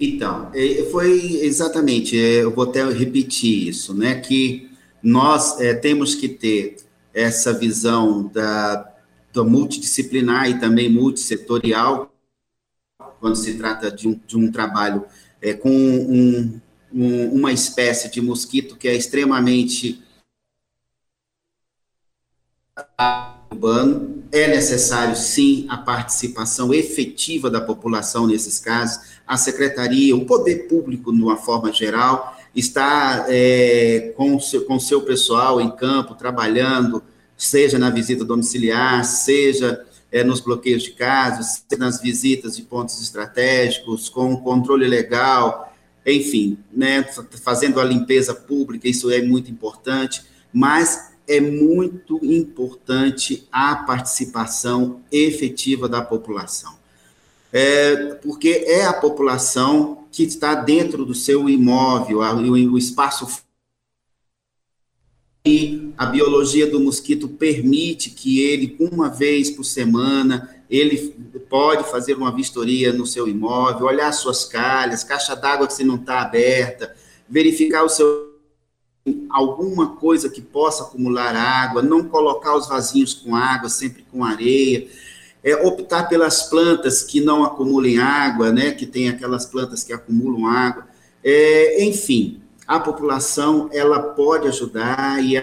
Então, 0.00 0.50
é, 0.54 0.84
foi 0.90 1.40
exatamente, 1.42 2.16
é, 2.16 2.44
eu 2.44 2.54
vou 2.54 2.64
até 2.64 2.84
repetir 2.88 3.68
isso, 3.68 3.92
né, 3.92 4.20
que 4.20 4.70
nós 5.02 5.60
é, 5.60 5.74
temos 5.74 6.14
que 6.14 6.28
ter 6.28 6.76
essa 7.12 7.52
visão 7.52 8.26
da, 8.28 8.94
do 9.32 9.44
multidisciplinar 9.44 10.48
e 10.48 10.60
também 10.60 10.88
multissetorial, 10.88 12.12
quando 13.20 13.34
se 13.34 13.54
trata 13.58 13.90
de 13.90 14.06
um, 14.06 14.20
de 14.26 14.36
um 14.36 14.52
trabalho 14.52 15.04
é, 15.42 15.52
com 15.52 15.70
um, 15.70 16.60
um, 16.92 17.32
uma 17.32 17.52
espécie 17.52 18.08
de 18.10 18.20
mosquito 18.20 18.76
que 18.76 18.86
é 18.86 18.94
extremamente 18.94 20.00
urbano. 23.50 24.17
É 24.30 24.46
necessário, 24.46 25.16
sim, 25.16 25.66
a 25.70 25.78
participação 25.78 26.74
efetiva 26.74 27.50
da 27.50 27.60
população 27.60 28.26
nesses 28.26 28.58
casos. 28.58 29.00
A 29.26 29.36
secretaria, 29.38 30.14
o 30.14 30.26
poder 30.26 30.68
público, 30.68 31.14
de 31.14 31.22
uma 31.22 31.36
forma 31.36 31.72
geral, 31.72 32.36
está 32.54 33.24
é, 33.28 34.12
com 34.16 34.38
seu, 34.38 34.64
com 34.66 34.78
seu 34.78 35.00
pessoal 35.00 35.60
em 35.60 35.70
campo, 35.70 36.14
trabalhando, 36.14 37.02
seja 37.36 37.78
na 37.78 37.88
visita 37.88 38.24
domiciliar, 38.24 39.02
seja 39.04 39.84
é, 40.12 40.22
nos 40.22 40.40
bloqueios 40.40 40.82
de 40.82 40.90
casos, 40.90 41.62
nas 41.78 42.00
visitas 42.00 42.56
de 42.56 42.62
pontos 42.62 43.00
estratégicos, 43.00 44.08
com 44.10 44.36
controle 44.36 44.86
legal, 44.86 45.74
enfim, 46.04 46.58
né, 46.72 47.02
fazendo 47.42 47.80
a 47.80 47.84
limpeza 47.84 48.34
pública, 48.34 48.88
isso 48.88 49.10
é 49.10 49.22
muito 49.22 49.50
importante, 49.50 50.22
mas 50.52 51.07
é 51.28 51.40
muito 51.40 52.18
importante 52.24 53.46
a 53.52 53.76
participação 53.76 55.02
efetiva 55.12 55.88
da 55.88 56.00
população. 56.00 56.76
É, 57.52 58.14
porque 58.14 58.64
é 58.66 58.84
a 58.84 58.92
população 58.92 60.06
que 60.10 60.22
está 60.22 60.54
dentro 60.54 61.04
do 61.04 61.14
seu 61.14 61.48
imóvel, 61.48 62.18
o, 62.18 62.78
espaço 62.78 63.42
e 65.46 65.92
a 65.96 66.04
biologia 66.06 66.66
do 66.66 66.80
mosquito 66.80 67.28
permite 67.28 68.10
que 68.10 68.40
ele, 68.40 68.76
uma 68.78 69.08
vez 69.08 69.50
por 69.50 69.64
semana, 69.64 70.54
ele 70.68 71.14
pode 71.48 71.90
fazer 71.90 72.14
uma 72.14 72.34
vistoria 72.34 72.92
no 72.92 73.06
seu 73.06 73.26
imóvel, 73.26 73.86
olhar 73.86 74.12
suas 74.12 74.44
calhas, 74.44 75.04
caixa 75.04 75.34
d'água 75.34 75.66
que 75.66 75.72
se 75.72 75.84
não 75.84 75.96
está 75.96 76.20
aberta, 76.20 76.94
verificar 77.28 77.82
o 77.84 77.88
seu 77.88 78.27
alguma 79.30 79.96
coisa 79.96 80.28
que 80.28 80.40
possa 80.40 80.84
acumular 80.84 81.34
água, 81.34 81.82
não 81.82 82.04
colocar 82.04 82.56
os 82.56 82.68
vasinhos 82.68 83.14
com 83.14 83.34
água, 83.34 83.68
sempre 83.68 84.04
com 84.10 84.24
areia, 84.24 84.88
é, 85.42 85.54
optar 85.66 86.08
pelas 86.08 86.44
plantas 86.44 87.02
que 87.02 87.20
não 87.20 87.44
acumulem 87.44 87.98
água, 87.98 88.52
né, 88.52 88.72
que 88.72 88.86
tem 88.86 89.08
aquelas 89.08 89.46
plantas 89.46 89.84
que 89.84 89.92
acumulam 89.92 90.46
água, 90.46 90.86
é, 91.22 91.84
enfim, 91.84 92.42
a 92.66 92.78
população 92.78 93.68
ela 93.72 94.00
pode 94.00 94.46
ajudar 94.48 95.22
e 95.22 95.36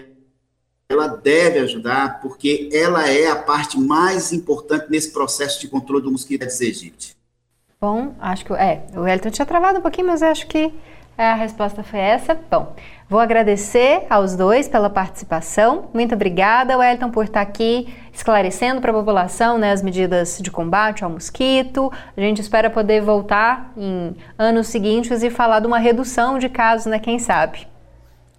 ela 0.87 1.07
deve 1.07 1.59
ajudar, 1.59 2.19
porque 2.21 2.69
ela 2.71 3.09
é 3.09 3.27
a 3.27 3.35
parte 3.35 3.79
mais 3.79 4.31
importante 4.31 4.85
nesse 4.89 5.11
processo 5.11 5.59
de 5.59 5.67
controle 5.67 6.03
do 6.03 6.11
mosquito 6.11 6.43
Aedes 6.43 6.61
aegypti. 6.61 7.15
Bom, 7.81 8.15
acho 8.19 8.45
que 8.45 8.53
é, 8.53 8.85
o 8.95 9.07
Elton 9.07 9.29
tinha 9.29 9.45
travado 9.45 9.79
um 9.79 9.81
pouquinho, 9.81 10.07
mas 10.07 10.21
acho 10.21 10.47
que 10.47 10.71
a 11.17 11.33
resposta 11.33 11.83
foi 11.83 11.99
essa. 11.99 12.35
Bom, 12.35 12.75
vou 13.09 13.19
agradecer 13.19 14.05
aos 14.09 14.35
dois 14.35 14.67
pela 14.67 14.89
participação. 14.89 15.89
Muito 15.93 16.15
obrigada, 16.15 16.77
Wellington, 16.77 17.11
por 17.11 17.25
estar 17.25 17.41
aqui 17.41 17.93
esclarecendo 18.11 18.81
para 18.81 18.91
a 18.91 18.93
população 18.93 19.57
né, 19.57 19.71
as 19.71 19.81
medidas 19.81 20.39
de 20.41 20.49
combate 20.49 21.03
ao 21.03 21.09
mosquito. 21.09 21.91
A 22.15 22.21
gente 22.21 22.41
espera 22.41 22.69
poder 22.69 23.01
voltar 23.01 23.73
em 23.77 24.15
anos 24.37 24.67
seguintes 24.67 25.21
e 25.21 25.29
falar 25.29 25.59
de 25.59 25.67
uma 25.67 25.79
redução 25.79 26.39
de 26.39 26.49
casos, 26.49 26.87
né? 26.87 26.97
Quem 26.97 27.19
sabe. 27.19 27.67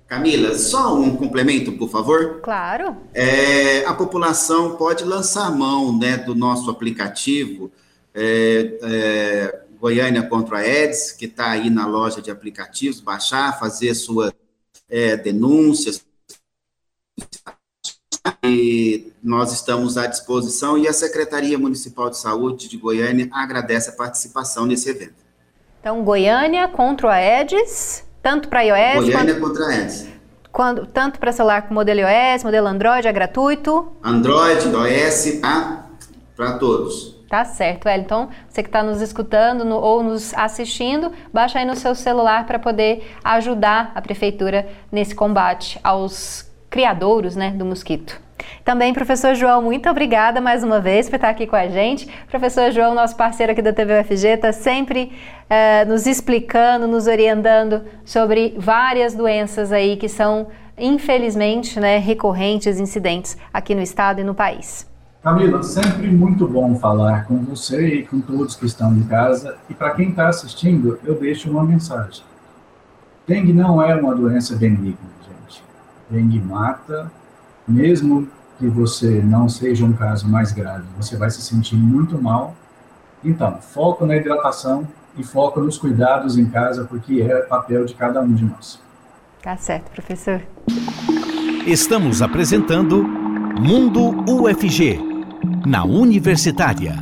Camila, 0.07 0.57
só 0.57 0.95
um 0.95 1.17
complemento, 1.17 1.73
por 1.73 1.89
favor. 1.89 2.41
Claro. 2.41 2.97
É, 3.13 3.85
a 3.85 3.93
população 3.93 4.77
pode 4.77 5.05
lançar 5.05 5.51
mão 5.51 5.97
né, 5.99 6.17
do 6.17 6.35
nosso 6.35 6.71
aplicativo. 6.71 7.73
É, 8.15 8.79
é, 8.83 9.61
Goiânia 9.81 10.23
contra 10.23 10.59
a 10.59 10.61
Aedes, 10.61 11.13
que 11.13 11.27
está 11.27 11.51
aí 11.51 11.69
na 11.69 11.87
loja 11.87 12.23
de 12.23 12.31
aplicativos, 12.31 13.01
baixar, 13.01 13.59
fazer 13.59 13.95
suas 13.95 14.33
é, 14.89 15.17
denúncias. 15.17 16.05
E 18.45 19.13
nós 19.23 19.53
estamos 19.53 19.97
à 19.97 20.07
disposição 20.07 20.77
e 20.77 20.87
a 20.87 20.93
Secretaria 20.93 21.59
Municipal 21.59 22.11
de 22.11 22.19
Saúde 22.19 22.69
de 22.69 22.77
Goiânia 22.77 23.29
agradece 23.33 23.91
a 23.91 23.93
participação 23.93 24.67
nesse 24.67 24.89
evento. 24.89 25.15
Então, 25.81 26.03
Goiânia 26.03 26.67
contra 26.69 27.09
a 27.09 27.15
Aedes, 27.15 28.05
tanto 28.23 28.49
para 28.49 28.63
iOS 28.63 29.05
Goiânia 29.05 29.35
quanto... 29.35 29.41
contra 29.41 29.65
a 29.65 29.69
Aedes. 29.69 30.07
Quando, 30.53 30.87
tanto 30.87 31.19
para 31.19 31.33
celular 31.33 31.69
com 31.69 31.75
modelo 31.75 32.01
iOS, 32.01 32.43
modelo 32.43 32.67
Android, 32.67 33.07
é 33.07 33.13
gratuito? 33.13 33.93
Android, 34.03 34.67
iOS, 34.69 35.41
tá? 35.41 35.91
Para 36.35 36.59
todos. 36.59 37.16
Tá 37.29 37.45
certo, 37.45 37.89
Então, 37.89 38.29
Você 38.49 38.63
que 38.63 38.69
está 38.69 38.85
nos 38.85 39.01
escutando 39.01 39.65
no, 39.65 39.77
ou 39.77 40.03
nos 40.03 40.33
assistindo, 40.35 41.13
baixa 41.33 41.59
aí 41.59 41.65
no 41.65 41.75
seu 41.75 41.95
celular 41.95 42.47
para 42.47 42.59
poder 42.59 43.17
ajudar 43.25 43.91
a 43.97 44.01
prefeitura 44.01 44.69
nesse 44.93 45.13
combate 45.15 45.81
aos 45.83 46.49
criadouros 46.71 47.35
né, 47.35 47.51
do 47.51 47.65
mosquito. 47.65 48.21
Também, 48.65 48.93
professor 48.93 49.35
João, 49.35 49.63
muito 49.63 49.89
obrigada 49.89 50.41
mais 50.41 50.63
uma 50.63 50.81
vez 50.81 51.09
por 51.09 51.17
estar 51.17 51.31
aqui 51.31 51.49
com 51.49 51.57
a 51.57 51.67
gente. 51.67 52.07
Professor 52.29 52.71
João, 52.71 52.95
nosso 52.95 53.17
parceiro 53.17 53.53
aqui 53.53 53.63
da 53.63 53.73
TV 53.73 54.01
UFG, 54.01 54.29
está 54.29 54.53
sempre 54.53 55.13
uh, 55.51 55.89
nos 55.89 56.07
explicando, 56.07 56.87
nos 56.87 57.09
orientando 57.09 57.83
sobre 58.05 58.55
várias 58.57 59.15
doenças 59.15 59.73
aí 59.73 59.97
que 59.97 60.09
são, 60.09 60.47
infelizmente, 60.79 61.81
né, 61.81 61.99
recorrentes, 61.99 62.79
incidentes 62.79 63.37
aqui 63.53 63.75
no 63.75 63.83
estado 63.83 64.21
e 64.21 64.25
no 64.25 64.35
país. 64.35 64.87
Camila, 65.27 65.61
sempre 65.61 66.09
muito 66.09 66.47
bom 66.47 66.79
falar 66.79 67.25
com 67.25 67.39
você 67.39 67.97
e 67.97 68.07
com 68.07 68.21
todos 68.21 68.55
que 68.55 68.65
estão 68.65 68.97
em 68.97 69.03
casa. 69.03 69.57
E 69.69 69.75
para 69.75 69.91
quem 69.91 70.11
está 70.11 70.29
assistindo, 70.29 71.01
eu 71.03 71.19
deixo 71.19 71.51
uma 71.51 71.65
mensagem. 71.65 72.23
Dengue 73.27 73.53
não 73.53 73.83
é 73.83 73.93
uma 73.97 74.15
doença 74.15 74.55
benigna, 74.55 74.97
gente. 75.29 75.65
Dengue 76.09 76.39
mata, 76.39 77.11
mesmo 77.67 78.29
que 78.57 78.69
você 78.69 79.21
não 79.21 79.49
seja 79.49 79.85
um 79.85 79.93
caso 79.93 80.29
mais 80.29 80.53
grave, 80.53 80.85
você 80.97 81.17
vai 81.17 81.29
se 81.29 81.43
sentir 81.43 81.75
muito 81.75 82.23
mal. 82.23 82.55
Então, 83.25 83.59
foco 83.61 84.07
na 84.07 84.15
hidratação 84.15 84.87
e 85.19 85.25
foco 85.25 85.59
nos 85.59 85.77
cuidados 85.77 86.39
em 86.39 86.47
casa, 86.47 86.85
porque 86.85 87.21
é 87.21 87.41
papel 87.41 87.85
de 87.85 87.95
cada 87.95 88.21
um 88.21 88.33
de 88.33 88.45
nós. 88.45 88.81
Tá 89.43 89.57
certo, 89.57 89.91
professor. 89.91 90.41
Estamos 91.67 92.23
apresentando 92.23 93.03
Mundo 93.59 94.25
UFG 94.31 95.16
na 95.67 95.85
Universitária. 95.85 96.95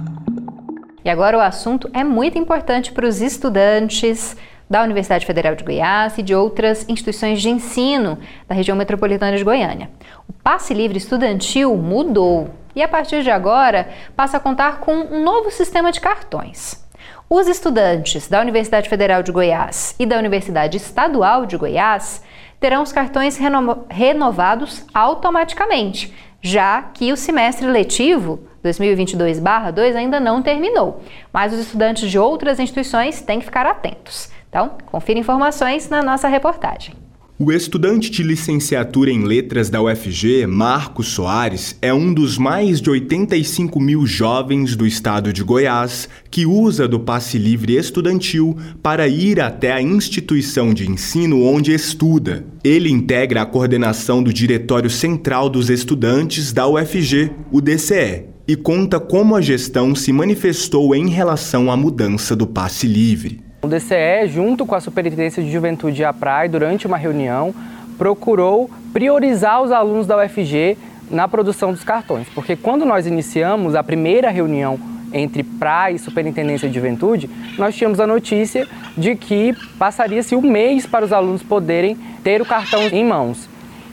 E 1.04 1.10
agora 1.10 1.36
o 1.36 1.40
assunto 1.40 1.90
é 1.92 2.02
muito 2.02 2.38
importante 2.38 2.92
para 2.92 3.06
os 3.06 3.20
estudantes 3.20 4.34
da 4.70 4.82
Universidade 4.82 5.26
Federal 5.26 5.54
de 5.54 5.62
Goiás 5.62 6.16
e 6.16 6.22
de 6.22 6.34
outras 6.34 6.88
instituições 6.88 7.42
de 7.42 7.50
ensino 7.50 8.18
da 8.48 8.54
região 8.54 8.74
metropolitana 8.74 9.36
de 9.36 9.44
Goiânia. 9.44 9.90
O 10.26 10.32
passe 10.32 10.72
livre 10.72 10.96
estudantil 10.96 11.76
mudou 11.76 12.54
e 12.74 12.82
a 12.82 12.88
partir 12.88 13.22
de 13.22 13.30
agora 13.30 13.86
passa 14.16 14.38
a 14.38 14.40
contar 14.40 14.80
com 14.80 14.94
um 14.94 15.22
novo 15.22 15.50
sistema 15.50 15.92
de 15.92 16.00
cartões. 16.00 16.82
Os 17.28 17.46
estudantes 17.46 18.28
da 18.28 18.40
Universidade 18.40 18.88
Federal 18.88 19.22
de 19.22 19.30
Goiás 19.30 19.94
e 19.98 20.06
da 20.06 20.16
Universidade 20.16 20.78
Estadual 20.78 21.44
de 21.44 21.58
Goiás 21.58 22.22
terão 22.58 22.82
os 22.82 22.92
cartões 22.92 23.36
reno 23.36 23.84
renovados 23.90 24.86
automaticamente, 24.94 26.14
já 26.44 26.82
que 26.82 27.10
o 27.10 27.16
semestre 27.16 27.66
letivo 27.66 28.38
2022/2 28.62 29.96
ainda 29.96 30.20
não 30.20 30.42
terminou, 30.42 31.00
mas 31.32 31.54
os 31.54 31.60
estudantes 31.60 32.10
de 32.10 32.18
outras 32.18 32.60
instituições 32.60 33.22
têm 33.22 33.38
que 33.38 33.46
ficar 33.46 33.64
atentos. 33.64 34.28
Então, 34.50 34.72
confira 34.84 35.18
informações 35.18 35.88
na 35.88 36.02
nossa 36.02 36.28
reportagem. 36.28 37.03
O 37.46 37.52
estudante 37.52 38.10
de 38.10 38.22
licenciatura 38.22 39.10
em 39.10 39.22
letras 39.22 39.68
da 39.68 39.82
UFG, 39.82 40.46
Marcos 40.46 41.08
Soares, 41.08 41.76
é 41.82 41.92
um 41.92 42.10
dos 42.10 42.38
mais 42.38 42.80
de 42.80 42.88
85 42.88 43.78
mil 43.78 44.06
jovens 44.06 44.74
do 44.74 44.86
estado 44.86 45.30
de 45.30 45.44
Goiás 45.44 46.08
que 46.30 46.46
usa 46.46 46.88
do 46.88 46.98
passe 46.98 47.36
livre 47.36 47.76
estudantil 47.76 48.56
para 48.82 49.06
ir 49.06 49.42
até 49.42 49.74
a 49.74 49.82
instituição 49.82 50.72
de 50.72 50.90
ensino 50.90 51.44
onde 51.44 51.74
estuda. 51.74 52.46
Ele 52.64 52.90
integra 52.90 53.42
a 53.42 53.46
coordenação 53.46 54.22
do 54.22 54.32
Diretório 54.32 54.88
Central 54.88 55.50
dos 55.50 55.68
Estudantes 55.68 56.50
da 56.50 56.66
UFG, 56.66 57.30
o 57.52 57.60
DCE, 57.60 58.24
e 58.48 58.56
conta 58.56 58.98
como 58.98 59.36
a 59.36 59.42
gestão 59.42 59.94
se 59.94 60.14
manifestou 60.14 60.94
em 60.94 61.10
relação 61.10 61.70
à 61.70 61.76
mudança 61.76 62.34
do 62.34 62.46
passe 62.46 62.86
livre. 62.86 63.43
O 63.64 63.66
DCE, 63.66 64.28
junto 64.28 64.66
com 64.66 64.74
a 64.74 64.80
Superintendência 64.80 65.42
de 65.42 65.50
Juventude 65.50 66.02
e 66.02 66.04
a 66.04 66.12
PRAE, 66.12 66.50
durante 66.50 66.86
uma 66.86 66.98
reunião, 66.98 67.54
procurou 67.96 68.70
priorizar 68.92 69.62
os 69.62 69.72
alunos 69.72 70.06
da 70.06 70.22
UFG 70.22 70.76
na 71.10 71.26
produção 71.26 71.72
dos 71.72 71.82
cartões, 71.82 72.28
porque 72.34 72.56
quando 72.56 72.84
nós 72.84 73.06
iniciamos 73.06 73.74
a 73.74 73.82
primeira 73.82 74.28
reunião 74.28 74.78
entre 75.14 75.42
PRAE 75.42 75.94
e 75.94 75.98
Superintendência 75.98 76.68
de 76.68 76.74
Juventude, 76.74 77.30
nós 77.56 77.74
tínhamos 77.74 78.00
a 78.00 78.06
notícia 78.06 78.68
de 78.98 79.16
que 79.16 79.54
passaria-se 79.78 80.36
um 80.36 80.42
mês 80.42 80.84
para 80.84 81.02
os 81.02 81.10
alunos 81.10 81.42
poderem 81.42 81.96
ter 82.22 82.42
o 82.42 82.44
cartão 82.44 82.82
em 82.82 83.02
mãos. 83.02 83.48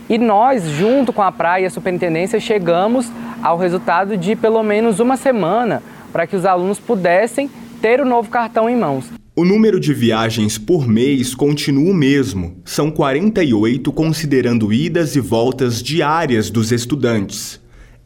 E 0.09 0.17
nós, 0.17 0.65
junto 0.65 1.13
com 1.13 1.21
a 1.21 1.31
PRAE 1.31 1.63
e 1.63 1.65
a 1.67 1.69
Superintendência, 1.69 2.41
chegamos 2.41 3.09
ao 3.41 3.57
resultado 3.57 4.17
de 4.17 4.35
pelo 4.35 4.61
menos 4.63 4.99
uma 4.99 5.15
semana 5.15 5.81
para 6.11 6.27
que 6.27 6.35
os 6.35 6.45
alunos 6.45 6.77
pudessem 6.77 7.49
ter 7.81 8.01
o 8.01 8.05
novo 8.05 8.29
cartão 8.29 8.69
em 8.69 8.75
mãos. 8.75 9.20
O 9.41 9.43
número 9.43 9.79
de 9.79 9.91
viagens 9.91 10.59
por 10.59 10.87
mês 10.87 11.33
continua 11.33 11.89
o 11.89 11.95
mesmo, 11.95 12.57
são 12.63 12.91
48, 12.91 13.91
considerando 13.91 14.71
idas 14.71 15.15
e 15.15 15.19
voltas 15.19 15.81
diárias 15.81 16.51
dos 16.51 16.71
estudantes. 16.71 17.59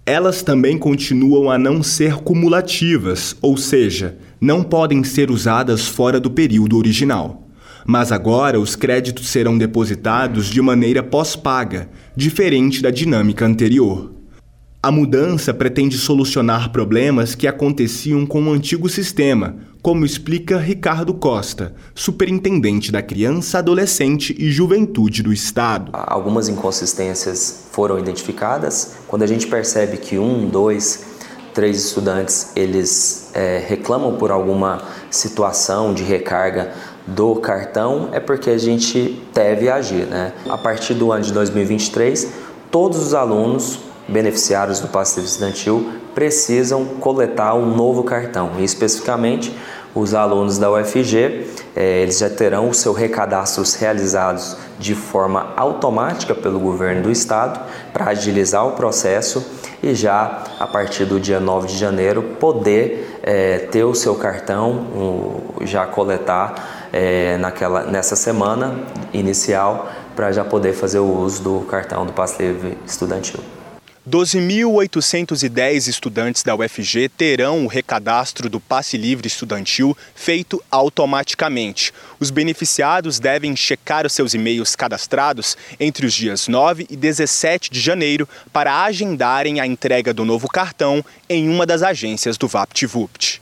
Elas 0.05 0.41
também 0.41 0.77
continuam 0.77 1.51
a 1.51 1.57
não 1.57 1.83
ser 1.83 2.15
cumulativas, 2.19 3.35
ou 3.41 3.57
seja, 3.57 4.17
não 4.39 4.63
podem 4.63 5.03
ser 5.03 5.29
usadas 5.29 5.85
fora 5.85 6.21
do 6.21 6.31
período 6.31 6.77
original. 6.77 7.45
Mas 7.85 8.13
agora 8.13 8.57
os 8.57 8.77
créditos 8.77 9.27
serão 9.27 9.57
depositados 9.57 10.45
de 10.45 10.61
maneira 10.61 11.03
pós-paga, 11.03 11.89
diferente 12.15 12.81
da 12.81 12.91
dinâmica 12.91 13.45
anterior. 13.45 14.15
A 14.81 14.91
mudança 14.91 15.51
pretende 15.53 15.97
solucionar 15.97 16.71
problemas 16.71 17.33
que 17.35 17.47
aconteciam 17.47 18.23
com 18.25 18.43
o 18.43 18.51
antigo 18.53 18.87
sistema, 18.87 19.57
como 19.85 20.03
explica 20.03 20.57
Ricardo 20.57 21.13
Costa, 21.13 21.75
superintendente 21.93 22.91
da 22.91 23.03
Criança, 23.03 23.59
Adolescente 23.59 24.35
e 24.35 24.49
Juventude 24.49 25.21
do 25.21 25.31
Estado. 25.31 25.91
Algumas 25.93 26.49
inconsistências 26.49 27.67
foram 27.71 27.99
identificadas. 27.99 28.95
Quando 29.07 29.21
a 29.21 29.27
gente 29.27 29.45
percebe 29.45 29.97
que 29.97 30.17
um, 30.17 30.49
dois, 30.49 31.05
três 31.53 31.77
estudantes 31.85 32.51
eles 32.55 33.29
é, 33.35 33.63
reclamam 33.67 34.15
por 34.15 34.31
alguma 34.31 34.81
situação 35.11 35.93
de 35.93 36.01
recarga 36.01 36.73
do 37.05 37.35
cartão, 37.35 38.09
é 38.11 38.19
porque 38.19 38.49
a 38.49 38.57
gente 38.57 39.21
deve 39.35 39.69
agir. 39.69 40.07
Né? 40.07 40.33
A 40.49 40.57
partir 40.57 40.95
do 40.95 41.11
ano 41.11 41.23
de 41.23 41.31
2023, 41.31 42.27
todos 42.71 42.97
os 42.97 43.13
alunos 43.13 43.77
beneficiários 44.07 44.79
do 44.79 44.87
passe 44.87 45.19
estudantil 45.19 45.91
precisam 46.15 46.85
coletar 46.85 47.53
um 47.55 47.75
novo 47.75 48.03
cartão 48.03 48.53
e 48.57 48.63
especificamente 48.63 49.53
os 49.95 50.13
alunos 50.13 50.57
da 50.57 50.69
UFG 50.69 51.47
eh, 51.73 52.01
eles 52.01 52.19
já 52.19 52.29
terão 52.29 52.69
os 52.69 52.77
seus 52.77 52.97
recadastros 52.97 53.75
realizados 53.75 54.57
de 54.77 54.93
forma 54.93 55.53
automática 55.55 56.35
pelo 56.35 56.59
governo 56.59 57.03
do 57.03 57.11
estado 57.11 57.59
para 57.93 58.07
agilizar 58.07 58.67
o 58.67 58.73
processo 58.73 59.43
e 59.81 59.95
já 59.95 60.43
a 60.59 60.67
partir 60.67 61.05
do 61.05 61.17
dia 61.17 61.39
9 61.39 61.67
de 61.67 61.77
janeiro 61.77 62.21
poder 62.39 63.19
eh, 63.23 63.67
ter 63.71 63.85
o 63.85 63.95
seu 63.95 64.15
cartão 64.15 64.71
um, 64.71 65.65
já 65.65 65.85
coletar 65.85 66.89
eh, 66.91 67.37
naquela, 67.37 67.83
nessa 67.83 68.17
semana 68.17 68.81
inicial 69.13 69.89
para 70.13 70.31
já 70.33 70.43
poder 70.43 70.73
fazer 70.73 70.99
o 70.99 71.19
uso 71.19 71.41
do 71.41 71.59
cartão 71.61 72.05
do 72.05 72.11
passe 72.11 72.55
estudantil. 72.85 73.39
12.810 74.07 75.87
estudantes 75.87 76.43
da 76.43 76.55
UFG 76.55 77.09
terão 77.09 77.65
o 77.65 77.67
recadastro 77.67 78.47
do 78.47 78.59
passe 78.59 78.97
livre 78.97 79.25
estudantil 79.25 79.97
feito 80.13 80.61
automaticamente. 80.69 81.91
Os 82.19 82.29
beneficiados 82.29 83.17
devem 83.17 83.55
checar 83.55 84.05
os 84.05 84.13
seus 84.13 84.35
e-mails 84.35 84.75
cadastrados 84.75 85.57
entre 85.79 86.05
os 86.05 86.13
dias 86.13 86.47
9 86.47 86.85
e 86.87 86.95
17 86.95 87.71
de 87.71 87.79
janeiro 87.79 88.29
para 88.53 88.83
agendarem 88.83 89.59
a 89.59 89.65
entrega 89.65 90.13
do 90.13 90.23
novo 90.23 90.47
cartão 90.47 91.03
em 91.27 91.49
uma 91.49 91.65
das 91.65 91.81
agências 91.81 92.37
do 92.37 92.47
VaptVupt. 92.47 93.41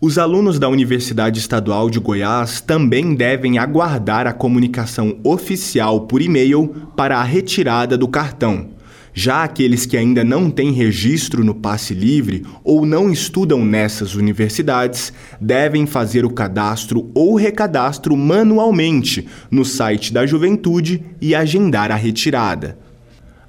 Os 0.00 0.18
alunos 0.18 0.60
da 0.60 0.68
Universidade 0.68 1.40
Estadual 1.40 1.90
de 1.90 1.98
Goiás 1.98 2.60
também 2.60 3.12
devem 3.12 3.58
aguardar 3.58 4.28
a 4.28 4.32
comunicação 4.32 5.18
oficial 5.24 6.02
por 6.02 6.22
e-mail 6.22 6.92
para 6.94 7.18
a 7.18 7.24
retirada 7.24 7.98
do 7.98 8.06
cartão. 8.06 8.73
Já 9.16 9.44
aqueles 9.44 9.86
que 9.86 9.96
ainda 9.96 10.24
não 10.24 10.50
têm 10.50 10.72
registro 10.72 11.44
no 11.44 11.54
passe 11.54 11.94
livre 11.94 12.44
ou 12.64 12.84
não 12.84 13.12
estudam 13.12 13.64
nessas 13.64 14.16
universidades 14.16 15.12
devem 15.40 15.86
fazer 15.86 16.24
o 16.24 16.30
cadastro 16.30 17.12
ou 17.14 17.36
recadastro 17.36 18.16
manualmente 18.16 19.28
no 19.48 19.64
site 19.64 20.12
da 20.12 20.26
Juventude 20.26 21.04
e 21.20 21.32
agendar 21.32 21.92
a 21.92 21.94
retirada. 21.94 22.76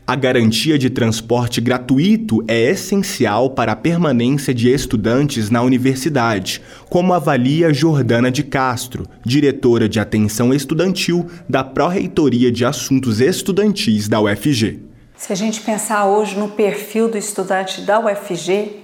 A 0.05 0.15
garantia 0.15 0.77
de 0.77 0.87
transporte 0.87 1.59
gratuito 1.59 2.43
é 2.47 2.69
essencial 2.69 3.49
para 3.49 3.71
a 3.71 3.75
permanência 3.75 4.53
de 4.53 4.69
estudantes 4.69 5.49
na 5.49 5.63
universidade, 5.63 6.61
como 6.91 7.11
avalia 7.11 7.73
Jordana 7.73 8.29
de 8.29 8.43
Castro, 8.43 9.07
diretora 9.25 9.89
de 9.89 9.99
atenção 9.99 10.53
estudantil 10.53 11.25
da 11.49 11.63
Pró-Reitoria 11.63 12.51
de 12.51 12.63
Assuntos 12.63 13.19
Estudantis 13.19 14.07
da 14.07 14.21
UFG. 14.21 14.94
Se 15.25 15.33
a 15.33 15.35
gente 15.35 15.61
pensar 15.61 16.05
hoje 16.05 16.37
no 16.37 16.49
perfil 16.49 17.09
do 17.09 17.17
estudante 17.17 17.81
da 17.81 17.99
UFG, 17.99 18.83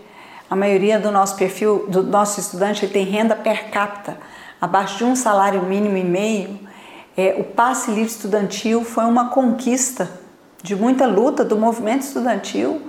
a 0.50 0.56
maioria 0.56 1.00
do 1.00 1.12
nosso 1.12 1.36
perfil, 1.36 1.86
do 1.88 2.02
nosso 2.02 2.40
estudante, 2.40 2.84
ele 2.84 2.92
tem 2.92 3.06
renda 3.06 3.36
per 3.36 3.70
capita 3.70 4.18
abaixo 4.60 4.98
de 4.98 5.04
um 5.04 5.16
salário 5.16 5.62
mínimo 5.62 5.98
e 5.98 6.04
meio. 6.04 6.60
É, 7.16 7.36
o 7.38 7.44
passe 7.44 7.92
livre 7.92 8.10
estudantil 8.10 8.84
foi 8.84 9.06
uma 9.06 9.30
conquista 9.30 10.10
de 10.64 10.76
muita 10.76 11.06
luta 11.06 11.46
do 11.46 11.56
movimento 11.56 12.02
estudantil 12.02 12.82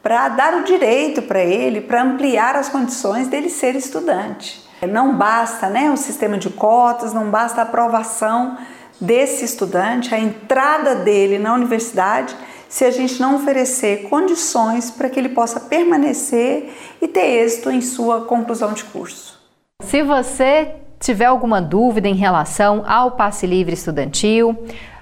para 0.00 0.28
dar 0.28 0.54
o 0.54 0.62
direito 0.62 1.20
para 1.22 1.42
ele, 1.42 1.80
para 1.80 2.00
ampliar 2.00 2.54
as 2.54 2.68
condições 2.68 3.26
dele 3.26 3.50
ser 3.50 3.74
estudante. 3.74 4.64
Não 4.88 5.16
basta 5.16 5.68
né, 5.68 5.90
o 5.90 5.96
sistema 5.96 6.38
de 6.38 6.48
cotas, 6.48 7.12
não 7.12 7.28
basta 7.28 7.60
a 7.60 7.64
aprovação 7.64 8.56
desse 9.00 9.44
estudante, 9.44 10.14
a 10.14 10.18
entrada 10.20 10.94
dele 10.94 11.40
na 11.40 11.54
universidade 11.54 12.36
se 12.68 12.84
a 12.84 12.90
gente 12.90 13.20
não 13.20 13.36
oferecer 13.36 14.08
condições 14.08 14.90
para 14.90 15.08
que 15.08 15.18
ele 15.18 15.28
possa 15.28 15.60
permanecer 15.60 16.70
e 17.00 17.08
ter 17.08 17.44
êxito 17.44 17.70
em 17.70 17.80
sua 17.80 18.22
conclusão 18.22 18.72
de 18.72 18.84
curso. 18.84 19.40
Se 19.82 20.02
você 20.02 20.74
tiver 20.98 21.26
alguma 21.26 21.60
dúvida 21.60 22.08
em 22.08 22.14
relação 22.14 22.84
ao 22.86 23.12
passe 23.12 23.46
livre 23.46 23.74
estudantil, 23.74 24.56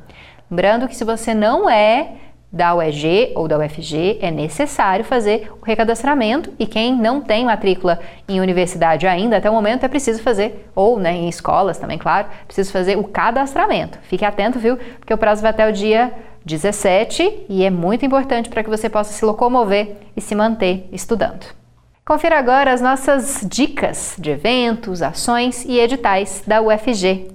Lembrando 0.50 0.88
que 0.88 0.96
se 0.96 1.04
você 1.04 1.34
não 1.34 1.68
é 1.68 2.12
da 2.50 2.74
UEG 2.74 3.32
ou 3.34 3.46
da 3.48 3.58
UFG, 3.58 4.18
é 4.22 4.30
necessário 4.30 5.04
fazer 5.04 5.52
o 5.60 5.64
recadastramento 5.64 6.52
e 6.58 6.66
quem 6.66 6.96
não 6.96 7.20
tem 7.20 7.44
matrícula 7.44 8.00
em 8.28 8.40
universidade 8.40 9.06
ainda, 9.06 9.36
até 9.36 9.50
o 9.50 9.52
momento, 9.52 9.84
é 9.84 9.88
preciso 9.88 10.22
fazer, 10.22 10.70
ou 10.74 10.98
né, 10.98 11.12
em 11.12 11.28
escolas 11.28 11.76
também, 11.76 11.98
claro, 11.98 12.28
precisa 12.46 12.72
fazer 12.72 12.96
o 12.96 13.04
cadastramento. 13.04 13.98
Fique 14.02 14.24
atento, 14.24 14.58
viu? 14.58 14.76
Porque 14.76 15.12
o 15.12 15.18
prazo 15.18 15.42
vai 15.42 15.50
até 15.50 15.68
o 15.68 15.72
dia 15.72 16.12
17 16.44 17.46
e 17.48 17.64
é 17.64 17.70
muito 17.70 18.06
importante 18.06 18.48
para 18.48 18.62
que 18.62 18.70
você 18.70 18.88
possa 18.88 19.12
se 19.12 19.24
locomover 19.24 19.96
e 20.16 20.20
se 20.20 20.34
manter 20.34 20.88
estudando. 20.92 21.65
Confira 22.08 22.38
agora 22.38 22.72
as 22.72 22.80
nossas 22.80 23.44
dicas 23.50 24.14
de 24.16 24.30
eventos, 24.30 25.02
ações 25.02 25.64
e 25.64 25.80
editais 25.80 26.40
da 26.46 26.62
UFG. 26.62 27.26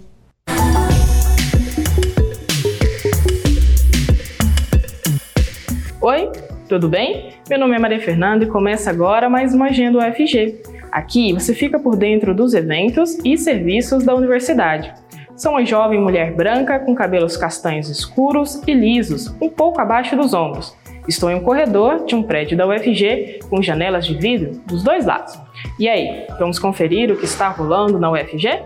Oi, 6.00 6.32
tudo 6.70 6.88
bem? 6.88 7.34
Meu 7.50 7.60
nome 7.60 7.76
é 7.76 7.80
Maria 7.80 8.00
Fernanda 8.00 8.46
e 8.46 8.48
começa 8.48 8.90
agora 8.90 9.30
mais 9.30 9.54
uma 9.54 9.66
Agenda 9.66 10.00
UFG. 10.00 10.62
Aqui 10.90 11.34
você 11.34 11.54
fica 11.54 11.78
por 11.78 11.98
dentro 11.98 12.34
dos 12.34 12.54
eventos 12.54 13.18
e 13.26 13.38
serviços 13.38 14.06
da 14.06 14.16
universidade. 14.16 14.94
Sou 15.36 15.52
uma 15.52 15.66
jovem 15.66 16.00
mulher 16.00 16.34
branca 16.34 16.80
com 16.80 16.96
cabelos 16.96 17.36
castanhos 17.36 17.90
escuros 17.90 18.62
e 18.66 18.74
lisos, 18.74 19.36
um 19.42 19.50
pouco 19.50 19.82
abaixo 19.82 20.16
dos 20.16 20.34
ombros. 20.34 20.80
Estou 21.08 21.32
em 21.32 21.36
um 21.36 21.42
corredor 21.42 22.06
de 22.06 22.16
um 22.16 22.22
prédio 22.22 22.56
da 22.56 22.68
UFG 22.68 23.40
com 23.50 23.62
janelas 23.62 24.06
de 24.06 24.14
vidro 24.14 24.62
dos 24.66 24.84
dois 24.84 25.06
lados. 25.06 25.38
E 25.80 25.90
aí, 25.90 26.26
vamos 26.40 26.60
conferir 26.60 27.12
o 27.12 27.18
que 27.18 27.26
está 27.26 27.50
rolando 27.50 28.00
na 28.00 28.12
UFG? 28.12 28.64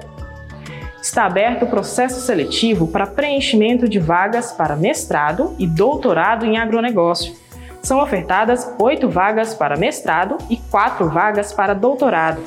Está 1.02 1.26
aberto 1.26 1.64
o 1.64 1.70
processo 1.70 2.20
seletivo 2.20 2.88
para 2.88 3.08
preenchimento 3.08 3.88
de 3.88 4.00
vagas 4.00 4.52
para 4.52 4.76
mestrado 4.76 5.56
e 5.58 5.66
doutorado 5.66 6.46
em 6.46 6.58
agronegócio. 6.58 7.34
São 7.82 8.02
ofertadas 8.02 8.74
oito 8.80 9.08
vagas 9.08 9.54
para 9.54 9.78
mestrado 9.78 10.38
e 10.50 10.58
quatro 10.58 11.08
vagas 11.08 11.54
para 11.54 11.74
doutorado. 11.74 12.42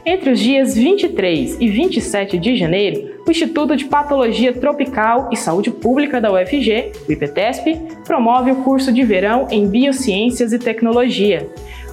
Entre 0.06 0.32
os 0.32 0.40
dias 0.40 0.76
23 0.76 1.58
e 1.60 1.68
27 1.68 2.40
de 2.40 2.56
janeiro, 2.56 3.20
o 3.28 3.32
Instituto 3.32 3.76
de 3.76 3.86
Patologia 3.86 4.54
Tropical 4.54 5.30
e 5.32 5.36
Saúde 5.36 5.70
Pública 5.70 6.20
da 6.20 6.32
UFG, 6.32 6.94
o 7.08 7.12
IPTESP, 7.12 7.80
promove 8.06 8.52
o 8.52 8.64
curso 8.64 8.92
de 8.92 9.04
verão 9.04 9.48
em 9.52 9.68
Biociências 9.68 10.52
e 10.52 10.58
Tecnologia. 10.58 11.48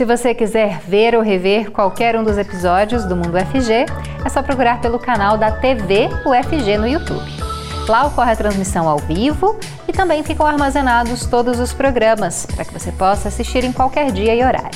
Se 0.00 0.06
você 0.06 0.32
quiser 0.32 0.80
ver 0.80 1.14
ou 1.14 1.20
rever 1.20 1.70
qualquer 1.70 2.16
um 2.16 2.24
dos 2.24 2.38
episódios 2.38 3.04
do 3.04 3.14
Mundo 3.14 3.36
UFG, 3.36 3.84
é 4.24 4.28
só 4.30 4.42
procurar 4.42 4.80
pelo 4.80 4.98
canal 4.98 5.36
da 5.36 5.52
TV 5.52 6.08
UFG 6.24 6.78
no 6.78 6.88
YouTube. 6.88 7.30
Lá 7.86 8.06
ocorre 8.06 8.32
a 8.32 8.36
transmissão 8.36 8.88
ao 8.88 8.96
vivo 8.96 9.60
e 9.86 9.92
também 9.92 10.22
ficam 10.22 10.46
armazenados 10.46 11.26
todos 11.26 11.60
os 11.60 11.74
programas 11.74 12.46
para 12.46 12.64
que 12.64 12.72
você 12.72 12.90
possa 12.90 13.28
assistir 13.28 13.62
em 13.62 13.72
qualquer 13.72 14.10
dia 14.10 14.34
e 14.34 14.42
horário. 14.42 14.70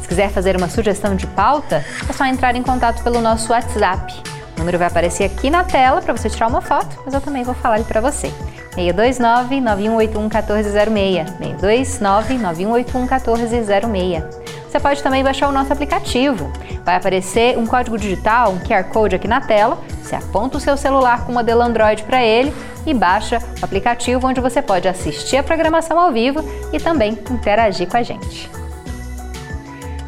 Se 0.00 0.08
quiser 0.08 0.28
fazer 0.28 0.56
uma 0.56 0.68
sugestão 0.68 1.14
de 1.14 1.28
pauta, 1.28 1.84
é 2.08 2.12
só 2.12 2.24
entrar 2.26 2.56
em 2.56 2.64
contato 2.64 3.00
pelo 3.04 3.20
nosso 3.20 3.52
WhatsApp. 3.52 4.31
O 4.56 4.60
número 4.60 4.78
vai 4.78 4.86
aparecer 4.86 5.24
aqui 5.24 5.50
na 5.50 5.64
tela 5.64 6.00
para 6.00 6.16
você 6.16 6.28
tirar 6.28 6.46
uma 6.46 6.60
foto, 6.60 6.98
mas 7.04 7.14
eu 7.14 7.20
também 7.20 7.42
vou 7.42 7.54
falar 7.54 7.76
ele 7.76 7.84
para 7.84 8.00
você. 8.00 8.32
629 8.74 9.60
9181 9.60 10.22
1406. 10.22 11.30
629 11.38 12.38
9181 12.38 13.00
1406. 13.00 14.42
Você 14.68 14.80
pode 14.80 15.02
também 15.02 15.22
baixar 15.22 15.48
o 15.48 15.52
nosso 15.52 15.72
aplicativo. 15.72 16.50
Vai 16.82 16.96
aparecer 16.96 17.58
um 17.58 17.66
código 17.66 17.98
digital, 17.98 18.52
um 18.52 18.58
QR 18.58 18.84
Code 18.84 19.16
aqui 19.16 19.28
na 19.28 19.40
tela. 19.40 19.78
Você 20.02 20.16
aponta 20.16 20.56
o 20.56 20.60
seu 20.60 20.76
celular 20.76 21.26
com 21.26 21.32
o 21.32 21.34
modelo 21.34 21.60
Android 21.60 22.02
para 22.04 22.22
ele 22.22 22.52
e 22.86 22.94
baixa 22.94 23.38
o 23.60 23.64
aplicativo 23.64 24.26
onde 24.26 24.40
você 24.40 24.62
pode 24.62 24.88
assistir 24.88 25.36
a 25.36 25.42
programação 25.42 25.98
ao 25.98 26.10
vivo 26.10 26.42
e 26.72 26.80
também 26.80 27.18
interagir 27.30 27.86
com 27.86 27.98
a 27.98 28.02
gente. 28.02 28.61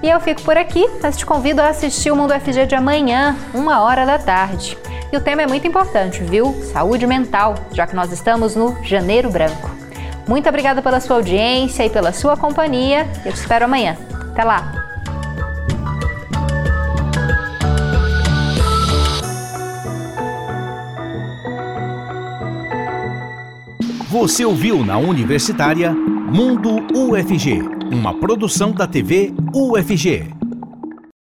E 0.05 0.11
eu 0.11 0.21
fico 0.21 0.43
por 0.43 0.55
aqui, 0.55 0.87
mas 1.03 1.17
te 1.17 1.25
convido 1.25 1.63
a 1.63 1.69
assistir 1.69 2.11
o 2.11 2.17
Mundo 2.17 2.35
FG 2.35 2.67
de 2.67 2.75
amanhã, 2.75 3.35
uma 3.55 3.81
hora 3.81 4.05
da 4.05 4.19
tarde. 4.19 4.77
E 5.11 5.17
o 5.17 5.21
tema 5.21 5.41
é 5.41 5.47
muito 5.47 5.67
importante, 5.67 6.23
viu? 6.23 6.55
Saúde 6.75 7.07
mental, 7.07 7.55
já 7.73 7.87
que 7.87 7.97
nós 7.97 8.13
estamos 8.13 8.55
no 8.55 8.77
Janeiro 8.85 9.31
Branco. 9.31 9.71
Muito 10.29 10.47
obrigada 10.47 10.83
pela 10.83 11.01
sua 11.01 11.17
audiência 11.17 11.87
e 11.87 11.89
pela 11.89 12.13
sua 12.13 12.37
companhia. 12.37 13.09
Eu 13.25 13.33
te 13.33 13.39
espero 13.39 13.65
amanhã. 13.65 13.97
Até 14.31 14.45
lá! 14.45 14.75
Você 24.11 24.45
ouviu 24.45 24.85
na 24.85 24.99
Universitária 24.99 25.95
Mundo 25.95 26.87
UFG, 26.95 27.74
uma 27.91 28.15
produção 28.15 28.73
da 28.73 28.87
TV 28.87 29.33
UFG. 29.55 30.44